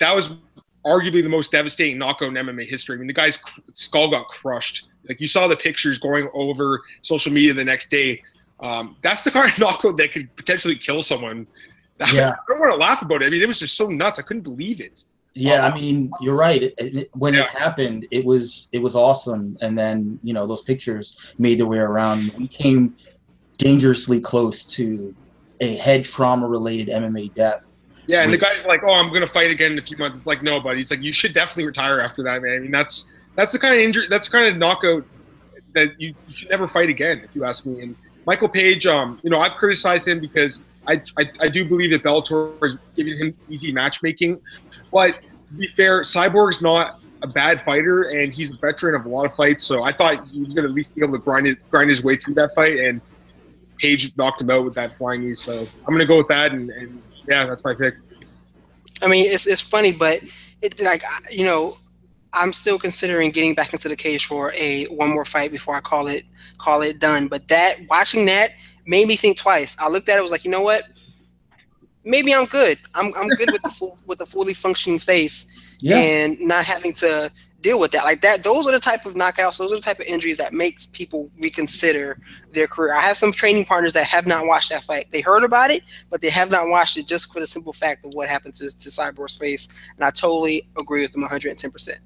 [0.00, 0.36] that was
[0.84, 2.96] arguably the most devastating knockout in MMA history.
[2.96, 3.42] I mean, the guy's
[3.72, 4.88] skull got crushed.
[5.08, 8.22] Like you saw the pictures going over social media the next day.
[8.60, 11.46] Um, that's the kind of knockout that could potentially kill someone.
[12.12, 12.30] Yeah.
[12.30, 13.26] I don't want to laugh about it.
[13.26, 14.18] I mean, it was just so nuts.
[14.18, 15.04] I couldn't believe it.
[15.34, 16.62] Yeah, um, I mean, you're right.
[16.62, 17.44] It, it, when yeah.
[17.44, 19.56] it happened, it was it was awesome.
[19.60, 22.32] And then you know those pictures made their way around.
[22.36, 22.96] We came
[23.56, 25.14] dangerously close to
[25.60, 27.76] a head trauma related MMA death.
[28.06, 29.96] Yeah, and which, the guy's like, "Oh, I'm going to fight again in a few
[29.96, 30.80] months." It's like, no, buddy.
[30.80, 32.56] It's like you should definitely retire after that, man.
[32.56, 34.06] I mean, that's that's the kind of injury.
[34.08, 35.04] That's the kind of knockout
[35.74, 37.82] that you, you should never fight again, if you ask me.
[37.82, 37.96] And
[38.26, 42.02] Michael Page, um, you know, I've criticized him because I, I, I do believe that
[42.02, 44.40] Bellator is giving him easy matchmaking.
[44.92, 49.08] But to be fair, Cyborg's not a bad fighter, and he's a veteran of a
[49.08, 49.64] lot of fights.
[49.64, 51.88] So I thought he was going to at least be able to grind it, grind
[51.88, 52.78] his way through that fight.
[52.78, 53.00] And
[53.78, 55.34] Page knocked him out with that flying knee.
[55.34, 56.52] So I'm going to go with that.
[56.52, 57.94] And, and yeah, that's my pick.
[59.02, 60.22] I mean, it's it's funny, but
[60.60, 61.76] it like you know
[62.34, 65.80] I'm still considering getting back into the cage for a one more fight before I
[65.80, 66.24] call it
[66.58, 67.28] call it done.
[67.28, 68.52] But that watching that
[68.86, 69.76] made me think twice.
[69.78, 70.84] I looked at it, was like, you know what?
[72.04, 72.78] Maybe I'm good.
[72.94, 75.98] I'm I'm good with the full, with a fully functioning face yeah.
[75.98, 77.30] and not having to
[77.60, 78.04] deal with that.
[78.04, 79.58] Like that, those are the type of knockouts.
[79.58, 82.18] Those are the type of injuries that makes people reconsider
[82.52, 82.94] their career.
[82.94, 85.06] I have some training partners that have not watched that fight.
[85.12, 88.04] They heard about it, but they have not watched it just for the simple fact
[88.04, 89.68] of what happened to, to Cyborg's face.
[89.96, 91.70] And I totally agree with them 110.
[91.70, 92.00] percent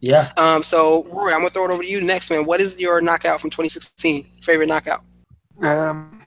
[0.00, 0.32] yeah.
[0.36, 2.44] Um, so Roy, I'm gonna throw it over to you next, man.
[2.44, 4.26] What is your knockout from 2016?
[4.40, 5.00] Favorite knockout?
[5.60, 6.22] Um,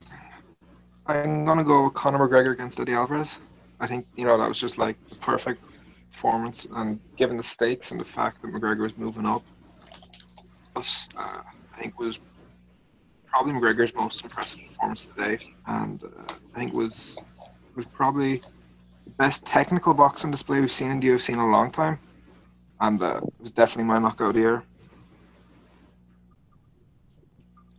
[1.08, 3.40] I'm gonna go with Conor McGregor against Eddie Alvarez.
[3.80, 5.64] I think you know that was just like the perfect
[6.12, 9.44] performance, and given the stakes and the fact that McGregor was moving up,
[10.76, 11.41] was, uh,
[11.76, 12.20] I think was
[13.26, 17.18] probably McGregor's most impressive performance to date, and uh, I think was
[17.76, 21.72] was probably the best technical boxing display we've seen in the UFC in a long
[21.72, 21.98] time
[22.84, 24.61] and uh, it was definitely my knockout year.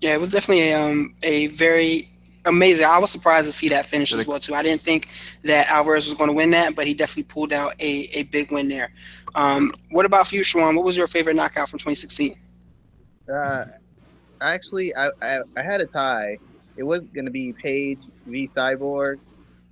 [0.00, 2.10] Yeah, it was definitely a, um, a very
[2.46, 2.86] amazing.
[2.86, 4.54] I was surprised to see that finish as well too.
[4.54, 5.08] I didn't think
[5.44, 8.50] that Alvarez was going to win that, but he definitely pulled out a, a big
[8.50, 8.92] win there.
[9.34, 10.74] Um, what about for you, Shawan?
[10.74, 12.36] What was your favorite knockout from 2016?
[13.34, 13.64] Uh,
[14.40, 16.38] actually, I, I, I had a tie.
[16.76, 19.18] It wasn't going to be Page v Cyborg,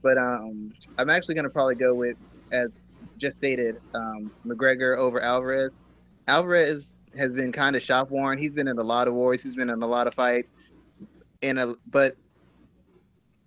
[0.02, 2.16] but um, I'm actually going to probably go with,
[2.52, 2.81] as
[3.22, 5.70] just stated, um, McGregor over Alvarez.
[6.28, 8.36] Alvarez has been kind of shop worn.
[8.36, 9.42] He's been in a lot of wars.
[9.42, 10.48] He's been in a lot of fights.
[11.40, 12.16] In a, but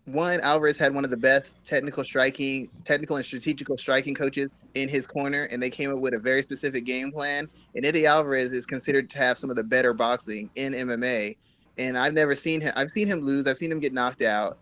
[0.05, 4.87] one, Alvarez had one of the best technical striking, technical and strategical striking coaches in
[4.87, 7.49] his corner, and they came up with a very specific game plan.
[7.75, 11.37] And Eddie Alvarez is considered to have some of the better boxing in MMA.
[11.77, 12.71] And I've never seen him.
[12.75, 13.47] I've seen him lose.
[13.47, 14.59] I've seen him get knocked out.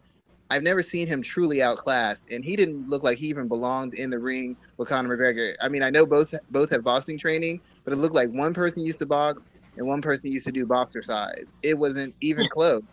[0.49, 4.09] I've never seen him truly outclassed, and he didn't look like he even belonged in
[4.09, 5.55] the ring with Conor McGregor.
[5.61, 8.85] I mean, I know both both have boxing training, but it looked like one person
[8.85, 9.41] used to box
[9.77, 11.45] and one person used to do boxer size.
[11.63, 12.83] It wasn't even close.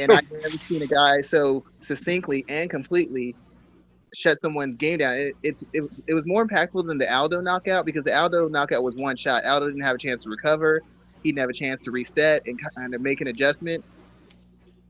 [0.00, 3.34] and I've never seen a guy so succinctly and completely
[4.14, 5.14] shut someone's game down.
[5.14, 8.82] It, it's it, it was more impactful than the Aldo knockout because the Aldo knockout
[8.82, 9.44] was one shot.
[9.44, 10.82] Aldo didn't have a chance to recover.
[11.22, 13.84] He didn't have a chance to reset and kind of make an adjustment.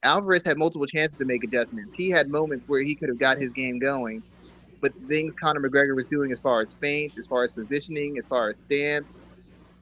[0.03, 1.97] Alvarez had multiple chances to make adjustments.
[1.97, 4.23] He had moments where he could have got his game going,
[4.81, 8.27] but things Conor McGregor was doing as far as feint, as far as positioning, as
[8.27, 9.07] far as stance,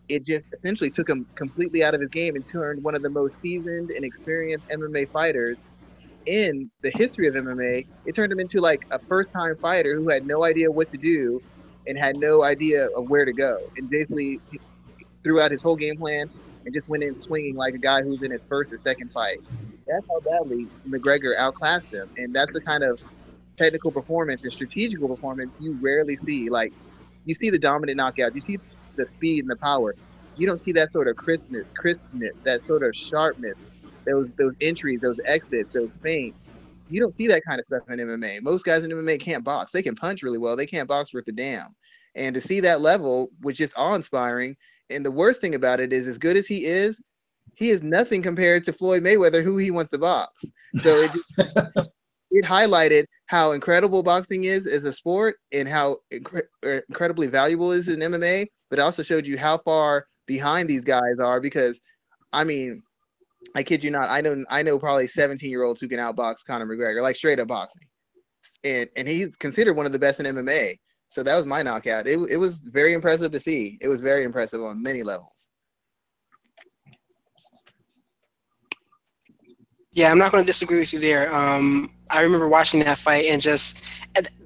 [0.08, 3.10] it just essentially took him completely out of his game and turned one of the
[3.10, 5.56] most seasoned and experienced MMA fighters
[6.26, 7.86] in the history of MMA.
[8.04, 10.98] It turned him into like a first time fighter who had no idea what to
[10.98, 11.42] do
[11.86, 13.58] and had no idea of where to go.
[13.76, 14.40] And basically
[15.22, 16.30] threw out his whole game plan
[16.64, 19.40] and just went in swinging like a guy who's in his first or second fight.
[19.86, 22.08] That's how badly McGregor outclassed him.
[22.16, 23.00] And that's the kind of
[23.56, 26.50] technical performance and strategical performance you rarely see.
[26.50, 26.72] Like,
[27.24, 28.58] you see the dominant knockout, you see
[28.96, 29.94] the speed and the power.
[30.36, 33.56] You don't see that sort of crispness, crispness, that sort of sharpness,
[34.04, 36.38] those those entries, those exits, those feints.
[36.88, 38.42] You don't see that kind of stuff in MMA.
[38.42, 39.72] Most guys in MMA can't box.
[39.72, 40.54] They can punch really well.
[40.54, 41.74] They can't box worth a damn.
[42.14, 44.56] And to see that level was just awe-inspiring.
[44.88, 47.00] And the worst thing about it is, as good as he is,
[47.56, 50.44] he is nothing compared to Floyd Mayweather, who he wants to box.
[50.78, 51.88] So it just,
[52.30, 57.72] it highlighted how incredible boxing is as a sport and how incre- uh, incredibly valuable
[57.72, 58.46] is in MMA.
[58.68, 61.80] But it also showed you how far behind these guys are because,
[62.32, 62.82] I mean,
[63.54, 66.44] I kid you not, I know I know probably 17 year olds who can outbox
[66.46, 67.82] Conor McGregor, like straight up boxing,
[68.64, 70.76] and and he's considered one of the best in MMA.
[71.08, 72.06] So that was my knockout.
[72.06, 73.78] It, it was very impressive to see.
[73.80, 75.35] It was very impressive on many levels.
[79.96, 81.34] Yeah, I'm not going to disagree with you there.
[81.34, 83.84] Um, I remember watching that fight and just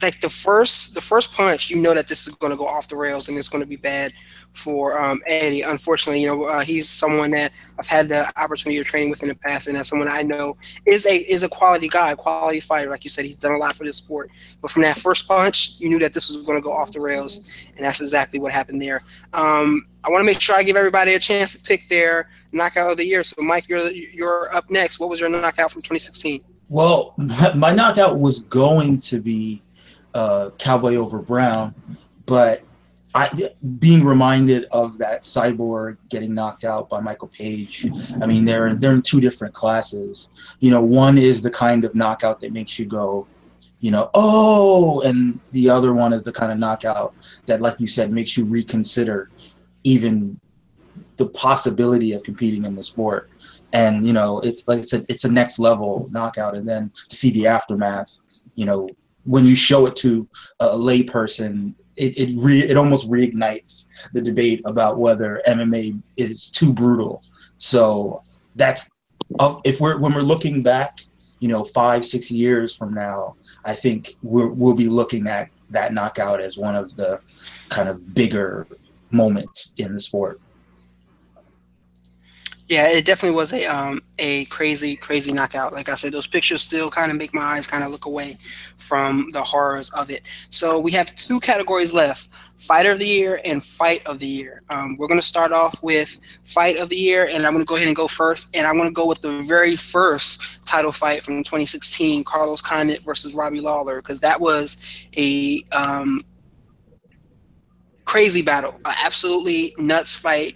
[0.03, 2.89] like the first the first punch, you know that this is going to go off
[2.89, 4.13] the rails and it's going to be bad
[4.53, 5.63] for um, Eddie.
[5.63, 9.29] Unfortunately, you know uh, he's someone that I've had the opportunity of training with in
[9.29, 10.57] the past, and that's someone I know
[10.87, 12.91] is a is a quality guy, quality fighter.
[12.91, 14.31] Like you said, he's done a lot for this sport.
[14.61, 17.01] But from that first punch, you knew that this was going to go off the
[17.01, 19.03] rails, and that's exactly what happened there.
[19.33, 22.91] Um, I want to make sure I give everybody a chance to pick their knockout
[22.91, 23.23] of the year.
[23.23, 24.99] So, Mike, you're you're up next.
[24.99, 26.43] What was your knockout from 2016?
[26.71, 27.15] Well,
[27.55, 29.61] my, knockout was going to be
[30.15, 31.75] uh, Cowboy over Brown,
[32.25, 32.63] but
[33.13, 37.91] I, being reminded of that cyborg getting knocked out by Michael Page.
[38.23, 40.31] I mean, they're they're in two different classes.
[40.61, 43.27] You know, one is the kind of knockout that makes you go,
[43.81, 47.15] you know, oh, and the other one is the kind of knockout
[47.47, 49.29] that, like you said, makes you reconsider
[49.83, 50.39] even
[51.17, 53.30] the possibility of competing in the sport.
[53.73, 57.17] And you know, it's like it's a it's a next level knockout, and then to
[57.17, 58.23] see the aftermath,
[58.55, 58.89] you know,
[59.25, 60.29] when you show it to
[60.59, 66.73] a layperson, it it re, it almost reignites the debate about whether MMA is too
[66.73, 67.23] brutal.
[67.59, 68.23] So
[68.57, 68.91] that's
[69.65, 71.01] if we're when we're looking back,
[71.39, 75.93] you know, five six years from now, I think we're, we'll be looking at that
[75.93, 77.21] knockout as one of the
[77.69, 78.67] kind of bigger
[79.11, 80.41] moments in the sport.
[82.71, 85.73] Yeah, it definitely was a um, a crazy, crazy knockout.
[85.73, 88.39] Like I said, those pictures still kind of make my eyes kind of look away
[88.79, 90.23] from the horrors of it.
[90.51, 92.29] So we have two categories left:
[92.59, 94.63] Fighter of the Year and Fight of the Year.
[94.71, 97.69] Um, we're going to start off with Fight of the Year, and I'm going to
[97.69, 98.57] go ahead and go first.
[98.57, 103.03] And I'm going to go with the very first title fight from 2016, Carlos Condit
[103.03, 104.77] versus Robbie Lawler, because that was
[105.17, 106.23] a um,
[108.05, 110.55] crazy battle, an absolutely nuts fight,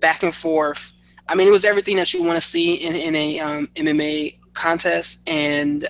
[0.00, 0.92] back and forth
[1.28, 4.38] I mean, it was everything that you want to see in, in a um, MMA
[4.54, 5.86] contest, and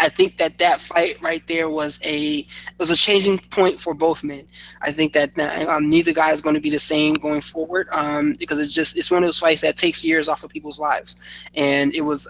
[0.00, 2.46] I think that that fight right there was a
[2.78, 4.46] was a changing point for both men.
[4.80, 5.38] I think that
[5.68, 8.96] um, neither guy is going to be the same going forward um, because it's just
[8.96, 11.16] it's one of those fights that takes years off of people's lives,
[11.54, 12.26] and it was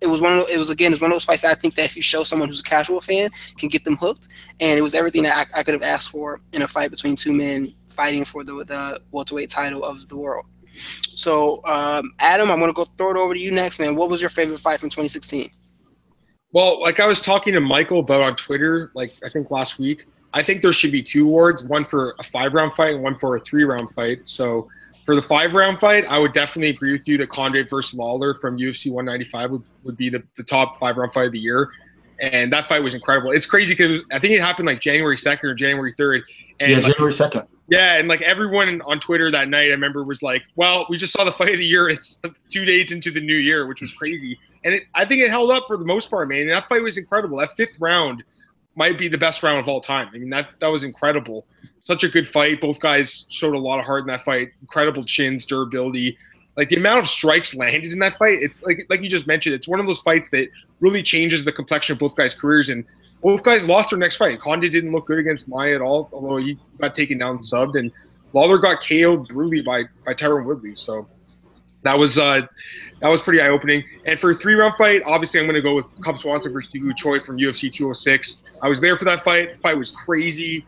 [0.00, 1.74] it was one of those, it was again it's one of those fights I think
[1.74, 4.28] that if you show someone who's a casual fan can get them hooked,
[4.60, 7.16] and it was everything that I, I could have asked for in a fight between
[7.16, 10.46] two men fighting for the the welterweight title of the world.
[11.18, 13.96] So, um, Adam, I'm going to go throw it over to you next, man.
[13.96, 15.50] What was your favorite fight from 2016?
[16.52, 20.06] Well, like I was talking to Michael about on Twitter, like I think last week,
[20.32, 23.18] I think there should be two awards, one for a five round fight and one
[23.18, 24.20] for a three round fight.
[24.26, 24.68] So
[25.04, 28.34] for the five round fight, I would definitely agree with you that Condit versus Lawler
[28.34, 31.68] from UFC 195 would, would be the, the top five round fight of the year.
[32.20, 33.32] And that fight was incredible.
[33.32, 36.22] It's crazy because I think it happened like January 2nd or January 3rd.
[36.60, 37.46] And yeah, January 2nd.
[37.68, 41.12] Yeah, and like everyone on Twitter that night, I remember was like, "Well, we just
[41.12, 41.88] saw the fight of the year.
[41.88, 45.30] It's two days into the new year, which was crazy." And it, I think it
[45.30, 46.42] held up for the most part, man.
[46.42, 47.38] And that fight was incredible.
[47.38, 48.24] That fifth round
[48.74, 50.08] might be the best round of all time.
[50.14, 51.46] I mean, that that was incredible.
[51.84, 52.60] Such a good fight.
[52.60, 54.50] Both guys showed a lot of heart in that fight.
[54.62, 56.16] Incredible chins, durability.
[56.56, 59.54] Like the amount of strikes landed in that fight, it's like like you just mentioned,
[59.54, 60.48] it's one of those fights that
[60.80, 62.70] really changes the complexion of both guys' careers.
[62.70, 62.84] And
[63.22, 64.40] both guys lost their next fight.
[64.40, 67.90] Condit didn't look good against Maia at all, although he got taken down subbed, and
[68.32, 70.74] Lawler got KO'd brutally by by Tyron Woodley.
[70.74, 71.08] So
[71.82, 72.42] that was uh,
[73.00, 73.84] that was pretty eye opening.
[74.04, 76.72] And for a three round fight, obviously I'm going to go with Cub Swanson versus
[76.72, 78.50] Doo Choi from UFC 206.
[78.62, 79.54] I was there for that fight.
[79.54, 80.66] The fight was crazy.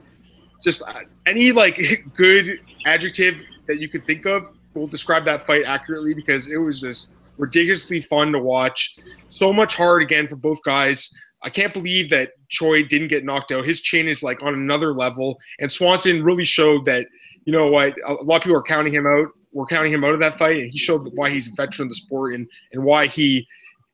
[0.62, 5.64] Just uh, any like good adjective that you could think of will describe that fight
[5.66, 8.96] accurately because it was just ridiculously fun to watch.
[9.28, 11.10] So much hard again for both guys.
[11.42, 13.64] I can't believe that Choi didn't get knocked out.
[13.64, 17.06] His chin is like on another level, and Swanson really showed that.
[17.46, 17.94] You know what?
[18.06, 19.28] A lot of people are counting him out.
[19.52, 21.90] We're counting him out of that fight, and he showed why he's a veteran of
[21.90, 23.46] the sport and and why he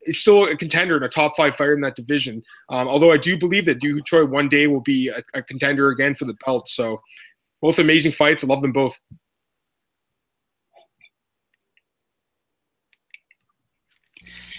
[0.02, 2.43] is still a contender and a top five fighter in that division.
[2.70, 5.90] Um, although I do believe that Ho Choi one day will be a, a contender
[5.90, 6.68] again for the belt.
[6.68, 7.01] So
[7.60, 8.44] both amazing fights.
[8.44, 8.98] I love them both.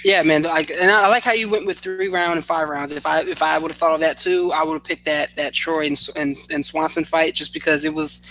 [0.08, 0.44] Yeah, man.
[0.44, 2.94] Like, and I like how you went with three round and five rounds.
[2.94, 5.36] If I if I would have thought of that too, I would have picked that
[5.36, 8.22] that Troy and, and, and Swanson fight just because it was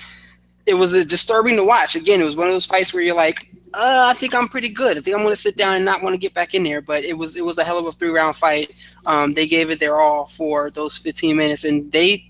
[0.64, 1.94] it was disturbing to watch.
[1.94, 4.70] Again, it was one of those fights where you're like, uh, I think I'm pretty
[4.70, 4.96] good.
[4.96, 6.80] I think I'm going to sit down and not want to get back in there.
[6.80, 8.72] But it was it was a hell of a three round fight.
[9.04, 12.24] Um, they gave it their all for those 15 minutes, and they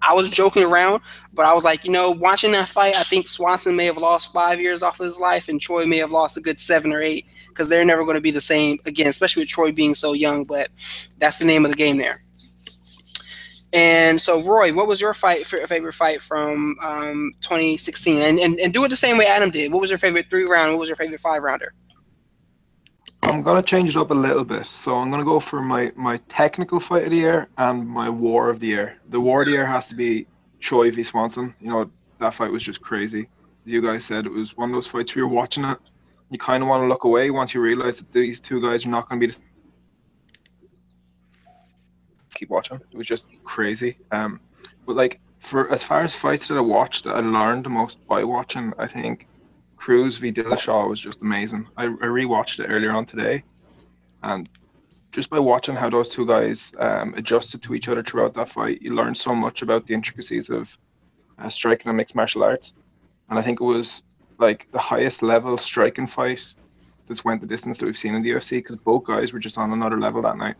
[0.00, 1.02] I was joking around,
[1.34, 4.32] but I was like, you know, watching that fight, I think Swanson may have lost
[4.32, 7.02] five years off of his life, and Troy may have lost a good seven or
[7.02, 10.12] eight because they're never going to be the same again, especially with Troy being so
[10.12, 10.44] young.
[10.44, 10.68] But
[11.18, 12.18] that's the name of the game there.
[13.72, 18.20] And so, Roy, what was your fight favorite fight from um, 2016?
[18.20, 19.72] And, and and do it the same way Adam did.
[19.72, 20.72] What was your favorite three round?
[20.72, 21.72] What was your favorite five rounder?
[23.22, 24.66] I'm gonna change it up a little bit.
[24.66, 28.50] So I'm gonna go for my my technical fight of the year and my war
[28.50, 28.96] of the year.
[29.08, 30.26] The war of the year has to be
[30.60, 31.54] Choi v Swanson.
[31.60, 33.28] You know that fight was just crazy.
[33.64, 35.78] As you guys said, it was one of those fights where you're watching it,
[36.32, 38.88] you kind of want to look away once you realize that these two guys are
[38.88, 39.32] not going to be.
[39.32, 39.38] The...
[42.34, 42.80] Keep watching.
[42.90, 43.98] It was just crazy.
[44.10, 44.40] Um,
[44.86, 48.04] but like for as far as fights that I watched, that I learned the most
[48.06, 48.72] by watching.
[48.78, 49.28] I think
[49.76, 51.68] Cruz v Dillashaw was just amazing.
[51.76, 53.44] I, I rewatched it earlier on today,
[54.22, 54.48] and
[55.10, 58.80] just by watching how those two guys um, adjusted to each other throughout that fight,
[58.80, 60.78] you learn so much about the intricacies of
[61.38, 62.72] uh, striking and mixed martial arts.
[63.28, 64.02] And I think it was
[64.38, 66.42] like the highest level striking fight
[67.06, 69.58] that's went the distance that we've seen in the UFC because both guys were just
[69.58, 70.56] on another level that night.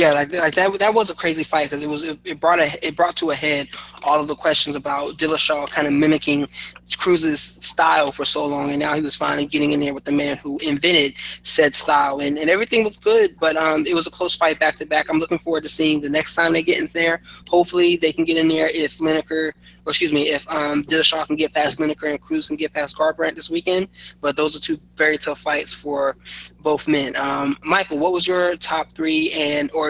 [0.00, 0.72] Yeah, like, like that.
[0.78, 3.32] That was a crazy fight because it was it, it, brought a it brought to
[3.32, 3.68] a head
[4.02, 6.48] all of the questions about Dillashaw kind of mimicking
[6.96, 10.12] Cruz's style for so long, and now he was finally getting in there with the
[10.12, 13.36] man who invented said style, and, and everything looked good.
[13.38, 15.10] But um, it was a close fight back to back.
[15.10, 17.20] I'm looking forward to seeing the next time they get in there.
[17.48, 19.54] Hopefully, they can get in there if Lineker, or
[19.86, 23.34] excuse me, if um, Dillashaw can get past Lineker and Cruz can get past Garbrandt
[23.34, 23.88] this weekend.
[24.22, 26.16] But those are two very tough fights for
[26.60, 27.16] both men.
[27.16, 29.89] Um, Michael, what was your top three and or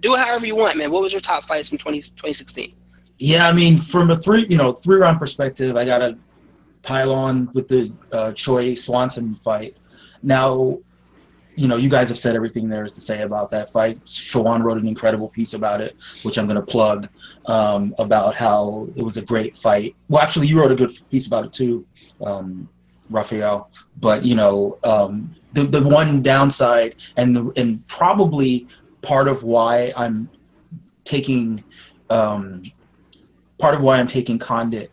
[0.00, 0.90] do it however you want, man.
[0.90, 2.74] What was your top fights from 20, 2016?
[3.18, 6.18] Yeah, I mean, from a three, you know, three round perspective, I got to
[6.82, 9.76] pile on with the uh, Choi Swanson fight.
[10.22, 10.78] Now,
[11.56, 14.04] you know, you guys have said everything there is to say about that fight.
[14.04, 17.08] Shawan wrote an incredible piece about it, which I'm going to plug
[17.46, 19.96] um, about how it was a great fight.
[20.08, 21.86] Well, actually, you wrote a good piece about it too,
[22.22, 22.68] um,
[23.08, 23.70] Raphael.
[23.98, 28.68] But you know, um, the the one downside and the, and probably
[29.06, 30.28] part of why I'm
[31.04, 31.62] taking
[32.10, 32.60] um,
[33.58, 34.90] part of why I'm taking Condit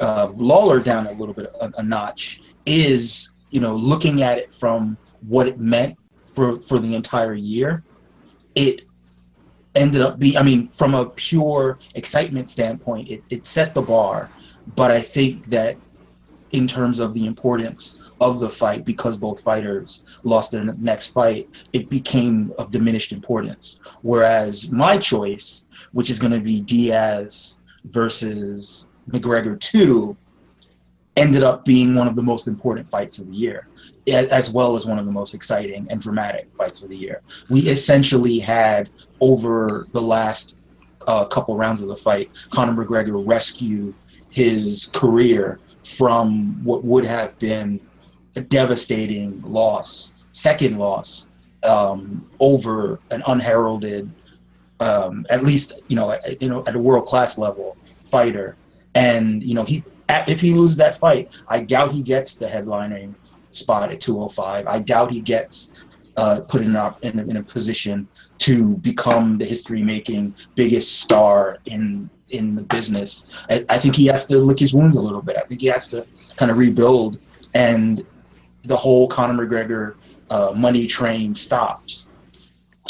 [0.00, 4.52] uh, Lawler down a little bit a, a, notch is you know looking at it
[4.52, 4.98] from
[5.28, 5.96] what it meant
[6.34, 7.84] for for the entire year.
[8.56, 8.82] It
[9.76, 14.28] ended up being I mean from a pure excitement standpoint, it, it set the bar,
[14.74, 15.76] but I think that
[16.52, 21.48] in terms of the importance of the fight because both fighters lost their next fight,
[21.72, 23.80] it became of diminished importance.
[24.02, 30.16] Whereas my choice, which is going to be Diaz versus McGregor 2,
[31.16, 33.68] ended up being one of the most important fights of the year,
[34.06, 37.22] as well as one of the most exciting and dramatic fights of the year.
[37.48, 38.90] We essentially had
[39.20, 40.58] over the last
[41.06, 43.94] uh, couple rounds of the fight, Conor McGregor rescue
[44.30, 47.80] his career from what would have been
[48.34, 51.28] a devastating loss, second loss,
[51.62, 54.10] um, over an unheralded,
[54.80, 57.76] um, at least you know, at, you know, at a world class level
[58.10, 58.56] fighter.
[58.94, 63.14] And you know, he if he loses that fight, I doubt he gets the headlining
[63.52, 64.66] spot at 205.
[64.66, 65.72] I doubt he gets
[66.16, 68.08] uh, put in a, in a, in a position
[68.38, 73.26] to become the history-making biggest star in in the business.
[73.50, 75.36] I, I, think he has to lick his wounds a little bit.
[75.36, 77.18] I think he has to kind of rebuild,
[77.54, 78.04] and
[78.64, 79.94] the whole Conor McGregor
[80.30, 82.06] uh, money train stops.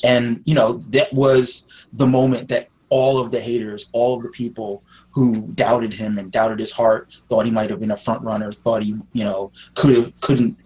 [0.05, 4.29] And you know that was the moment that all of the haters, all of the
[4.31, 8.23] people who doubted him and doubted his heart, thought he might have been a front
[8.23, 10.57] runner, thought he, you know, could have couldn't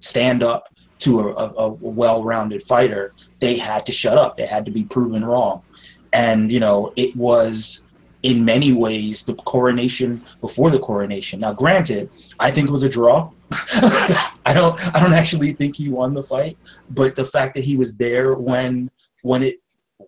[0.00, 3.14] stand up to a, a, a well-rounded fighter.
[3.38, 4.36] They had to shut up.
[4.36, 5.62] They had to be proven wrong,
[6.12, 7.84] and you know, it was
[8.22, 11.40] in many ways the coronation before the coronation.
[11.40, 13.30] Now, granted, I think it was a draw.
[13.72, 16.56] I don't I don't actually think he won the fight,
[16.90, 18.90] but the fact that he was there when
[19.22, 19.56] when it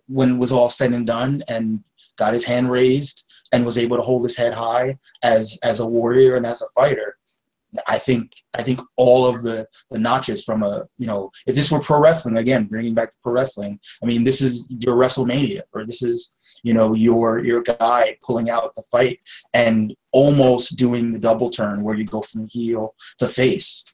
[0.08, 1.82] when it was all said and done and
[2.16, 5.86] got his hand raised and was able to hold his head high as as a
[5.86, 7.16] warrior and as a fighter.
[7.86, 11.72] I think I think all of the the notches from a you know if this
[11.72, 15.62] were pro wrestling again bringing back to pro wrestling I mean this is your WrestleMania
[15.72, 16.32] or this is
[16.62, 19.20] you know your your guy pulling out the fight
[19.54, 23.84] and almost doing the double turn where you go from heel to face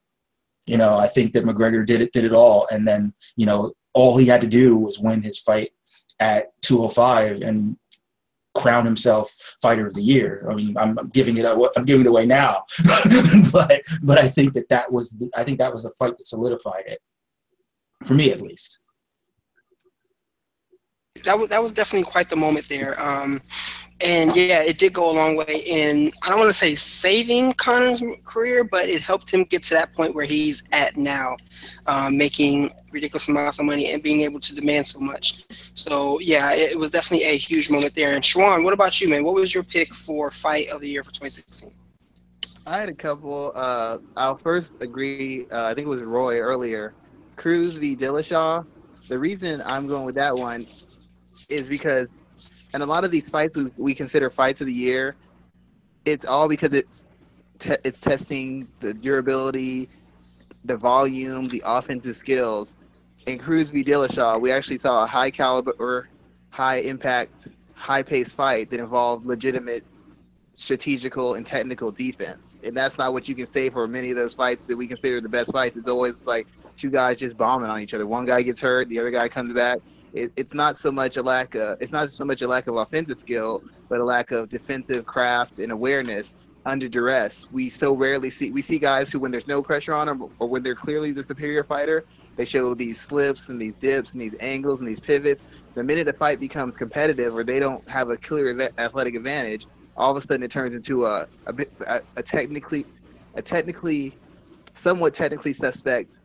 [0.66, 3.72] you know I think that McGregor did it did it all and then you know
[3.94, 5.72] all he had to do was win his fight
[6.20, 7.76] at 205 and
[8.54, 10.46] crown himself fighter of the year.
[10.50, 12.64] I mean, I'm, I'm giving it away, I'm giving it away now,
[13.52, 16.24] but but I think that that was the, I think that was the fight that
[16.24, 17.00] solidified it
[18.04, 18.82] for me at least.
[21.24, 23.00] That was that was definitely quite the moment there.
[23.00, 23.40] Um,
[24.00, 27.54] and yeah, it did go a long way in I don't want to say saving
[27.54, 31.36] Conor's career, but it helped him get to that point where he's at now,
[31.86, 35.44] um, making ridiculous amounts of money and being able to demand so much.
[35.74, 38.14] So yeah, it was definitely a huge moment there.
[38.14, 39.24] And Shawan, what about you, man?
[39.24, 41.72] What was your pick for fight of the year for 2016?
[42.66, 43.52] I had a couple.
[43.54, 45.46] Uh, I'll first agree.
[45.50, 46.94] Uh, I think it was Roy earlier.
[47.36, 47.96] Cruz v.
[47.96, 48.64] Dillashaw.
[49.08, 50.66] The reason I'm going with that one
[51.48, 52.08] is because
[52.74, 55.16] and a lot of these fights we, we consider fights of the year,
[56.04, 57.06] it's all because it's
[57.58, 59.88] te- it's testing the durability,
[60.64, 62.78] the volume, the offensive skills.
[63.26, 63.82] In Cruz v.
[63.82, 66.08] Dillashaw, we actually saw a high caliber,
[66.50, 69.84] high impact, high paced fight that involved legitimate
[70.52, 72.58] strategical and technical defense.
[72.62, 75.20] And that's not what you can say for many of those fights that we consider
[75.20, 75.76] the best fights.
[75.76, 76.46] It's always like
[76.76, 78.06] two guys just bombing on each other.
[78.06, 79.78] One guy gets hurt, the other guy comes back
[80.12, 82.76] it, it's not so much a lack of it's not so much a lack of
[82.76, 86.34] offensive skill, but a lack of defensive craft and awareness
[86.66, 87.50] under duress.
[87.50, 90.48] We so rarely see we see guys who when there's no pressure on them or
[90.48, 92.04] when they're clearly the superior fighter,
[92.36, 95.44] they show these slips and these dips and these angles and these pivots.
[95.74, 99.66] The minute a fight becomes competitive or they don't have a clear athletic advantage,
[99.96, 102.86] all of a sudden it turns into a a, a, technically
[103.34, 104.16] a technically
[104.74, 106.18] somewhat technically suspect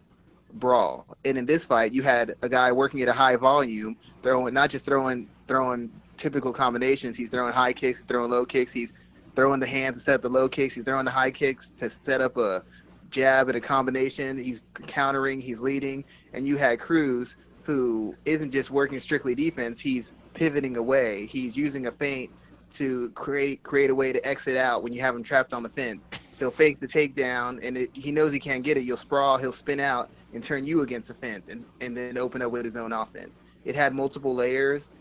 [0.54, 1.06] brawl.
[1.26, 4.70] And in this fight, you had a guy working at a high volume, throwing not
[4.70, 7.18] just throwing throwing typical combinations.
[7.18, 8.72] He's throwing high kicks, throwing low kicks.
[8.72, 8.94] He's
[9.36, 10.76] throwing the hands to set up the low kicks.
[10.76, 12.64] He's throwing the high kicks to set up a
[13.10, 14.42] jab and a combination.
[14.42, 15.42] He's countering.
[15.42, 16.04] He's leading.
[16.34, 19.80] And you had Cruz, who isn't just working strictly defense.
[19.80, 21.26] He's pivoting away.
[21.26, 22.32] He's using a feint
[22.74, 25.70] to create create a way to exit out when you have him trapped on the
[25.70, 26.08] fence.
[26.40, 28.84] He'll fake the takedown, and it, he knows he can't get it.
[28.84, 29.38] You'll sprawl.
[29.38, 32.66] He'll spin out and turn you against the fence and, and then open up with
[32.66, 33.42] his own offense.
[33.66, 34.92] It had multiple layers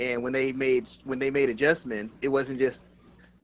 [0.00, 2.82] and when they made when they made adjustments, it wasn't just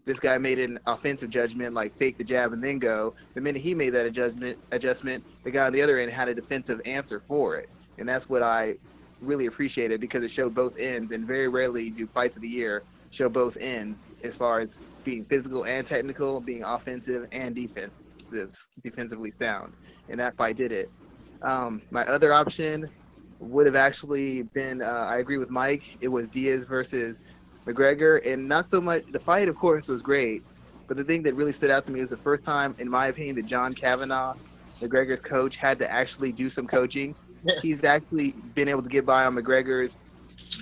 [0.07, 3.15] this guy made an offensive judgment like fake the jab and then go.
[3.35, 6.35] The minute he made that adjustment adjustment, the guy on the other end had a
[6.35, 7.69] defensive answer for it.
[7.99, 8.77] And that's what I
[9.21, 12.83] really appreciated because it showed both ends and very rarely do fights of the year
[13.11, 17.91] show both ends as far as being physical and technical, being offensive and defensive
[18.83, 19.73] defensively sound.
[20.09, 20.89] And that fight did it.
[21.43, 22.89] Um, my other option
[23.39, 25.97] would have actually been uh, I agree with Mike.
[26.01, 27.21] It was Diaz versus
[27.67, 29.49] McGregor, and not so much the fight.
[29.49, 30.43] Of course, was great,
[30.89, 33.09] but the thing that really stood out to me was the first time, in my
[33.09, 34.35] opinion, that John Kavanagh,
[34.81, 37.15] McGregor's coach, had to actually do some coaching.
[37.45, 37.55] Yeah.
[37.63, 40.03] He's actually been able to get by on McGregor's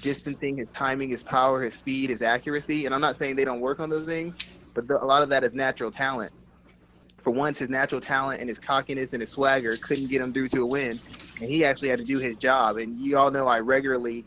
[0.01, 2.87] distancing, his timing, his power, his speed, his accuracy.
[2.87, 4.35] And I'm not saying they don't work on those things,
[4.73, 6.33] but the, a lot of that is natural talent
[7.25, 10.49] for once, his natural talent and his cockiness and his swagger couldn't get him through
[10.49, 11.01] to a win,
[11.41, 12.77] and he actually had to do his job.
[12.77, 14.27] And you all know I regularly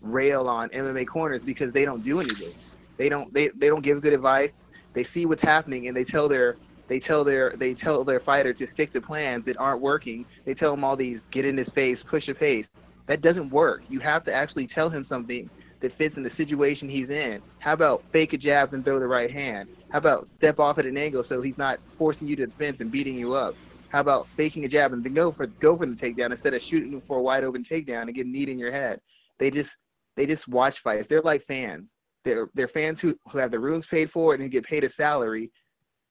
[0.00, 2.54] rail on MMA corners because they don't do anything.
[2.96, 4.60] They don't they, they don't give good advice.
[4.92, 8.52] They see what's happening and they tell their they tell their they tell their fighter
[8.52, 10.24] to stick to plans that aren't working.
[10.44, 12.70] They tell him all these get in his face, push a pace.
[13.06, 13.82] That doesn't work.
[13.88, 15.50] You have to actually tell him something
[15.80, 17.42] that fits in the situation he's in.
[17.58, 19.68] How about fake a jab and throw the right hand?
[19.92, 22.80] How about step off at an angle so he's not forcing you to the fence
[22.80, 23.54] and beating you up?
[23.90, 26.62] How about faking a jab and then go for go for the takedown instead of
[26.62, 29.00] shooting for a wide open takedown and getting kneed in your head?
[29.38, 29.76] They just
[30.16, 31.08] they just watch fights.
[31.08, 31.92] They're like fans.
[32.24, 35.52] They're they're fans who, who have the rooms paid for and get paid a salary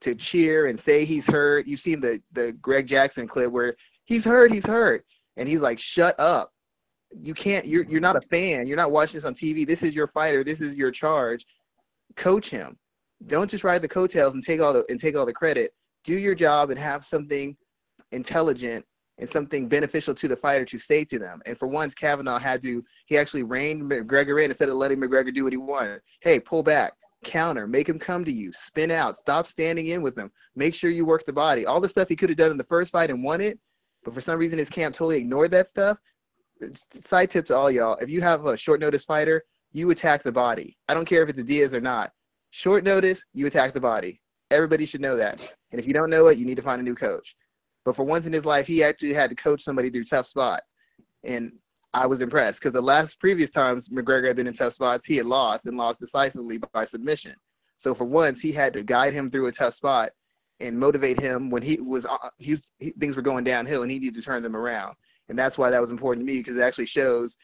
[0.01, 1.65] to cheer and say he's hurt.
[1.65, 3.75] You've seen the the Greg Jackson clip where
[4.05, 5.03] he's hurt, he's hurt,
[5.37, 6.51] and he's like, "Shut up!
[7.19, 7.65] You can't.
[7.65, 8.67] You're you're not a fan.
[8.67, 9.65] You're not watching this on TV.
[9.65, 10.43] This is your fighter.
[10.43, 11.47] This is your charge.
[12.15, 12.77] Coach him.
[13.27, 15.73] Don't just ride the coattails and take all the and take all the credit.
[16.03, 17.55] Do your job and have something
[18.11, 18.85] intelligent
[19.21, 21.41] and something beneficial to the fighter to say to them.
[21.45, 25.33] And for once, Kavanagh had to, he actually reined McGregor in instead of letting McGregor
[25.33, 26.01] do what he wanted.
[26.21, 26.93] Hey, pull back,
[27.23, 30.89] counter, make him come to you, spin out, stop standing in with him, make sure
[30.89, 31.65] you work the body.
[31.67, 33.59] All the stuff he could have done in the first fight and won it,
[34.03, 35.97] but for some reason his camp totally ignored that stuff.
[36.91, 40.31] Side tip to all y'all if you have a short notice fighter, you attack the
[40.31, 40.77] body.
[40.87, 42.11] I don't care if it's a Diaz or not.
[42.51, 44.21] Short notice, you attack the body.
[44.51, 45.39] Everybody should know that.
[45.71, 47.35] And if you don't know it, you need to find a new coach.
[47.85, 50.75] But for once in his life, he actually had to coach somebody through tough spots.
[51.23, 51.53] And
[51.93, 55.15] I was impressed because the last previous times McGregor had been in tough spots, he
[55.15, 57.35] had lost and lost decisively by submission.
[57.77, 60.11] So for once, he had to guide him through a tough spot
[60.59, 63.97] and motivate him when he was uh, he, he, things were going downhill and he
[63.97, 64.95] needed to turn them around.
[65.29, 67.35] And that's why that was important to me because it actually shows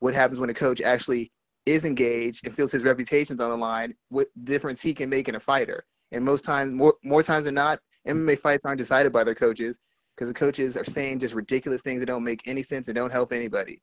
[0.00, 1.30] what happens when a coach actually
[1.66, 5.34] is engaged and feels his reputation's on the line, what difference he can make in
[5.34, 5.84] a fighter.
[6.12, 9.76] And most times, more more times than not, MMA fights aren't decided by their coaches
[10.14, 13.10] because the coaches are saying just ridiculous things that don't make any sense and don't
[13.10, 13.80] help anybody.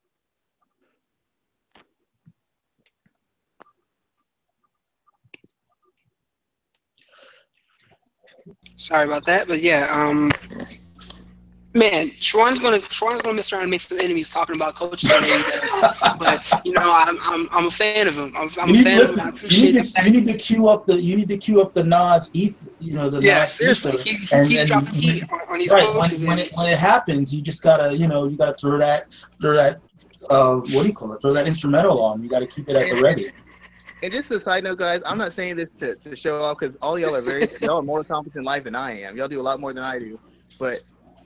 [8.78, 10.32] Sorry about that, but yeah, um,
[11.74, 15.10] man, Shawan's gonna Shawan's gonna mess around and make some enemies talking about coaches.
[16.20, 18.34] but you know, I'm, I'm I'm a fan of him.
[18.36, 19.34] I'm, I'm a fan listen, of him.
[19.34, 21.62] I appreciate you need, to, you need to queue up the you need to queue
[21.62, 22.64] up the Nas ETH.
[22.80, 25.60] You know the yeah, Nas seriously, he, he and, keeps and, dropping heat on, on
[25.60, 26.20] these right, coaches.
[26.22, 29.08] When, when, it, when it happens, you just gotta you know you gotta throw that
[29.42, 29.80] throw that
[30.30, 31.22] uh what do you call it?
[31.22, 32.22] Throw that instrumental on.
[32.22, 33.32] You gotta keep it at the ready.
[34.04, 36.76] And just a side note, guys, I'm not saying this to, to show off because
[36.78, 39.16] all y'all are very y'all are more accomplished in life than I am.
[39.16, 40.20] Y'all do a lot more than I do.
[40.58, 40.82] But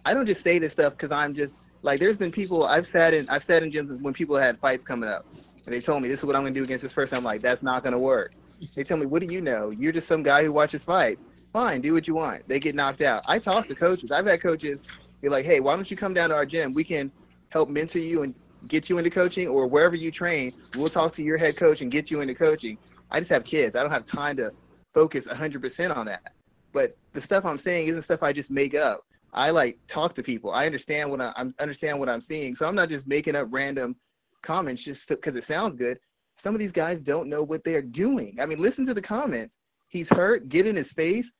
[0.06, 3.14] I don't just say this stuff because I'm just like there's been people I've sat
[3.14, 5.26] in I've sat in gyms when people had fights coming up
[5.66, 7.18] and they told me this is what I'm gonna do against this person.
[7.18, 8.34] I'm like, that's not gonna work.
[8.76, 9.72] They tell me, what do you know?
[9.72, 11.28] You're just some guy who watches fights.
[11.52, 12.48] Fine, do what you want.
[12.48, 13.24] They get knocked out.
[13.28, 14.12] I talk to coaches.
[14.12, 14.82] I've had coaches
[15.22, 16.74] be like, hey, why don't you come down to our gym?
[16.74, 17.12] We can
[17.50, 18.36] help mentor you and
[18.68, 20.54] get you into coaching or wherever you train.
[20.76, 22.78] We'll talk to your head coach and get you into coaching.
[23.10, 23.76] I just have kids.
[23.76, 24.52] I don't have time to
[24.94, 26.34] focus 100% on that.
[26.74, 29.06] But the stuff I'm saying isn't stuff I just make up.
[29.36, 30.52] I like talk to people.
[30.52, 32.56] I understand what I, I understand what I'm seeing.
[32.56, 33.96] So I'm not just making up random
[34.42, 36.00] comments just because it sounds good.
[36.38, 38.38] Some of these guys don't know what they're doing.
[38.42, 39.58] I mean, listen to the comments.
[39.90, 40.50] He's hurt.
[40.50, 41.32] Get in his face.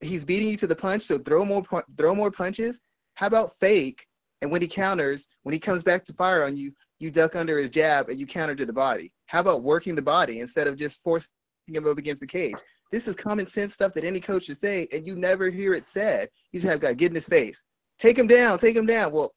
[0.00, 1.02] He's beating you to the punch.
[1.02, 1.62] So throw more
[1.96, 2.80] throw more punches.
[3.14, 4.04] How about fake?
[4.42, 7.58] And when he counters, when he comes back to fire on you, you duck under
[7.58, 9.12] his jab and you counter to the body.
[9.26, 11.30] How about working the body instead of just forcing
[11.66, 12.54] him up against the cage?
[12.92, 15.86] This is common sense stuff that any coach should say, and you never hear it
[15.86, 16.28] said.
[16.52, 17.64] You just have got to get in his face,
[17.98, 19.12] take him down, take him down.
[19.12, 19.34] Well,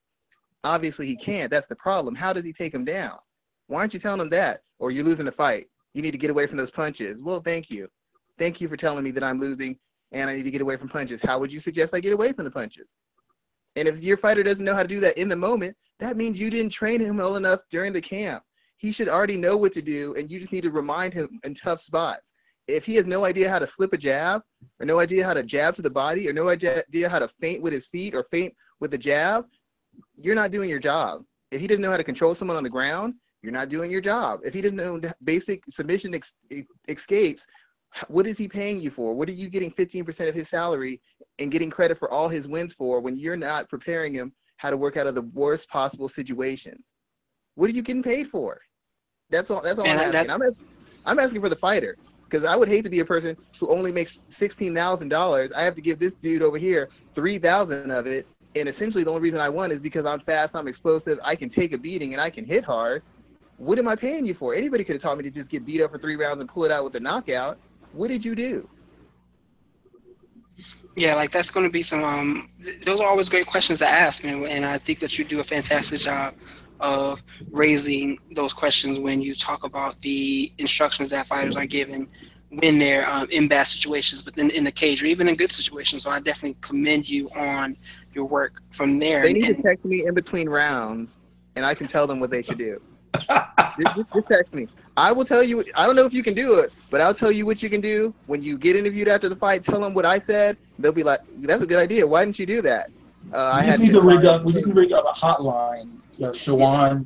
[0.63, 1.49] obviously he can't.
[1.49, 2.15] That's the problem.
[2.15, 3.17] How does he take him down?
[3.67, 4.61] Why aren't you telling him that?
[4.79, 5.65] Or you're losing the fight.
[5.93, 7.21] You need to get away from those punches.
[7.21, 7.87] Well, thank you.
[8.37, 9.77] Thank you for telling me that I'm losing
[10.11, 11.21] and I need to get away from punches.
[11.21, 12.95] How would you suggest I get away from the punches?
[13.75, 16.39] And if your fighter doesn't know how to do that in the moment, that means
[16.39, 18.43] you didn't train him well enough during the camp.
[18.77, 21.53] He should already know what to do, and you just need to remind him in
[21.53, 22.33] tough spots.
[22.69, 24.43] If he has no idea how to slip a jab,
[24.79, 27.63] or no idea how to jab to the body, or no idea how to faint
[27.63, 29.45] with his feet or faint with the jab,
[30.15, 31.23] you're not doing your job.
[31.51, 34.01] If he doesn't know how to control someone on the ground, you're not doing your
[34.01, 34.41] job.
[34.43, 36.35] If he doesn't know basic submission ex-
[36.87, 37.47] escapes,
[38.07, 39.15] what is he paying you for?
[39.15, 41.01] What are you getting 15% of his salary
[41.39, 44.77] and getting credit for all his wins for when you're not preparing him how to
[44.77, 46.83] work out of the worst possible situations?
[47.55, 48.61] What are you getting paid for?
[49.31, 49.61] That's all.
[49.61, 50.29] That's all I'm asking.
[50.29, 50.65] I'm, asking.
[51.05, 51.97] I'm asking for the fighter
[52.29, 55.51] because I would hate to be a person who only makes sixteen thousand dollars.
[55.51, 59.09] I have to give this dude over here three thousand of it, and essentially the
[59.09, 62.13] only reason I won is because I'm fast, I'm explosive, I can take a beating,
[62.13, 63.01] and I can hit hard.
[63.57, 64.53] What am I paying you for?
[64.53, 66.63] Anybody could have taught me to just get beat up for three rounds and pull
[66.63, 67.57] it out with a knockout.
[67.91, 68.69] What did you do?
[70.95, 72.03] Yeah, like that's going to be some.
[72.03, 72.49] Um,
[72.85, 74.45] those are always great questions to ask, man.
[74.45, 76.35] And I think that you do a fantastic job
[76.79, 82.07] of raising those questions when you talk about the instructions that fighters are given
[82.51, 85.51] when they're um, in bad situations, but then in the cage or even in good
[85.51, 86.03] situations.
[86.03, 87.77] So I definitely commend you on
[88.13, 89.23] your work from there.
[89.23, 91.19] They need and, to text me in between rounds,
[91.55, 92.81] and I can tell them what they should do.
[93.19, 93.29] just,
[93.95, 94.67] just, just text me.
[94.97, 95.63] I will tell you.
[95.75, 97.81] I don't know if you can do it, but I'll tell you what you can
[97.81, 99.63] do when you get interviewed after the fight.
[99.63, 100.57] Tell them what I said.
[100.77, 102.05] They'll be like, "That's a good idea.
[102.05, 102.89] Why didn't you do that?"
[103.31, 104.43] Uh, we I just need to rig up.
[104.43, 105.98] We just need to rig up a hotline.
[106.19, 107.05] Shawan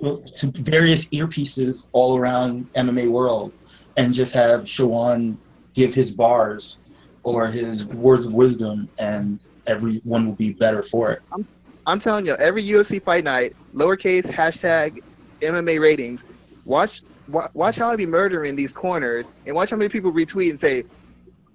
[0.00, 3.52] to various earpieces all around MMA world,
[3.96, 5.36] and just have Shawan
[5.74, 6.80] give his bars
[7.22, 11.22] or his words of wisdom, and everyone will be better for it.
[11.32, 11.46] I'm,
[11.86, 15.02] I'm telling you, every UFC fight night, lowercase hashtag
[15.40, 16.24] MMA ratings
[16.64, 20.58] watch watch how I be murdering these corners and watch how many people retweet and
[20.58, 20.84] say,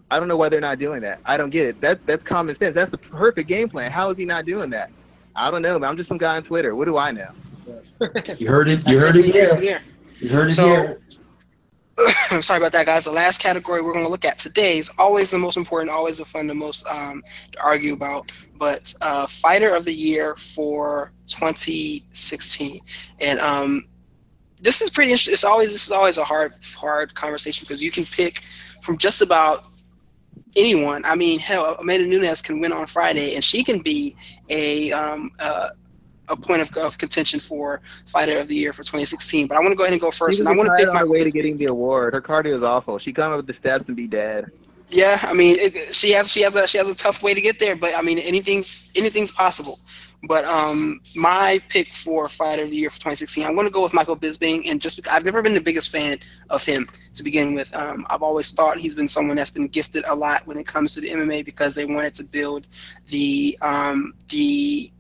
[0.10, 1.20] I don't know why they're not doing that.
[1.26, 1.82] I don't get it.
[1.82, 2.76] That that's common sense.
[2.76, 3.92] That's the perfect game plan.
[3.92, 4.90] How is he not doing that?
[5.38, 5.92] I don't know, man.
[5.92, 6.76] I'm just some guy on Twitter.
[6.76, 7.30] What do I know?
[8.38, 8.88] you heard it.
[8.90, 9.82] You heard it here.
[10.20, 11.02] You heard it so, here.
[12.32, 13.06] I'm sorry about that, guys.
[13.06, 16.18] The last category we're going to look at today is always the most important, always
[16.18, 18.32] the fun, the most um, to argue about.
[18.58, 22.82] But uh, fighter of the year for 2016,
[23.20, 23.86] and um,
[24.62, 25.34] this is pretty interesting.
[25.34, 28.44] It's always this is always a hard hard conversation because you can pick
[28.82, 29.66] from just about
[30.58, 31.06] anyone.
[31.06, 34.16] I mean, hell, Amanda Nunes can win on Friday, and she can be
[34.50, 35.70] a um, uh,
[36.30, 39.48] a point of, of, contention for fighter of the year for 2016.
[39.48, 41.04] But I want to go ahead and go first, and I want to pick my
[41.04, 42.14] way to getting the award.
[42.14, 42.98] Her cardio is awful.
[42.98, 44.52] She come up the steps and be dead.
[44.90, 47.42] Yeah, I mean, it, she has she has a she has a tough way to
[47.42, 49.80] get there, but I mean, anything's anything's possible.
[50.24, 53.84] But um, my pick for fighter of the year for 2016, I'm going to go
[53.84, 56.20] with Michael Bisping, and just because I've never been the biggest fan
[56.50, 57.74] of him to begin with.
[57.76, 60.96] Um, I've always thought he's been someone that's been gifted a lot when it comes
[60.96, 62.66] to the MMA because they wanted to build
[63.10, 64.92] the um, the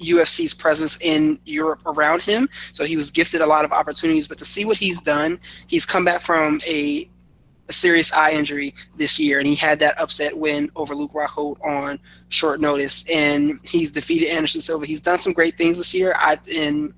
[0.00, 2.48] UFC's presence in Europe around him.
[2.72, 4.28] So he was gifted a lot of opportunities.
[4.28, 7.08] But to see what he's done, he's come back from a
[7.68, 11.64] a serious eye injury this year, and he had that upset win over Luke Rockhold
[11.64, 13.08] on short notice.
[13.10, 14.86] And he's defeated Anderson Silva.
[14.86, 16.14] He's done some great things this year.
[16.18, 16.92] I and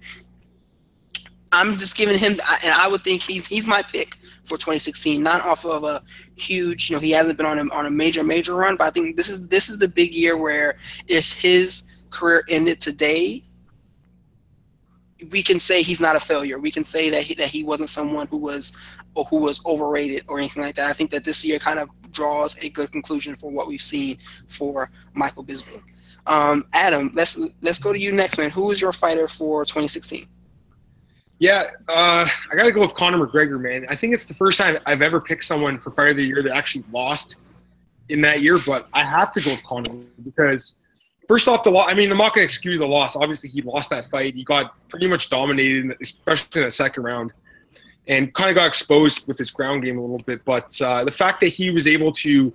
[1.53, 2.33] I'm just giving him,
[2.63, 5.23] and I would think he's he's my pick for 2016.
[5.23, 6.03] Not off of a
[6.37, 8.91] huge, you know, he hasn't been on a on a major major run, but I
[8.91, 13.45] think this is this is the big year where if his career ended today,
[15.31, 16.59] we can say he's not a failure.
[16.59, 18.77] We can say that he, that he wasn't someone who was
[19.17, 20.87] or who was overrated or anything like that.
[20.87, 24.19] I think that this year kind of draws a good conclusion for what we've seen
[24.47, 25.83] for Michael Bisping.
[26.27, 28.51] Um, Adam, let's let's go to you next, man.
[28.51, 30.27] Who is your fighter for 2016?
[31.39, 33.87] Yeah, uh, I got to go with Conor McGregor, man.
[33.91, 36.43] I think it's the first time I've ever picked someone for fighter of the year
[36.43, 37.37] that actually lost
[38.09, 39.95] in that year, but I have to go with Conor
[40.25, 40.79] because
[41.29, 41.89] first off, the loss.
[41.89, 43.17] I mean, I'm not going to excuse the loss.
[43.17, 44.35] Obviously, he lost that fight.
[44.35, 47.33] He got pretty much dominated, especially in the second round
[48.09, 50.45] and kind of got exposed with his ground game a little bit.
[50.45, 52.53] But uh, the fact that he was able to,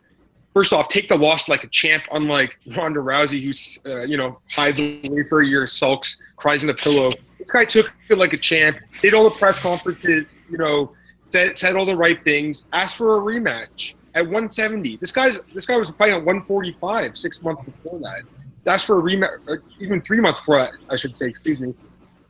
[0.54, 4.40] first off, take the loss like a champ, unlike Ronda Rousey, who's uh, you know
[4.50, 7.12] hides away for a year, sulks, cries in a pillow.
[7.38, 8.78] This guy took it like a champ.
[9.02, 10.94] Did all the press conferences, you know,
[11.32, 12.70] said, said all the right things.
[12.72, 14.98] Asked for a rematch at 170.
[14.98, 18.22] This guy's this guy was fighting at 145 six months before that.
[18.64, 21.28] That's for a rematch, even three months before that, I should say.
[21.28, 21.74] Excuse me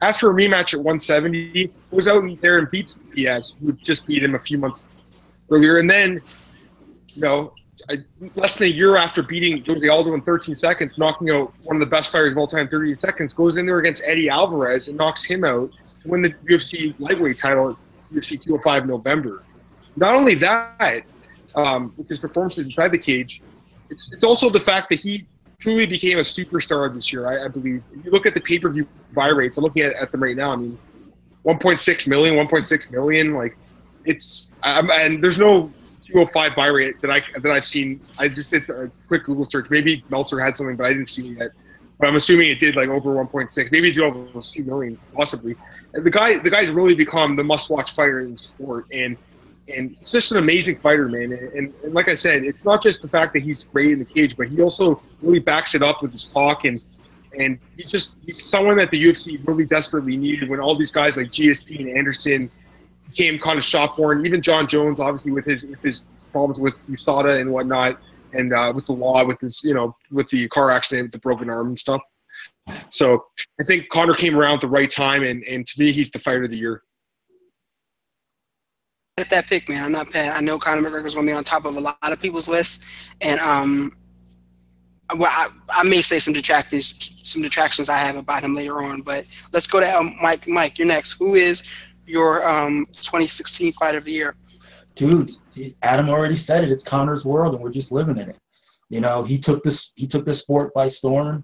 [0.02, 4.24] as for a rematch at 170, was out there and beats Diaz, who just beat
[4.24, 4.86] him a few months
[5.50, 5.78] earlier.
[5.78, 6.20] And then,
[7.10, 7.54] you know,
[8.36, 11.80] less than a year after beating Jose Aldo in 13 seconds, knocking out one of
[11.80, 14.98] the best fighters of all time, 13 seconds, goes in there against Eddie Alvarez and
[14.98, 15.72] knocks him out
[16.02, 17.78] to win the UFC lightweight title
[18.14, 19.44] UFC 205 November.
[19.96, 21.04] Not only that,
[21.56, 23.42] um, with his performances inside the cage,
[23.90, 25.28] it's, it's also the fact that he
[25.62, 27.84] truly became a superstar this year, I, I believe.
[27.94, 30.22] If you look at the pay per view buy rates, I'm looking at, at them
[30.22, 30.52] right now.
[30.52, 30.78] I mean,
[31.46, 33.34] 1.6 million, 1.6 million.
[33.34, 33.56] Like,
[34.04, 35.72] it's, um, and there's no
[36.08, 38.02] 205 buy rate that I that I've seen.
[38.20, 39.70] I just did a quick Google search.
[39.70, 41.52] Maybe Meltzer had something, but I didn't see it yet.
[42.00, 43.72] But I'm assuming it did like over 1.6.
[43.72, 45.56] Maybe it did almost 2 million, possibly.
[45.94, 49.16] And the guy, the guy's really become the must-watch fighter in the sport, and
[49.76, 51.34] and he's just an amazing fighter, man.
[51.34, 54.06] And, and, like I said, it's not just the fact that he's great in the
[54.06, 56.82] cage, but he also really backs it up with his talk and
[57.38, 61.18] and he's just he's someone that the UFC really desperately needed when all these guys
[61.18, 62.52] like GSP and Anderson
[63.10, 63.98] became kind of shop.
[64.00, 68.00] Even Jon Jones, obviously with his with his problems with USADA and whatnot,
[68.34, 71.20] and uh, with the law, with his you know with the car accident, with the
[71.20, 72.02] broken arm and stuff.
[72.90, 73.26] So
[73.60, 76.20] I think Conor came around at the right time, and and to me, he's the
[76.20, 76.84] fighter of the year.
[79.18, 79.84] At that pick, man.
[79.84, 80.36] I'm not bad.
[80.36, 82.86] I know Conor McGregor's going to be on top of a lot of people's lists,
[83.20, 83.96] and um,
[85.18, 89.02] well, I, I may say some detractions, some detractions I have about him later on.
[89.02, 90.48] But let's go to um, Mike.
[90.48, 91.14] Mike, you're next.
[91.14, 91.64] Who is
[92.06, 94.36] your um 2016 Fight of the Year?
[94.96, 95.32] Dude,
[95.82, 96.72] Adam already said it.
[96.72, 98.38] It's Conor's world, and we're just living in it.
[98.90, 101.44] You know, he took this he took this sport by storm,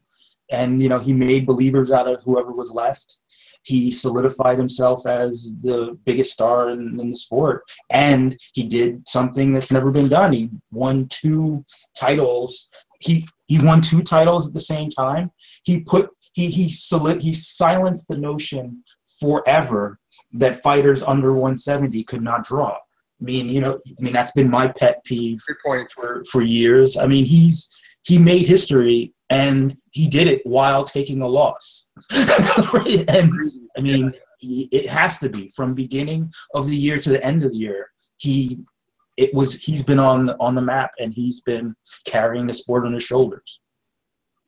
[0.52, 3.18] and you know he made believers out of whoever was left
[3.68, 7.64] he solidified himself as the biggest star in, in, the sport.
[7.89, 10.31] And he did something that's never been done.
[10.31, 12.69] He won two titles.
[13.02, 15.31] He he won two titles at the same time.
[15.64, 18.84] He put he he solid he silenced the notion
[19.19, 19.99] forever
[20.31, 22.72] that fighters under 170 could not draw.
[23.19, 25.39] I mean you know i mean that's been my pet peeve
[25.94, 26.95] for for years.
[26.95, 27.69] I mean he's
[28.03, 31.91] he made history and he did it while taking a loss.
[32.11, 33.31] and
[33.77, 37.43] I mean, he, it has to be from beginning of the year to the end
[37.43, 37.89] of the year.
[38.17, 38.59] He
[39.17, 41.75] it was he's been on on the map and he's been
[42.05, 43.59] carrying the sport on his shoulders.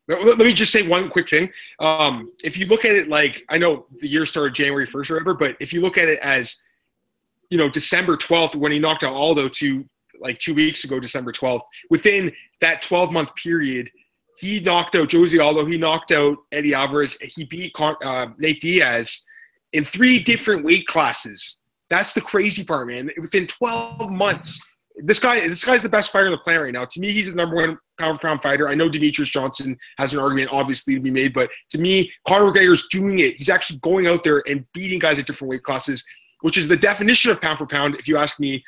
[0.07, 1.51] Let me just say one quick thing.
[1.79, 5.15] Um, if you look at it like I know the year started January first or
[5.15, 6.63] whatever, but if you look at it as
[7.49, 9.85] you know December twelfth when he knocked out Aldo to
[10.19, 12.31] like two weeks ago, December twelfth, within
[12.61, 13.89] that twelve month period,
[14.39, 15.65] he knocked out Jose Aldo.
[15.65, 17.17] He knocked out Eddie Alvarez.
[17.21, 19.25] He beat uh, Nate Diaz
[19.73, 21.57] in three different weight classes.
[21.89, 23.09] That's the crazy part, man.
[23.17, 24.61] Within 12 months,
[24.95, 26.85] this guy, this guy's the best fighter on the planet right now.
[26.85, 28.69] To me, he's the number one pound for pound fighter.
[28.69, 32.51] I know Demetrious Johnson has an argument, obviously, to be made, but to me, Conor
[32.51, 33.35] McGregor's doing it.
[33.35, 36.03] He's actually going out there and beating guys at different weight classes,
[36.41, 37.95] which is the definition of pound for pound.
[37.95, 38.63] If you ask me,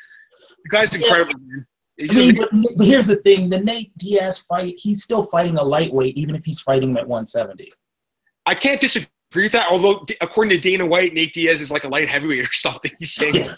[0.64, 1.40] the guy's incredible.
[1.40, 1.66] Man.
[2.10, 5.62] I mean, but, but, here's the thing: the Nate Diaz fight, he's still fighting a
[5.62, 7.70] lightweight, even if he's fighting him at 170.
[8.46, 9.68] I can't disagree with that.
[9.70, 12.90] Although, according to Dana White, Nate Diaz is like a light heavyweight or something.
[12.98, 13.48] He's saying.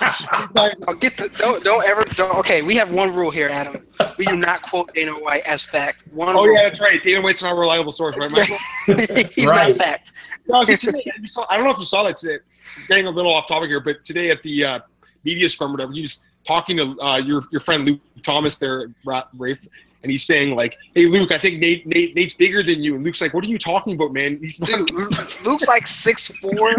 [0.00, 2.38] I'll get the don't don't ever don't.
[2.38, 3.86] Okay, we have one rule here, Adam.
[4.16, 6.04] We do not quote Dana White as fact.
[6.12, 6.36] One.
[6.36, 6.54] Oh rule.
[6.54, 7.02] yeah, that's right.
[7.02, 8.56] Dana White's not a reliable source, right, Michael?
[8.86, 9.68] He's right.
[9.68, 10.12] not fact.
[10.46, 11.04] No, today,
[11.50, 12.38] I don't know if you saw that today.
[12.86, 14.80] Getting a little off topic here, but today at the uh,
[15.24, 18.90] media scrum, whatever, he was talking to uh, your your friend Luke Thomas there,
[19.36, 19.68] Rafe,
[20.02, 23.04] and he's saying like, "Hey Luke, I think Nate, Nate Nate's bigger than you." And
[23.04, 26.70] Luke's like, "What are you talking about, man?" He's Dude, Luke's like six four,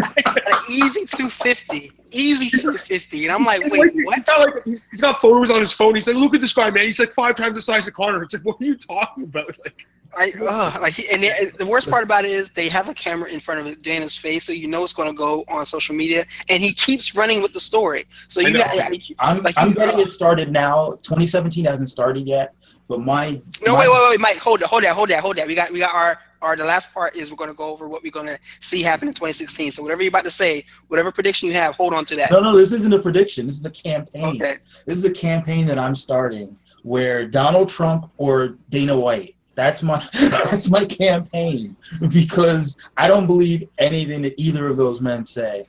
[0.68, 5.00] easy two fifty, easy two fifty, and I'm like, "Wait, what?" He's got, like, he's
[5.00, 5.94] got photos on his phone.
[5.94, 6.84] He's like, "Look at this guy, man.
[6.84, 9.50] He's like five times the size of Conor." It's like, what are you talking about?
[9.64, 9.86] Like.
[10.16, 13.28] I, uh, like, and the, the, worst part about it is they have a camera
[13.30, 16.24] in front of Dana's face, so you know it's going to go on social media,
[16.48, 18.06] and he keeps running with the story.
[18.28, 18.86] So you, got, I,
[19.20, 20.92] am like, I'm getting uh, it started now.
[21.02, 22.54] 2017 hasn't started yet,
[22.90, 25.36] but my no, my, wait, wait, wait, Mike, hold that, hold that, hold that, hold
[25.36, 25.46] that.
[25.46, 26.56] We got, we got our, our.
[26.56, 29.06] The last part is we're going to go over what we're going to see happen
[29.06, 29.70] in 2016.
[29.70, 32.32] So whatever you're about to say, whatever prediction you have, hold on to that.
[32.32, 33.46] No, no, this isn't a prediction.
[33.46, 34.24] This is a campaign.
[34.24, 34.58] Okay.
[34.86, 40.02] This is a campaign that I'm starting where Donald Trump or Dana White that's my
[40.20, 41.76] that's my campaign
[42.08, 45.66] because I don't believe anything that either of those men say,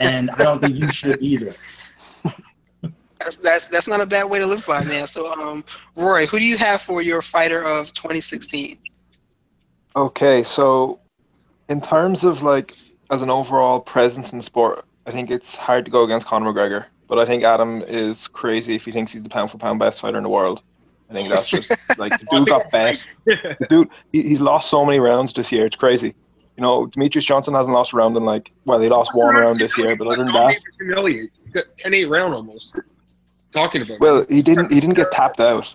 [0.00, 1.54] and I don't think you should either.
[3.24, 5.06] That's that's that's not a bad way to live by, man.
[5.06, 5.64] So, um,
[5.96, 8.76] Roy, who do you have for your fighter of 2016?
[9.94, 10.98] Okay, so
[11.68, 12.76] in terms of like
[13.10, 16.52] as an overall presence in the sport, I think it's hard to go against Conor
[16.52, 16.86] McGregor.
[17.08, 20.00] But I think Adam is crazy if he thinks he's the pound for pound best
[20.00, 20.62] fighter in the world.
[21.10, 23.04] I think that's just like the dude got bet.
[23.26, 25.66] The dude, he, he's lost so many rounds this year.
[25.66, 26.14] It's crazy.
[26.56, 29.56] You know, Demetrious Johnson hasn't lost a round in like well, he lost one round
[29.56, 31.30] this year, but other than that, humiliate.
[31.52, 32.78] He 10-8 round almost.
[33.52, 34.00] Talking about.
[34.00, 34.72] Well, he didn't.
[34.72, 35.74] He didn't get tapped out.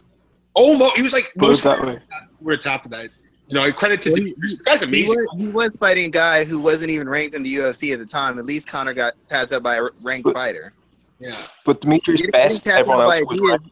[0.56, 2.00] Oh, no he was like most that way.
[2.42, 3.10] We're tapped that.
[3.48, 5.08] You know, credit to well, this guy's amazing.
[5.08, 8.00] He was, he was, fighting a guy who wasn't even ranked in the UFC at
[8.00, 8.40] the time.
[8.40, 10.74] At least Conor got tapped out by a ranked but, fighter.
[11.20, 12.68] Yeah, but Demetrious best.
[12.68, 13.70] Everyone else was ranked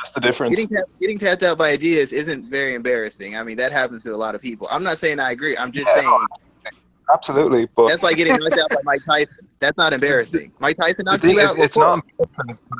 [0.00, 0.56] that's the difference.
[0.56, 3.36] Getting, tapped, getting tapped out by Diaz isn't very embarrassing.
[3.36, 4.68] I mean, that happens to a lot of people.
[4.70, 5.56] I'm not saying I agree.
[5.56, 6.26] I'm just yeah, saying.
[7.12, 9.48] Absolutely, but that's like getting knocked out by Mike Tyson.
[9.60, 10.52] That's not embarrassing.
[10.58, 11.58] Mike Tyson knocked you out.
[11.58, 12.04] It's not.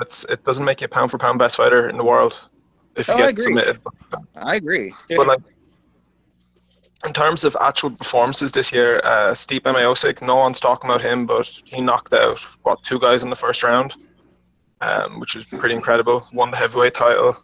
[0.00, 2.40] It's, it doesn't make you a pound for pound best fighter in the world
[2.96, 3.80] if you oh, get submitted.
[4.34, 4.94] I agree.
[5.08, 5.40] But like,
[7.04, 11.26] in terms of actual performances this year, uh, Stipe Miocic, no one's talking about him,
[11.26, 13.94] but he knocked out what two guys in the first round
[14.80, 16.26] um, which was pretty incredible.
[16.32, 17.36] Won the heavyweight title.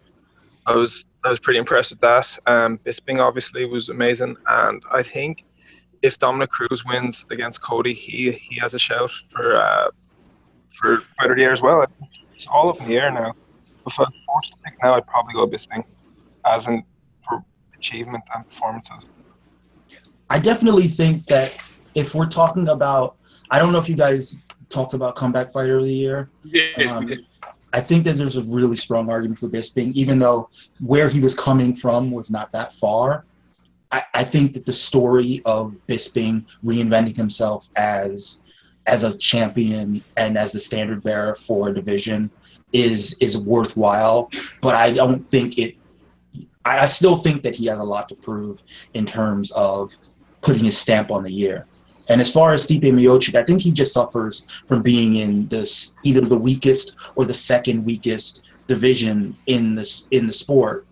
[0.66, 2.38] I was I was pretty impressed with that.
[2.46, 5.44] Um, Bisping obviously was amazing, and I think
[6.06, 9.88] if Dominick Cruz wins against Cody, he he has a shout for uh,
[10.72, 11.84] for fighter of the year as well.
[12.34, 13.34] It's all up in the air now.
[13.86, 15.84] If I was forced to pick now, I'd probably go Bisping,
[16.44, 16.84] as in
[17.26, 19.06] for achievement and performances.
[20.28, 21.54] I definitely think that
[21.94, 23.16] if we're talking about,
[23.50, 24.38] I don't know if you guys
[24.68, 26.30] talked about comeback fighter of the year.
[26.44, 27.08] Yeah, Um,
[27.72, 30.48] I think that there's a really strong argument for Bisping, even though
[30.80, 33.24] where he was coming from was not that far.
[33.92, 38.40] I, I think that the story of Bisping reinventing himself as
[38.86, 42.30] as a champion and as the standard bearer for a division
[42.72, 44.30] is is worthwhile.
[44.60, 45.76] But I don't think it.
[46.64, 48.62] I, I still think that he has a lot to prove
[48.94, 49.96] in terms of
[50.40, 51.66] putting his stamp on the year.
[52.08, 55.96] And as far as Stipe Miocic, I think he just suffers from being in this
[56.04, 60.86] either the weakest or the second weakest division in this in the sport,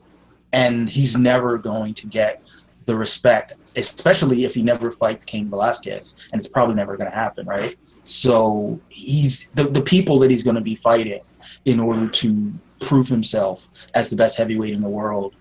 [0.53, 2.44] and he's never going to get
[2.87, 7.17] the respect, especially if he never fights Cain Velasquez, and it's probably never going to
[7.17, 7.79] happen, right?
[8.05, 11.21] So he's the, the people that he's going to be fighting
[11.65, 15.35] in order to prove himself as the best heavyweight in the world.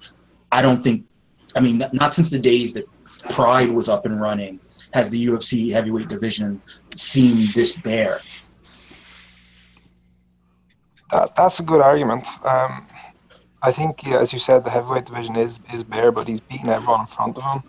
[0.52, 1.06] I don't think,
[1.56, 2.86] I mean, not since the days that
[3.30, 4.60] Pride was up and running
[4.94, 6.62] has the UFC heavyweight division
[6.96, 8.20] seemed this bare.
[11.12, 12.26] That, that's a good argument.
[12.46, 12.88] Um,
[13.64, 16.70] I think, yeah, as you said, the heavyweight division is is bare, but he's beaten
[16.70, 17.64] everyone in front of him,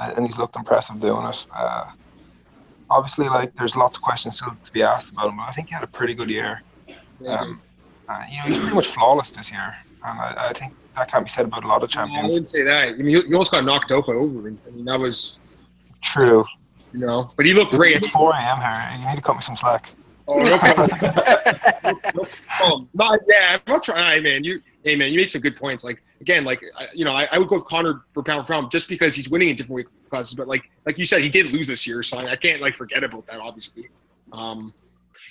[0.00, 1.46] and he's looked impressive doing it.
[1.54, 1.84] Uh,
[2.90, 5.68] obviously, like there's lots of questions still to be asked about him, but I think
[5.68, 6.62] he had a pretty good year.
[7.26, 7.62] Um,
[8.08, 11.24] uh, you know, he's pretty much flawless this year, and I, I think that can't
[11.24, 12.24] be said about a lot of champions.
[12.24, 12.88] I wouldn't say that.
[12.88, 14.58] I mean, you, you almost got knocked out by Overeem.
[14.66, 15.38] I mean, that was,
[16.02, 16.44] True.
[16.92, 17.94] you know, but he looked great.
[17.94, 18.58] It's 4 a.m.
[18.58, 18.98] here.
[18.98, 19.92] You need to cut me some slack.
[20.30, 20.88] Oh, no problem.
[21.84, 22.28] no, no
[22.58, 22.88] problem.
[22.94, 24.12] Not, yeah, I'm not trying.
[24.12, 25.84] Hey, man, you, hey, man, you made some good points.
[25.84, 28.52] Like again, like I- you know, I, I would go with Conor for pound for
[28.52, 30.34] pound just because he's winning in different weight classes.
[30.34, 32.74] But like, like you said, he did lose this year, so I, I can't like
[32.74, 33.88] forget about that, obviously.
[34.32, 34.74] Um,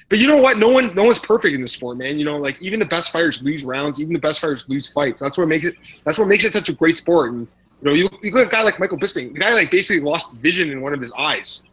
[0.09, 0.57] but you know what?
[0.57, 2.17] No one, no one's perfect in this sport, man.
[2.17, 3.99] You know, like even the best fighters lose rounds.
[4.01, 5.21] Even the best fighters lose fights.
[5.21, 5.75] That's what makes it.
[6.05, 7.33] That's what makes it such a great sport.
[7.33, 7.47] And
[7.81, 9.33] you know, you, you look at a guy like Michael Bisping.
[9.33, 11.63] The guy like basically lost vision in one of his eyes.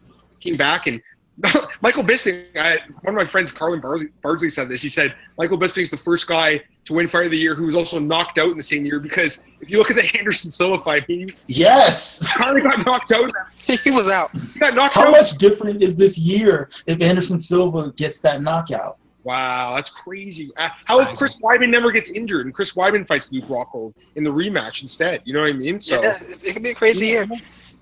[0.40, 1.00] Came back and
[1.80, 4.80] Michael Bisping, I, one of my friends, Carlin Bardsley, Bardsley, said this.
[4.80, 7.74] He said Michael Bisping's the first guy to win Fight of the Year who was
[7.74, 10.82] also knocked out in the same year because if you look at the Anderson Silva
[10.82, 12.26] fight, he Yes.
[12.36, 13.32] finally got knocked out.
[13.66, 14.30] he was out.
[14.52, 15.10] He got knocked How out.
[15.12, 18.98] much different is this year if Anderson Silva gets that knockout?
[19.24, 20.52] Wow, that's crazy.
[20.58, 24.22] Uh, How if Chris Weidman never gets injured and Chris Weidman fights Luke Rockhold in
[24.22, 25.22] the rematch instead?
[25.24, 25.80] You know what I mean?
[25.80, 27.26] So Yeah, it, it could be a crazy year.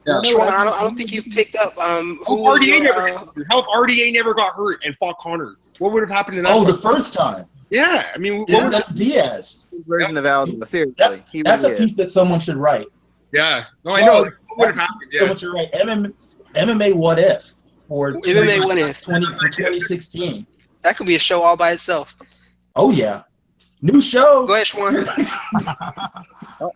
[0.06, 0.20] Yeah.
[0.24, 3.08] Shawan, I don't, I don't think you've picked up um, who if RDA your, never
[3.08, 3.64] uh, got hurt?
[3.88, 5.56] RDA never got hurt and fought Conor?
[5.78, 6.52] What would have happened in that?
[6.52, 7.46] Oh, the first time.
[7.70, 8.10] yeah.
[8.14, 9.70] I mean, what Isn't would, that Diaz?
[9.86, 10.64] version of Aldo.
[10.66, 11.78] Seriously, That's he that's a is.
[11.80, 12.86] piece that someone should write.
[13.32, 13.64] yeah.
[13.84, 14.22] No, I know.
[14.22, 15.10] Well, what would have happened?
[15.12, 15.20] Yeah.
[15.20, 16.12] Someone should write MMA,
[16.56, 17.52] MMA what if
[17.88, 19.00] for MMA what if.
[19.02, 20.46] 20 for 2016.
[20.82, 22.16] That could be a show all by itself.
[22.76, 23.22] Oh yeah,
[23.82, 24.46] new show.
[24.46, 25.06] Go ahead, Shawan.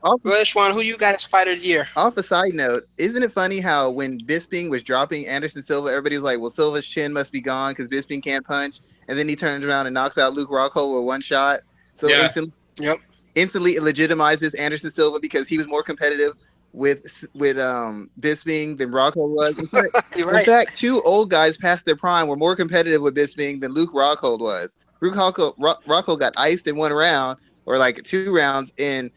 [0.02, 0.72] Off, Go ahead, Shawan.
[0.72, 1.88] Who you got as fighter of the year?
[1.96, 6.16] off a side note, isn't it funny how when Bisping was dropping Anderson Silva, everybody
[6.16, 9.36] was like, "Well, Silva's chin must be gone because Bisping can't punch," and then he
[9.36, 11.60] turns around and knocks out Luke Rockhold with one shot.
[11.94, 12.22] So Yeah.
[12.24, 12.98] instantly, Yep.
[13.36, 16.32] instantly it legitimizes Anderson Silva because he was more competitive
[16.72, 19.54] with with um Bisping than Rockhold was.
[19.58, 23.14] In fact, You're In fact, two old guys past their prime were more competitive with
[23.14, 24.70] Bisping than Luke Rockhold was.
[25.01, 25.36] Rock,
[25.85, 29.10] Rockhold got iced in one round or like two rounds, and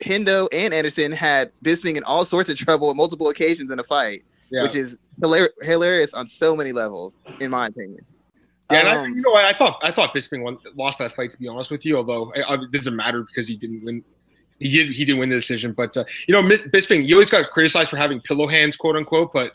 [0.00, 3.84] Hendo and Anderson had Bisping in all sorts of trouble on multiple occasions in a
[3.84, 4.62] fight, Yeah.
[4.62, 8.04] which is hilar- hilarious on so many levels, in my opinion.
[8.70, 9.34] Yeah, and I, Um, you know?
[9.34, 11.30] I thought I thought Bisping won, lost that fight.
[11.32, 14.02] To be honest with you, although I, it doesn't matter because he didn't win.
[14.58, 14.88] He did.
[14.94, 17.96] He didn't win the decision, but uh, you know, Bisping, he always got criticized for
[17.96, 19.32] having pillow hands, quote unquote.
[19.32, 19.52] But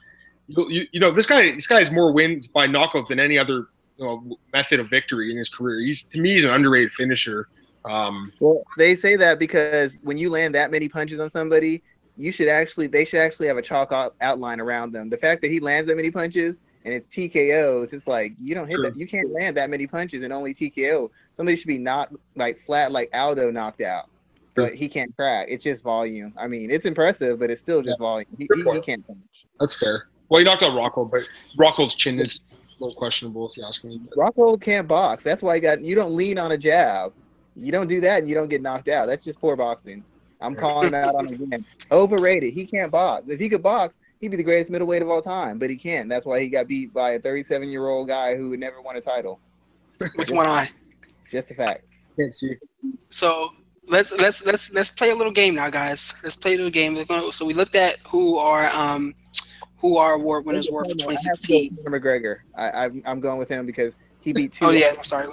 [0.48, 3.38] you, you, you know, this guy, this guy has more wins by knockout than any
[3.40, 5.80] other you know, method of victory in his career.
[5.80, 7.50] He's to me, he's an underrated finisher.
[7.86, 11.82] Um, Well, they say that because when you land that many punches on somebody,
[12.18, 15.10] you should actually they should actually have a chalk out, outline around them.
[15.10, 16.56] The fact that he lands that many punches
[16.86, 18.84] and it's TKOs, it's like you don't hit True.
[18.86, 18.98] that.
[18.98, 21.10] You can't land that many punches and only TKO.
[21.36, 24.10] Somebody should be knocked like flat, like Aldo knocked out,
[24.56, 25.48] but he can't crack.
[25.50, 26.34] It's just volume.
[26.38, 28.28] I mean, it's impressive, but it's still just volume.
[28.38, 29.20] He, he, he can't punch.
[29.60, 30.08] that's fair.
[30.30, 31.22] Well, he knocked out Rockhold, but
[31.58, 32.42] Rockhold's chin is
[32.80, 34.00] little questionable if you ask me.
[34.16, 35.24] Rockhold can't box.
[35.24, 35.82] That's why he got.
[35.82, 37.14] You don't lean on a jab.
[37.56, 39.08] You don't do that, and you don't get knocked out.
[39.08, 40.04] That's just poor boxing.
[40.40, 41.66] I'm calling him out on it again.
[41.92, 42.54] Overrated.
[42.54, 43.26] He can't box.
[43.28, 45.58] If he could box, he'd be the greatest middleweight of all time.
[45.58, 46.08] But he can't.
[46.08, 48.96] That's why he got beat by a 37 year old guy who would never won
[48.96, 49.40] a title.
[50.16, 50.70] With one eye.
[51.32, 51.84] Just a fact.
[52.16, 52.56] Can't see.
[53.10, 53.50] So
[53.88, 56.14] let's let's let's let's play a little game now, guys.
[56.24, 57.04] Let's play a little game.
[57.06, 59.16] Gonna- So we looked at who are um
[59.80, 61.78] who our award winners were for I have to go 2016.
[61.84, 62.40] with McGregor.
[62.56, 64.66] I, I'm, I'm going with him because he beat oh, two.
[64.66, 65.28] Oh yeah, I'm sorry.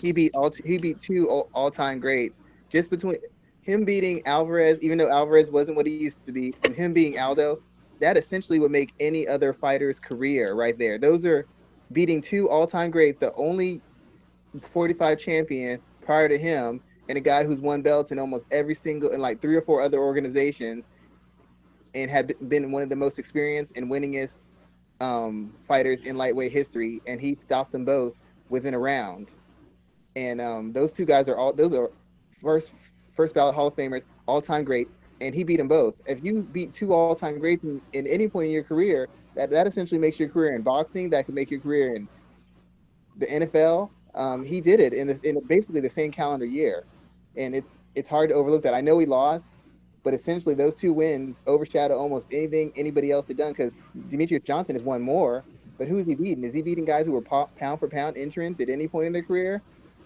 [0.00, 2.34] He beat all he beat two all time greats
[2.72, 3.16] just between
[3.62, 7.18] him beating Alvarez, even though Alvarez wasn't what he used to be, and him being
[7.18, 7.60] Aldo.
[8.00, 10.98] That essentially would make any other fighter's career right there.
[10.98, 11.46] Those are
[11.92, 13.80] beating two all-time greats, the only
[14.72, 19.10] 45 champion prior to him, and a guy who's won belts in almost every single
[19.10, 20.84] in like three or four other organizations,
[21.94, 24.30] and had been one of the most experienced and winningest
[25.00, 28.14] um, fighters in lightweight history, and he stopped them both
[28.48, 29.28] within a round.
[30.16, 31.90] And um, those two guys are all those are
[32.42, 32.72] first
[33.14, 34.90] first ballot Hall of Famers, all time greats,
[35.20, 35.94] and he beat them both.
[36.06, 39.50] If you beat two all time greats in, in any point in your career, that
[39.50, 41.10] that essentially makes your career in boxing.
[41.10, 42.08] That could make your career in
[43.18, 43.90] the NFL.
[44.14, 46.84] Um, he did it in, the, in basically the same calendar year,
[47.36, 48.74] and it's it's hard to overlook that.
[48.74, 49.44] I know he lost,
[50.04, 53.72] but essentially those two wins overshadow almost anything anybody else had done because
[54.10, 55.44] Demetrious Johnson has won more.
[55.76, 56.44] But who is he beating?
[56.44, 59.22] Is he beating guys who were pound for pound entrants at any point in their
[59.22, 59.62] career?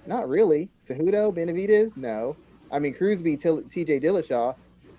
[0.06, 0.69] Not really.
[0.89, 2.36] Cejudo, Benavidez, no.
[2.70, 4.01] I mean, Cruz beat T.J.
[4.01, 4.55] Dillashaw,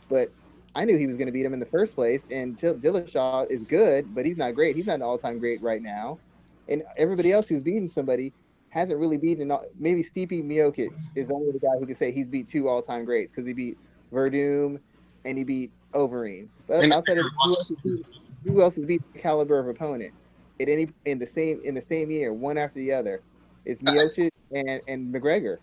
[0.09, 0.31] but
[0.75, 2.21] I knew he was going to beat him in the first place.
[2.31, 4.75] And T- Dillashaw is good, but he's not great.
[4.75, 6.19] He's not an all-time great right now.
[6.67, 8.33] And everybody else who's beating somebody
[8.69, 9.51] hasn't really beaten.
[9.51, 13.05] All, maybe Stipe Miocic is only the guy who can say he's beat two all-time
[13.05, 13.77] greats because he beat
[14.13, 14.79] Werdum
[15.25, 16.49] and he beat Overeem.
[16.67, 18.05] But and outside of who else, beat,
[18.45, 20.13] who else has beat the caliber of opponent
[20.59, 23.21] at any in the same in the same year, one after the other?
[23.65, 25.57] It's Miocic and and McGregor.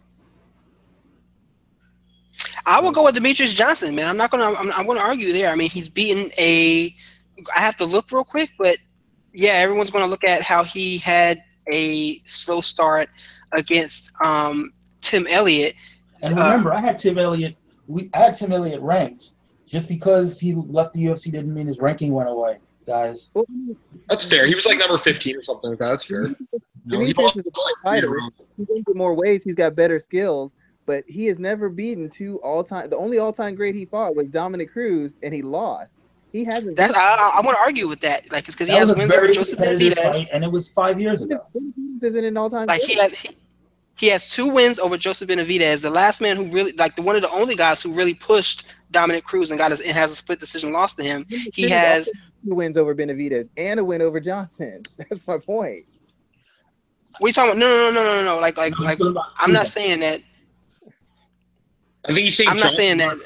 [2.66, 4.06] I will go with Demetrious Johnson, man.
[4.06, 4.52] I'm not gonna.
[4.56, 5.50] I'm, I'm gonna argue there.
[5.50, 6.94] I mean, he's beaten a.
[7.54, 8.76] I have to look real quick, but
[9.32, 13.08] yeah, everyone's gonna look at how he had a slow start
[13.52, 15.74] against um, Tim Elliott.
[16.22, 17.56] And remember, uh, I had Tim Elliott.
[17.90, 19.34] We I had Tim Elliott ranked.
[19.66, 23.30] Just because he left the UFC didn't mean his ranking went away, guys.
[24.08, 24.44] That's fair.
[24.44, 25.90] He was like number 15 or something like that.
[25.90, 26.24] That's fair.
[26.86, 28.20] no, he, is a fighter.
[28.56, 29.44] He's in more ways.
[29.44, 30.50] He's got better skills
[30.90, 32.90] but he has never beaten two all time.
[32.90, 35.88] The only all time great he fought was Dominick Cruz, and he lost.
[36.32, 36.76] He hasn't.
[36.76, 39.28] That I, I want to argue with that, like, it's because he has wins over
[39.28, 41.46] Joseph Benavidez, and it was five years ago.
[42.02, 42.66] Isn't an all time?
[42.66, 43.30] Like he has, he,
[44.00, 47.16] he has two wins over Joseph Benavidez, the last man who really, like, the one
[47.16, 50.16] of the only guys who really pushed Dominick Cruz and got his and has a
[50.16, 51.26] split decision loss to him.
[51.52, 52.06] He has
[52.42, 54.84] two wins over Benavidez and a win over Johnson.
[54.96, 55.84] That's my point.
[57.20, 58.98] We talking about no no no no no no like like like
[59.38, 60.22] I'm not saying that
[62.06, 62.48] I think he's saying.
[62.48, 63.18] I'm not saying that.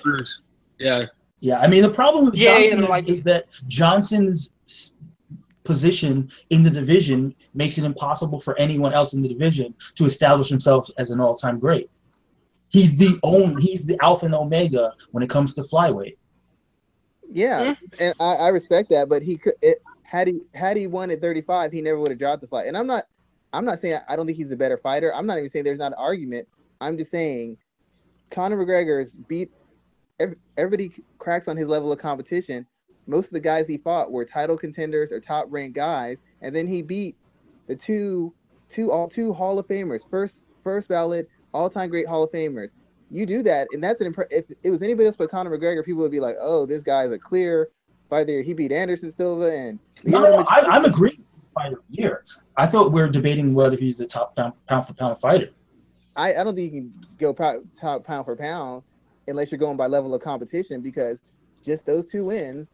[0.81, 1.07] Yeah.
[1.39, 4.54] Yeah, I mean the problem with yeah, Johnson yeah, is, like, is that Johnson's
[5.65, 10.49] position in the division makes it impossible for anyone else in the division to establish
[10.49, 11.91] himself as an all-time great.
[12.69, 16.17] He's the only, he's the alpha and omega when it comes to flyweight.
[17.31, 21.11] Yeah, and I, I, respect that, but he could it, had he had he won
[21.11, 22.69] at 35, he never would have dropped the fight.
[22.69, 23.07] And I'm not,
[23.53, 25.13] I'm not saying I don't think he's a better fighter.
[25.15, 26.47] I'm not even saying there's not an argument.
[26.81, 27.57] I'm just saying
[28.31, 29.51] Conor McGregor's beat
[30.57, 32.67] everybody cracks on his level of competition.
[33.07, 36.67] Most of the guys he fought were title contenders or top ranked guys, and then
[36.67, 37.17] he beat
[37.67, 38.33] the two
[38.71, 42.71] two all two Hall of Famers, first first ballot all time great Hall of Famers.
[43.11, 45.85] You do that, and that's an imp- if it was anybody else but Conor McGregor,
[45.85, 47.69] people would be like, "Oh, this guy's a clear
[48.09, 48.43] fighter.
[48.43, 51.23] He beat Anderson Silva and." No, no, I, am agreeing.
[51.55, 52.25] Fighter year.
[52.57, 54.55] I thought we are debating whether he's the top pound
[54.87, 55.51] for pound fighter.
[56.17, 57.33] I, I don't think you can go
[57.81, 58.83] top pound for pound
[59.29, 61.19] unless you're going by level of competition because
[61.65, 62.67] just those two wins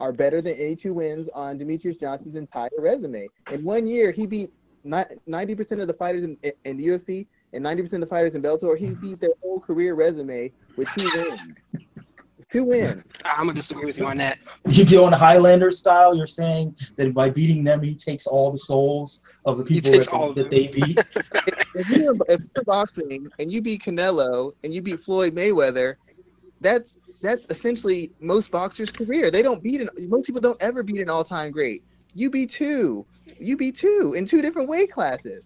[0.00, 3.28] are better than any two wins on Demetrious Johnson's entire resume.
[3.50, 4.52] In one year, he beat
[4.86, 8.76] 90% of the fighters in, in the UFC and 90% of the fighters in Bellator.
[8.76, 9.00] He mm-hmm.
[9.00, 11.40] beat their whole career resume with two wins.
[12.52, 13.02] Two wins.
[13.24, 14.38] I'm gonna disagree with you on that.
[14.68, 16.14] You go on Highlander style.
[16.14, 20.34] You're saying that by beating them, he takes all the souls of the people that,
[20.36, 20.96] that they beat.
[21.74, 25.96] if, you're, if you're boxing and you beat Canelo and you beat Floyd Mayweather,
[26.60, 29.30] that's that's essentially most boxers' career.
[29.30, 31.82] They don't beat an most people don't ever beat an all-time great.
[32.14, 33.04] You beat two.
[33.38, 35.42] You beat two in two different weight classes.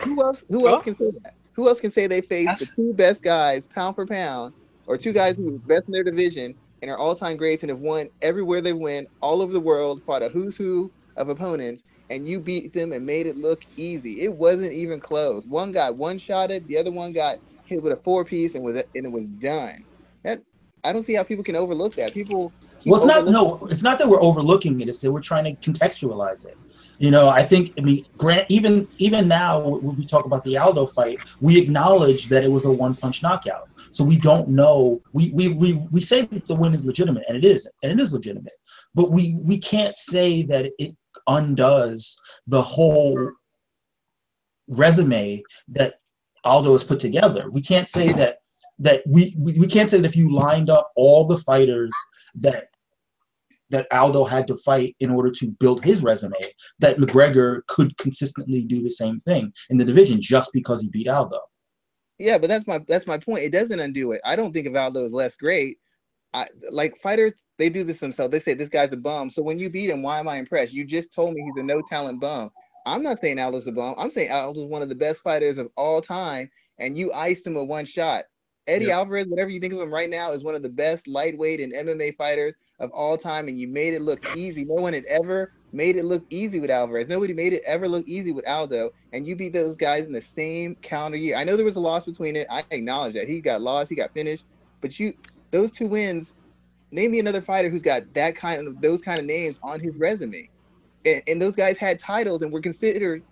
[0.00, 1.34] Who else who else can say that?
[1.52, 4.54] Who else can say they faced the two best guys pound for pound
[4.86, 7.78] or two guys who were best in their division and are all-time greats and have
[7.78, 12.26] won everywhere they went, all over the world, fought a who's who of opponents, and
[12.26, 14.22] you beat them and made it look easy.
[14.22, 15.46] It wasn't even close.
[15.46, 18.74] One got one shotted, the other one got hit with a four piece and was
[18.94, 19.84] and it was done.
[20.84, 22.12] I don't see how people can overlook that.
[22.12, 22.52] People
[22.84, 25.70] Well it's not no, it's not that we're overlooking it, it's that we're trying to
[25.70, 26.56] contextualize it.
[26.98, 30.56] You know, I think I mean Grant even even now when we talk about the
[30.56, 33.68] Aldo fight, we acknowledge that it was a one punch knockout.
[33.90, 35.02] So we don't know.
[35.12, 38.00] We we we, we say that the win is legitimate, and it is, and it
[38.00, 38.54] is legitimate.
[38.94, 40.96] But we we can't say that it
[41.26, 43.32] undoes the whole
[44.68, 45.94] resume that
[46.44, 47.50] Aldo has put together.
[47.50, 48.38] We can't say that
[48.78, 51.90] that we, we we can't say that if you lined up all the fighters
[52.34, 52.68] that
[53.70, 56.36] that Aldo had to fight in order to build his resume,
[56.78, 61.08] that McGregor could consistently do the same thing in the division just because he beat
[61.08, 61.40] Aldo.
[62.18, 63.44] Yeah, but that's my that's my point.
[63.44, 64.20] It doesn't undo it.
[64.24, 65.78] I don't think of Aldo as less great.
[66.34, 68.30] I like fighters, they do this themselves.
[68.30, 69.30] They say this guy's a bum.
[69.30, 70.72] So when you beat him, why am I impressed?
[70.72, 72.50] You just told me he's a no talent bum.
[72.86, 73.94] I'm not saying Aldo's a bum.
[73.98, 77.54] I'm saying Aldo's one of the best fighters of all time, and you iced him
[77.54, 78.24] with one shot.
[78.68, 78.98] Eddie yeah.
[78.98, 81.72] Alvarez, whatever you think of him right now, is one of the best lightweight and
[81.72, 84.64] MMA fighters of all time, and you made it look easy.
[84.64, 87.08] No one had ever made it look easy with Alvarez.
[87.08, 90.20] Nobody made it ever look easy with Aldo, and you beat those guys in the
[90.20, 91.36] same calendar year.
[91.36, 92.46] I know there was a loss between it.
[92.50, 94.44] I acknowledge that he got lost, he got finished,
[94.80, 95.14] but you
[95.50, 96.34] those two wins.
[96.92, 99.96] Name me another fighter who's got that kind of those kind of names on his
[99.96, 100.48] resume,
[101.04, 103.22] and, and those guys had titles and were considered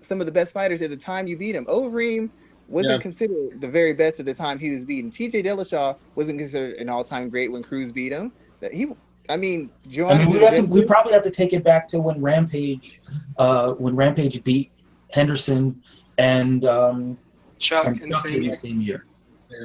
[0.00, 1.66] some of the best fighters at the time you beat him.
[1.66, 2.30] Overeem
[2.68, 2.98] wasn't yeah.
[2.98, 5.10] considered the very best at the time he was beaten.
[5.10, 8.32] TJ Dillashaw wasn't considered an all-time great when Cruz beat him.
[8.72, 8.86] He,
[9.28, 9.70] I mean,
[10.08, 13.00] I mean, we, have to, we probably have to take it back to when Rampage,
[13.38, 14.70] uh, when Rampage beat
[15.12, 15.82] Henderson
[16.18, 17.18] and um,
[17.58, 19.06] Chuck, and Chuck in the same year.
[19.50, 19.58] Yeah.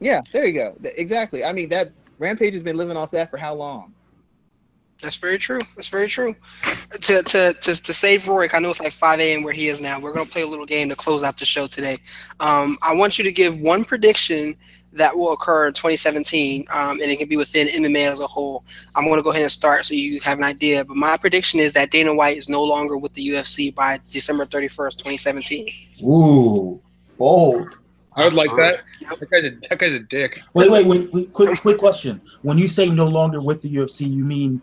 [0.00, 0.76] yeah, there you go.
[0.96, 1.44] Exactly.
[1.44, 3.94] I mean, that Rampage has been living off that for how long?
[5.02, 5.58] That's very true.
[5.74, 6.34] That's very true.
[6.92, 9.42] To to to, to save Rorik, I know it's like 5 a.m.
[9.42, 9.98] where he is now.
[9.98, 11.98] We're gonna play a little game to close out the show today.
[12.38, 14.56] Um, I want you to give one prediction
[14.92, 18.62] that will occur in 2017, um, and it can be within MMA as a whole.
[18.94, 20.84] I'm going to go ahead and start so you have an idea.
[20.84, 24.44] But my prediction is that Dana White is no longer with the UFC by December
[24.44, 25.68] 31st, 2017.
[26.04, 26.80] Ooh,
[27.18, 27.78] bold.
[28.14, 28.80] I would like that.
[29.18, 30.42] That guy's a that guy's a dick.
[30.52, 31.10] Wait, wait, wait.
[31.12, 32.20] wait quick, quick question.
[32.42, 34.60] When you say no longer with the UFC, you mean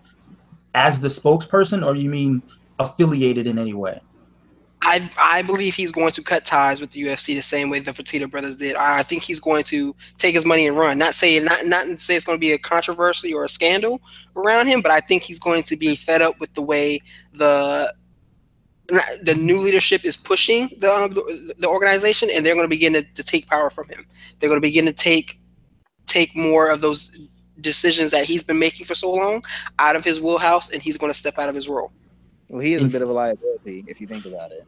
[0.76, 2.42] as the spokesperson, or you mean
[2.80, 4.02] affiliated in any way?
[4.82, 7.92] I I believe he's going to cut ties with the UFC the same way the
[7.92, 8.76] Fertitta brothers did.
[8.76, 10.98] I, I think he's going to take his money and run.
[10.98, 14.02] Not saying not not say it's going to be a controversy or a scandal
[14.38, 17.00] around him, but I think he's going to be fed up with the way
[17.34, 17.94] the
[19.22, 22.94] the new leadership is pushing the um, the, the, organization, and they're going to begin
[22.94, 24.06] to, to take power from him.
[24.40, 25.40] They're going to begin to take
[26.08, 27.28] take more of those
[27.62, 29.44] decisions that he's been making for so long
[29.78, 31.92] out of his wheelhouse, and he's going to step out of his role.
[32.48, 34.66] Well, he is a bit of a liability if you think about it.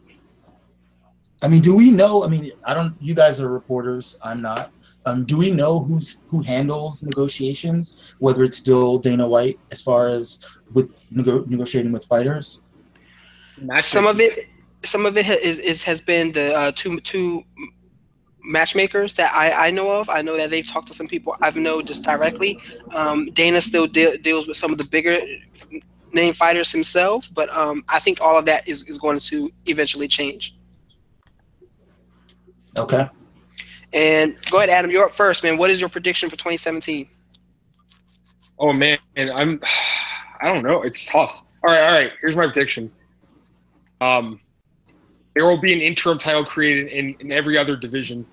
[1.42, 2.24] I mean, do we know?
[2.24, 2.96] I mean, I don't.
[3.02, 4.18] You guys are reporters.
[4.22, 4.72] I'm not.
[5.08, 7.96] Um, do we know who's who handles negotiations?
[8.20, 10.40] Whether it's still Dana White as far as
[10.74, 12.62] with nego- negotiating with fighters.
[13.80, 14.48] Some of it,
[14.84, 17.44] some of it is, is has been the uh, two two
[18.44, 20.10] matchmakers that I, I know of.
[20.10, 22.60] I know that they've talked to some people I've known just directly.
[22.92, 25.18] Um, Dana still de- deals with some of the bigger
[26.14, 30.08] name fighters himself, but um, I think all of that is, is going to eventually
[30.08, 30.56] change.
[32.78, 33.10] Okay.
[33.94, 34.92] And go ahead, Adam.
[34.92, 35.58] You're up first, man.
[35.58, 37.08] What is your prediction for 2017?
[38.60, 39.62] Oh man, and I'm
[40.42, 40.82] I don't know.
[40.82, 41.44] It's tough.
[41.64, 42.12] All right, all right.
[42.22, 42.92] Here's my prediction.
[44.00, 44.40] Um,
[45.34, 48.26] there will be an interim title created in, in every other division.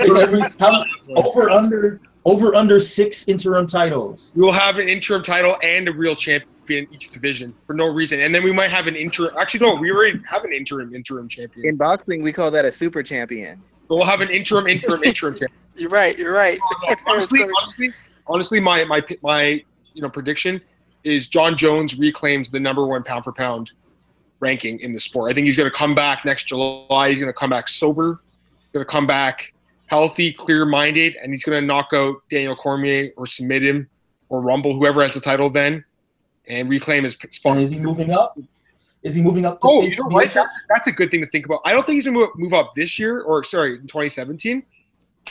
[0.00, 0.84] every, how,
[1.14, 4.32] over under over under six interim titles.
[4.34, 7.86] We will have an interim title and a real champion in each division for no
[7.86, 9.36] reason, and then we might have an interim.
[9.38, 11.68] Actually, no, we already have an interim interim champion.
[11.68, 13.62] In boxing, we call that a super champion.
[13.88, 15.60] But we'll have an interim interim interim champion.
[15.76, 16.18] You're right.
[16.18, 16.58] You're right.
[17.06, 17.92] honestly, honestly,
[18.26, 19.64] honestly, my my my
[19.94, 20.60] you know prediction
[21.04, 23.70] is Jon Jones reclaims the number one pound for pound
[24.40, 25.30] ranking in the sport.
[25.30, 27.08] I think he's going to come back next July.
[27.10, 28.20] He's going to come back sober.
[28.50, 29.52] He's going to come back
[29.86, 33.88] healthy, clear-minded, and he's going to knock out Daniel Cormier or submit him
[34.28, 35.84] or Rumble, whoever has the title then,
[36.48, 37.54] and reclaim his spot.
[37.54, 38.38] And is he moving up?
[39.02, 39.58] Is he moving up?
[39.62, 40.32] oh, you know what?
[40.32, 41.60] That's, that's a good thing to think about.
[41.64, 44.64] I don't think he's going to move up this year, or sorry, in 2017.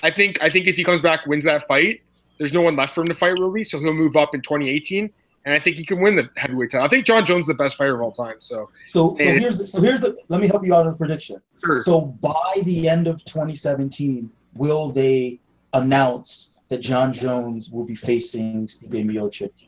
[0.03, 2.01] I think I think if he comes back, wins that fight,
[2.37, 5.11] there's no one left for him to fight really, so he'll move up in 2018
[5.45, 6.85] and I think he can win the heavyweight title.
[6.85, 8.37] I think Jon Jones is the best fighter of all time.
[8.39, 10.97] So, so, so here's the, so here's the, let me help you out on the
[10.97, 11.37] prediction.
[11.63, 11.81] Sure.
[11.83, 15.39] So by the end of 2017, will they
[15.73, 19.67] announce that Jon Jones will be facing Stipe Miocic?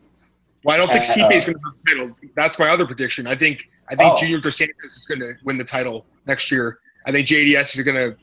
[0.64, 2.32] Well, I don't think Stipe uh, is going to win the title.
[2.36, 3.28] That's my other prediction.
[3.28, 4.18] I think I think oh.
[4.18, 6.80] Junior Dos Santos is going to win the title next year.
[7.06, 8.18] I think JDS is going to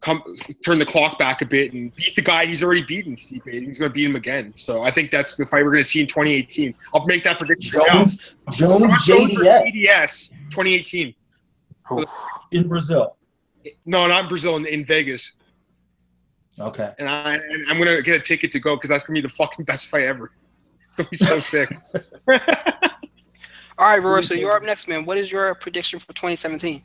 [0.00, 0.22] come
[0.64, 3.16] turn the clock back a bit and beat the guy he's already beaten.
[3.16, 3.50] Stipe.
[3.50, 4.52] He's going to beat him again.
[4.56, 6.74] So I think that's the fight we're going to see in 2018.
[6.94, 7.80] I'll make that prediction.
[7.86, 8.52] Jones, now.
[8.52, 11.14] Jones, JDS, JDS, 2018
[12.52, 13.16] in Brazil.
[13.84, 14.56] No, not in Brazil.
[14.56, 15.32] In, in Vegas.
[16.58, 16.92] Okay.
[16.98, 19.28] And I and I'm gonna get a ticket to go because that's gonna be the
[19.28, 20.32] fucking best fight ever.
[20.90, 21.78] It's gonna be so sick.
[23.78, 24.20] All right, Roy.
[24.22, 25.04] So you're up next, man.
[25.04, 26.82] What is your prediction for 2017?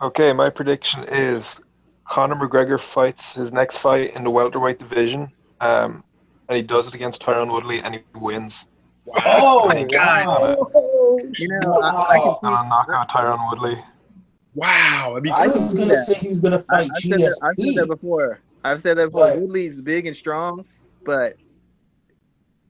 [0.00, 1.60] Okay, my prediction is
[2.06, 5.30] Conor McGregor fights his next fight in the welterweight division.
[5.60, 6.04] Um,
[6.48, 8.66] and he does it against Tyron Woodley, and he wins.
[9.24, 10.56] Oh my God.
[11.38, 13.82] You know, I, I can Gonna knock out Tyron Woodley.
[14.54, 16.04] Wow, that'd be I was gonna Yeah.
[16.04, 18.40] say he was gonna fight I've, said that, I've said that before.
[18.64, 19.28] I've said that before.
[19.30, 20.64] But- Woodley's big and strong,
[21.04, 21.36] but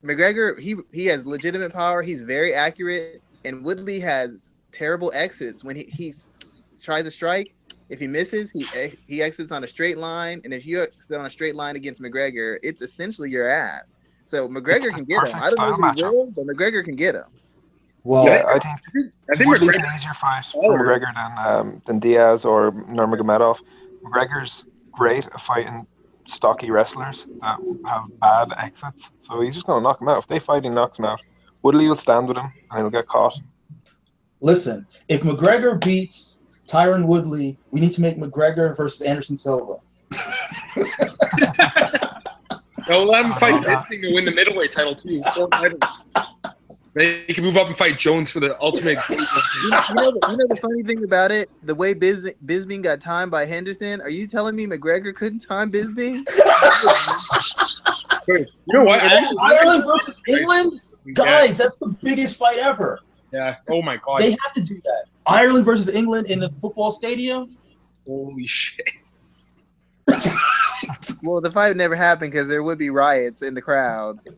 [0.05, 2.03] McGregor he he has legitimate power.
[2.03, 6.15] He's very accurate, and Woodley has terrible exits when he he
[6.81, 7.55] tries to strike.
[7.89, 8.67] If he misses, he
[9.07, 12.01] he exits on a straight line, and if you exit on a straight line against
[12.01, 13.97] McGregor, it's essentially your ass.
[14.27, 15.35] So McGregor It's can get him.
[15.37, 16.13] I don't know style if he matchup.
[16.13, 17.25] will, but McGregor can get him.
[18.05, 20.79] Well, Yeah, I think I think Woodley's McGregor, an easier fight for taller.
[20.79, 23.61] McGregor than um, than Diaz or Nurmagomedov.
[24.03, 25.87] McGregor's great at fighting
[26.27, 30.19] stocky wrestlers that have bad exits, so he's just gonna knock him out.
[30.19, 31.21] If they fight, he knocks him out.
[31.63, 33.39] Woodley will stand with him, and he'll get caught.
[34.41, 39.77] listen, if McGregor beats Tyron Woodley, we need to make McGregor versus Anderson Silva.
[42.89, 43.69] no, let him fight no.
[43.69, 45.23] Bisping to win the middleweight title too.
[45.35, 45.81] Four titles.
[46.95, 48.99] They can move up and fight Jones for the ultimate.
[49.65, 52.35] You know, you know, the, you know the funny thing about it, the way Biz,
[52.45, 54.03] Bisping got timed by Henderson.
[54.03, 56.23] Are you telling me McGregor couldn't time Bisping?
[58.29, 59.01] you know what?
[59.01, 60.83] I actually- Ireland versus England,
[61.15, 63.01] guys, that's the biggest fight ever.
[63.33, 63.57] Yeah.
[63.69, 64.21] Oh my god.
[64.21, 65.05] They have to do that.
[65.27, 67.57] Ireland versus England in the football stadium.
[68.07, 68.91] Holy shit.
[71.25, 74.29] Well, the fight would never happen because there would be riots in the crowds.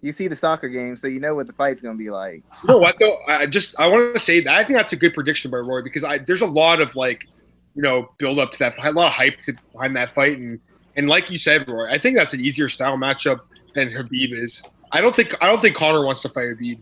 [0.00, 2.44] You see the soccer game, so you know what the fight's gonna be like.
[2.62, 3.18] You know what though?
[3.26, 5.82] I just I want to say that I think that's a good prediction by Roy
[5.82, 7.26] because I there's a lot of like,
[7.74, 10.60] you know, build up to that, a lot of hype to behind that fight, and
[10.96, 13.40] and like you said, Roy, I think that's an easier style matchup
[13.74, 14.62] than Khabib is.
[14.92, 16.80] I don't think I don't think Conor wants to fight Khabib.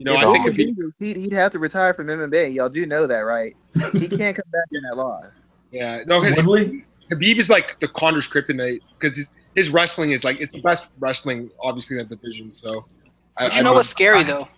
[0.00, 0.92] You know, If I think Khabib Khabib.
[0.98, 2.54] he'd, he'd have to retire from MMA.
[2.54, 3.54] Y'all do know that, right?
[3.92, 5.42] He can't come back in that loss.
[5.70, 6.86] Yeah, no, Khabib Woodley.
[7.12, 11.50] Khabib is like the Conor's kryptonite because his wrestling is like it's the best wrestling,
[11.62, 12.50] obviously in that division.
[12.54, 12.86] So,
[13.36, 14.48] I- But you I know would- what's scary though?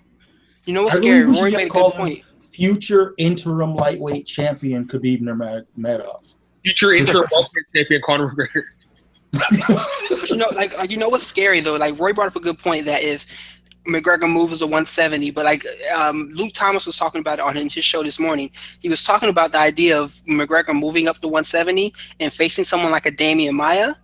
[0.65, 1.27] You know what's I scary?
[1.27, 2.25] wish Rory you made a had called good point.
[2.53, 6.35] Future interim lightweight champion Khabib Nurmagomedov.
[6.63, 8.63] Future interim welterweight champion Conor McGregor.
[10.13, 11.77] But you know, like, like you know what's scary though?
[11.77, 13.27] Like Roy brought up a good point that if
[13.87, 15.65] McGregor moves to 170, but like
[15.97, 18.51] um, Luke Thomas was talking about it on his show this morning.
[18.81, 22.93] He was talking about the idea of McGregor moving up to 170 and facing someone
[22.93, 23.95] like a Demian Maia.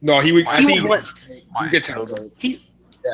[0.00, 0.46] No, he would.
[0.46, 1.90] I He think wants he gets
[2.38, 2.64] he
[3.04, 3.10] Yeah.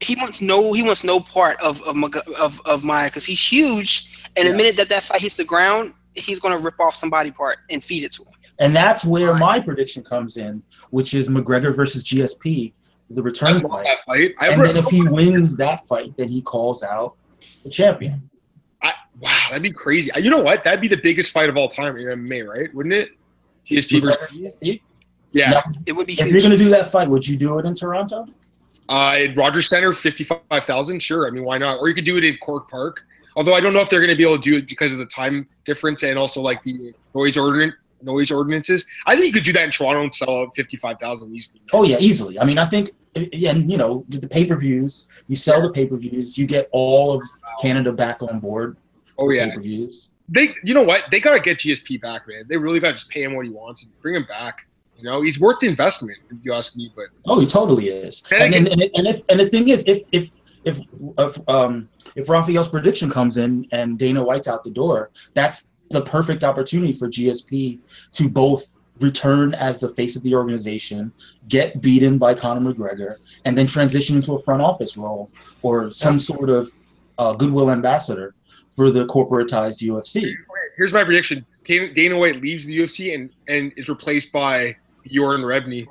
[0.00, 1.96] he wants no he wants no part of of
[2.38, 4.12] of, of Maia because he's huge.
[4.36, 7.30] And the minute that that fight hits the ground, he's gonna rip off some body
[7.30, 8.32] part and feed it to him.
[8.58, 12.72] And that's where my prediction comes in, which is McGregor versus GSP,
[13.10, 13.84] the return love fight.
[13.84, 14.34] that fight.
[14.40, 17.16] I And then if he wins that fight, then he calls out
[17.62, 18.28] the champion.
[18.82, 20.10] I, wow, that'd be crazy.
[20.16, 20.64] You know what?
[20.64, 22.74] That'd be the biggest fight of all time in MMA, right?
[22.74, 23.10] Wouldn't it?
[23.68, 24.80] GSP versus If
[25.32, 25.50] yeah.
[25.50, 27.74] Now, It would be if you're gonna do that fight, would you do it in
[27.74, 28.26] Toronto?
[28.88, 31.00] Uh, at Rogers Center, fifty-five thousand.
[31.00, 31.80] Sure, I mean, why not?
[31.80, 33.02] Or you could do it in Croke Park.
[33.34, 34.98] Although I don't know if they're going to be able to do it because of
[34.98, 38.86] the time difference and also like the noise ordinance noise ordinances.
[39.06, 41.60] I think you could do that in Toronto and sell out fifty-five thousand easily.
[41.72, 42.38] Oh yeah, easily.
[42.38, 45.86] I mean, I think, and you know, the pay per views, you sell the pay
[45.86, 47.22] per views, you get all of
[47.60, 48.76] Canada back on board.
[49.18, 50.10] Oh yeah, pay per views.
[50.28, 50.54] they.
[50.64, 51.04] You know what?
[51.10, 52.44] They gotta get GSP back, man.
[52.48, 54.66] They really gotta just pay him what he wants and bring him back.
[54.98, 56.18] You know, he's worth the investment.
[56.30, 58.22] If you ask me, but Oh, he totally is.
[58.30, 60.30] And And and, and, and, if, and the thing is, if if
[60.64, 60.80] if
[61.18, 66.02] if um if Raphael's prediction comes in and Dana White's out the door, that's the
[66.02, 67.78] perfect opportunity for GSP
[68.12, 71.12] to both return as the face of the organization,
[71.48, 75.30] get beaten by Conor McGregor, and then transition into a front office role
[75.62, 76.70] or some sort of
[77.18, 78.34] uh, goodwill ambassador
[78.74, 80.34] for the corporatized UFC.
[80.76, 84.76] here's my prediction: Dana, White leaves the UFC and and is replaced by
[85.06, 85.86] Jordan Rebney.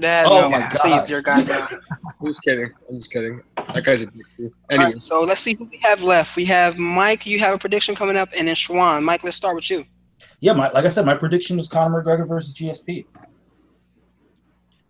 [0.00, 1.06] That, Oh no, my please, God.
[1.06, 1.68] dear God, no.
[2.20, 2.70] I'm just kidding.
[2.88, 3.40] I'm just kidding.
[3.72, 6.34] That guy's a dick, Anyway, right, so let's see who we have left.
[6.34, 7.26] We have Mike.
[7.26, 9.04] You have a prediction coming up, and then Shawan.
[9.04, 9.84] Mike, let's start with you.
[10.40, 13.06] Yeah, my, like I said, my prediction was Conor McGregor versus GSP.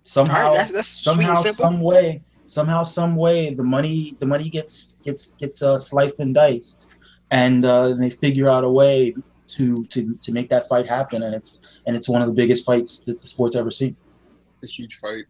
[0.03, 4.27] Somehow, right, that's, that's sweet somehow, and some way, somehow, some way, the money, the
[4.27, 6.89] money gets gets gets uh, sliced and diced,
[7.31, 9.15] and uh, they figure out a way
[9.49, 12.65] to to to make that fight happen, and it's and it's one of the biggest
[12.65, 13.97] fights that the sport's ever seen.
[14.65, 15.24] A huge fight.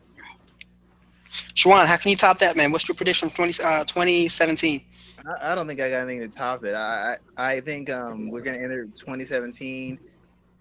[1.54, 2.70] Shawan, how can you top that, man?
[2.70, 4.80] What's your prediction for 20, uh, 2017?
[5.26, 6.74] I, I don't think I got anything to top it.
[6.74, 9.98] I I, I think um, we're gonna enter 2017,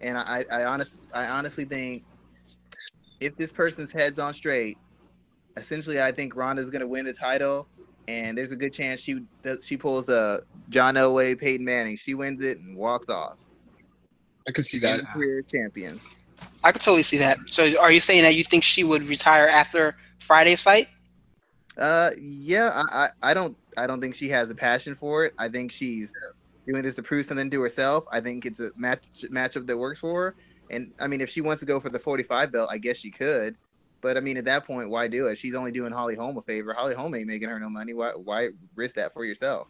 [0.00, 2.04] and I I honest I honestly think
[3.20, 4.76] if this person's head's on straight,
[5.56, 7.68] essentially I think Ronda's gonna win the title,
[8.08, 9.22] and there's a good chance she
[9.62, 11.96] she pulls a John Elway, Peyton Manning.
[11.96, 13.36] She wins it and walks off.
[14.48, 15.06] I could see that.
[15.08, 16.00] Career champion.
[16.62, 17.38] I could totally see that.
[17.50, 20.88] So, are you saying that you think she would retire after Friday's fight?
[21.76, 25.34] Uh, yeah, I, I, I don't I don't think she has a passion for it.
[25.38, 26.12] I think she's
[26.66, 28.04] doing this to prove something to herself.
[28.10, 30.34] I think it's a match matchup that works for her.
[30.70, 33.10] And I mean, if she wants to go for the 45 belt, I guess she
[33.10, 33.56] could.
[34.00, 35.38] But I mean, at that point, why do it?
[35.38, 36.74] She's only doing Holly Holm a favor.
[36.74, 37.94] Holly Holm ain't making her no money.
[37.94, 39.68] Why why risk that for yourself?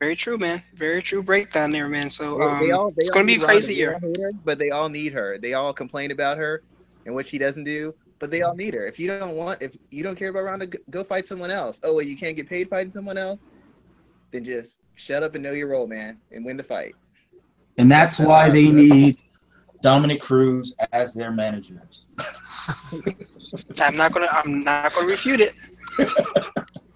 [0.00, 0.62] Very true, man.
[0.74, 2.08] Very true breakdown there, man.
[2.08, 3.98] So um, they all, they it's going to be a crazy year.
[4.00, 5.36] her, but they all need her.
[5.36, 6.62] They all complain about her
[7.04, 8.86] and what she doesn't do, but they all need her.
[8.86, 11.80] If you don't want, if you don't care about Ronda, go fight someone else.
[11.82, 13.42] Oh, well, you can't get paid fighting someone else?
[14.32, 16.94] Then just shut up and know your role, man, and win the fight.
[17.76, 18.72] And that's That's why they feel.
[18.72, 19.18] need
[19.82, 22.06] Dominick Cruz as their managers.
[23.80, 24.28] I'm not gonna.
[24.30, 25.52] I'm not gonna refute it.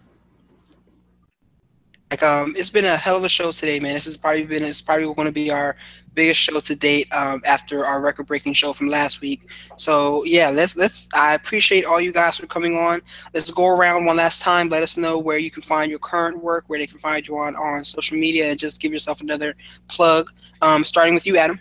[2.10, 3.94] like um, it's been a hell of a show today, man.
[3.94, 4.62] This has probably been.
[4.62, 5.76] It's probably going to be our
[6.12, 7.12] biggest show to date.
[7.12, 9.50] Um, after our record-breaking show from last week.
[9.76, 11.08] So yeah, let's let's.
[11.14, 13.00] I appreciate all you guys for coming on.
[13.32, 14.68] Let's go around one last time.
[14.68, 17.36] Let us know where you can find your current work, where they can find you
[17.38, 19.54] on on social media, and just give yourself another
[19.88, 20.30] plug.
[20.62, 21.60] Um, starting with you, Adam.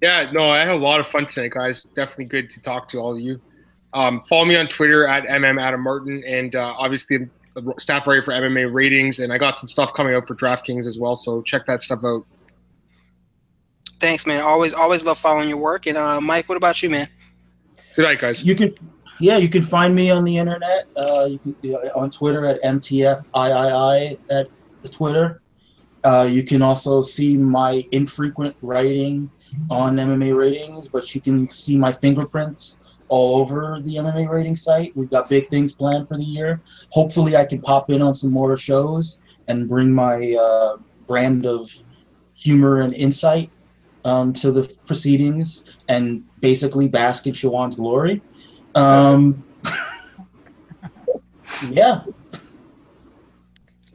[0.00, 1.84] Yeah, no, I had a lot of fun tonight, guys.
[1.84, 3.40] Definitely good to talk to all of you.
[3.94, 7.28] Um, follow me on Twitter at mm Adam Martin, and uh, obviously
[7.78, 10.98] staff writer for MMA ratings, and I got some stuff coming out for DraftKings as
[10.98, 11.14] well.
[11.16, 12.24] So check that stuff out.
[14.00, 14.42] Thanks, man.
[14.42, 15.86] Always always love following your work.
[15.86, 17.08] And uh, Mike, what about you, man?
[17.94, 18.44] Good night, guys.
[18.44, 18.72] You can,
[19.20, 20.88] yeah, you can find me on the internet.
[20.96, 24.48] Uh, you can on Twitter at mtfiii at
[24.90, 25.40] Twitter.
[26.04, 29.30] Uh, you can also see my infrequent writing
[29.70, 32.80] on MMA ratings, but you can see my fingerprints
[33.12, 34.96] all over the MMA rating site.
[34.96, 36.62] We've got big things planned for the year.
[36.92, 41.70] Hopefully, I can pop in on some more shows and bring my uh, brand of
[42.32, 43.50] humor and insight
[44.06, 48.22] um, to the proceedings and basically bask in Shawan's glory.
[48.74, 49.44] Um,
[51.68, 52.04] yeah.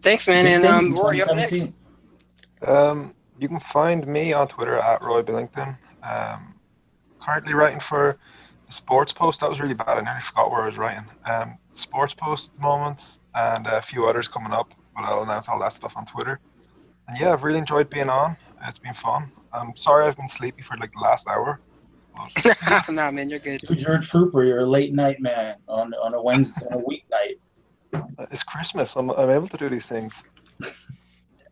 [0.01, 0.45] Thanks, man.
[0.45, 1.71] big And um, Rory, up next.
[2.61, 5.75] Um, you can find me on Twitter at Roy Billington.
[6.03, 6.53] Um,
[7.19, 8.17] currently writing for a
[8.69, 9.41] sports post.
[9.41, 9.89] That was really bad.
[9.89, 11.05] I nearly forgot where I was writing.
[11.25, 14.73] Um, sports post at the moment, and a few others coming up.
[14.95, 16.39] But I'll announce all that stuff on Twitter.
[17.07, 18.35] And yeah, I've really enjoyed being on.
[18.67, 19.31] It's been fun.
[19.53, 21.59] I'm sorry I've been sleepy for like the last hour.
[22.15, 23.61] But nah, man, you're good.
[23.61, 24.43] Dude, you're a trooper.
[24.43, 27.37] You're a late night man on, on a Wednesday, on a weeknight.
[28.31, 28.95] it's Christmas.
[28.95, 30.21] I'm, I'm able to do these things.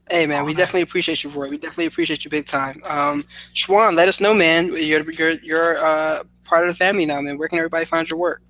[0.09, 1.49] Hey, man, we definitely appreciate you, Roy.
[1.49, 2.81] We definitely appreciate you big time.
[2.85, 3.23] Um,
[3.55, 4.67] Shawan, let us know, man.
[4.67, 7.37] You're you're you're uh, part of the family now, man.
[7.37, 8.41] Where can everybody find your work?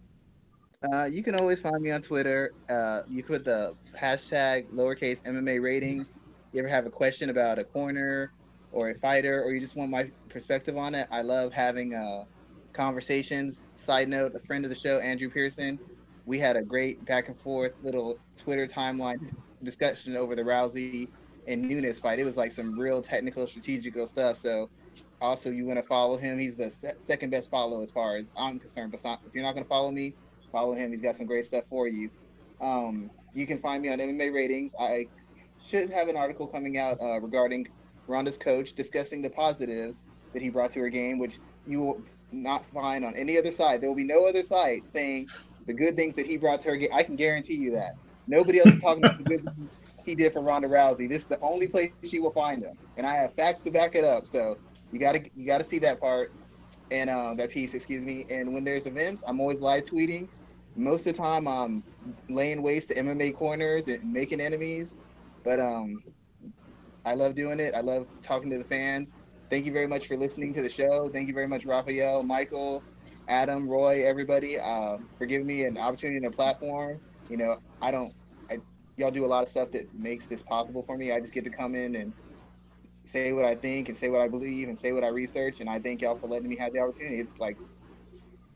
[0.91, 2.53] Uh, you can always find me on Twitter.
[2.69, 6.11] Uh, you put the hashtag lowercase MMA ratings.
[6.53, 8.31] You ever have a question about a corner
[8.71, 11.07] or a fighter, or you just want my perspective on it?
[11.09, 12.25] I love having uh,
[12.73, 13.61] conversations.
[13.75, 15.79] Side note: a friend of the show, Andrew Pearson,
[16.25, 21.07] we had a great back and forth little Twitter timeline discussion over the Rousey
[21.47, 22.19] and Nunes fight.
[22.19, 24.37] It was like some real technical, strategical stuff.
[24.37, 24.69] So,
[25.25, 26.39] also, you want to follow him.
[26.39, 28.91] He's the se- second best follow as far as I'm concerned.
[28.91, 30.15] But if you're not going to follow me,
[30.51, 30.91] follow him.
[30.91, 32.09] He's got some great stuff for you.
[32.61, 34.73] Um, you can find me on MMA ratings.
[34.79, 35.07] I
[35.59, 37.67] should have an article coming out uh, regarding
[38.07, 40.01] Ronda's coach discussing the positives
[40.33, 43.81] that he brought to her game, which you will not find on any other side.
[43.81, 45.27] There will be no other site saying
[45.65, 46.89] the good things that he brought to her game.
[46.93, 47.95] I can guarantee you that.
[48.27, 49.71] Nobody else is talking about the good things
[50.05, 51.09] he did for Ronda Rousey.
[51.09, 53.95] This is the only place she will find him, and I have facts to back
[53.95, 54.27] it up.
[54.27, 54.57] So
[54.95, 56.31] you gotta you gotta see that part
[56.89, 58.25] and um, that piece, excuse me.
[58.29, 60.29] And when there's events, I'm always live tweeting.
[60.77, 61.83] Most of the time, I'm
[62.29, 64.95] laying waste to MMA corners and making enemies.
[65.43, 66.01] But um,
[67.03, 67.75] I love doing it.
[67.75, 69.15] I love talking to the fans.
[69.49, 71.09] Thank you very much for listening to the show.
[71.09, 72.81] Thank you very much, Raphael, Michael,
[73.27, 77.01] Adam, Roy, everybody, uh, for giving me an opportunity and a platform.
[77.29, 78.13] You know, I don't,
[78.49, 78.59] I,
[78.95, 81.11] y'all do a lot of stuff that makes this possible for me.
[81.11, 82.13] I just get to come in and
[83.05, 85.61] say what I think and say what I believe and say what I research.
[85.61, 87.19] And I thank y'all for letting me have the opportunity.
[87.19, 87.57] It's like,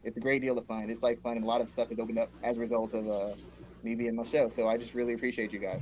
[0.03, 0.89] it's a great deal of fun.
[0.89, 3.09] It's like fun, and a lot of stuff has opened up as a result of
[3.09, 3.35] uh,
[3.84, 4.49] me being the show.
[4.49, 5.81] So I just really appreciate you guys.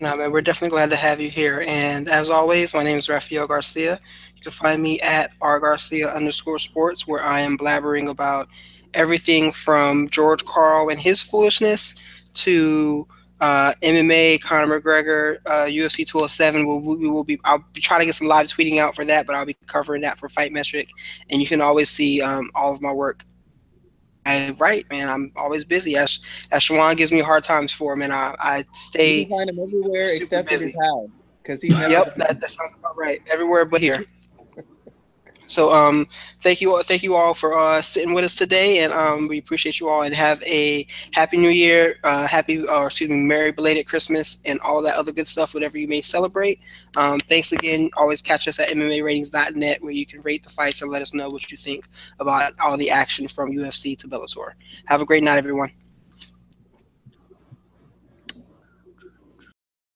[0.00, 1.64] No, man, we're definitely glad to have you here.
[1.66, 3.98] And as always, my name is Rafael Garcia.
[4.34, 8.48] You can find me at rgarcia underscore sports, where I am blabbering about
[8.92, 11.94] everything from George Karl and his foolishness
[12.34, 13.06] to
[13.40, 16.66] uh, MMA, Conor McGregor, uh, UFC 207.
[16.66, 17.38] We'll, we will be.
[17.44, 20.02] I'll be trying to get some live tweeting out for that, but I'll be covering
[20.02, 20.88] that for Fight Metric,
[21.30, 23.24] and you can always see um, all of my work.
[24.24, 25.08] I write, man.
[25.08, 25.96] I'm always busy.
[25.96, 26.18] As
[26.50, 28.10] as Shawan gives me hard times for, man.
[28.10, 29.24] I, I You stay.
[29.24, 31.08] can find him everywhere except in his house
[31.42, 33.20] because he's Yep, that, that sounds about right.
[33.30, 34.04] Everywhere but here.
[35.46, 36.08] So um,
[36.42, 39.38] thank you all, thank you all for uh, sitting with us today, and um, we
[39.38, 40.02] appreciate you all.
[40.02, 44.58] And have a happy New Year, uh, happy or excuse me, Merry belated Christmas, and
[44.60, 46.60] all that other good stuff, whatever you may celebrate.
[46.96, 47.90] Um, thanks again.
[47.96, 51.30] Always catch us at MMARatings.net, where you can rate the fights and let us know
[51.30, 54.52] what you think about all the action from UFC to Bellator.
[54.86, 55.70] Have a great night, everyone.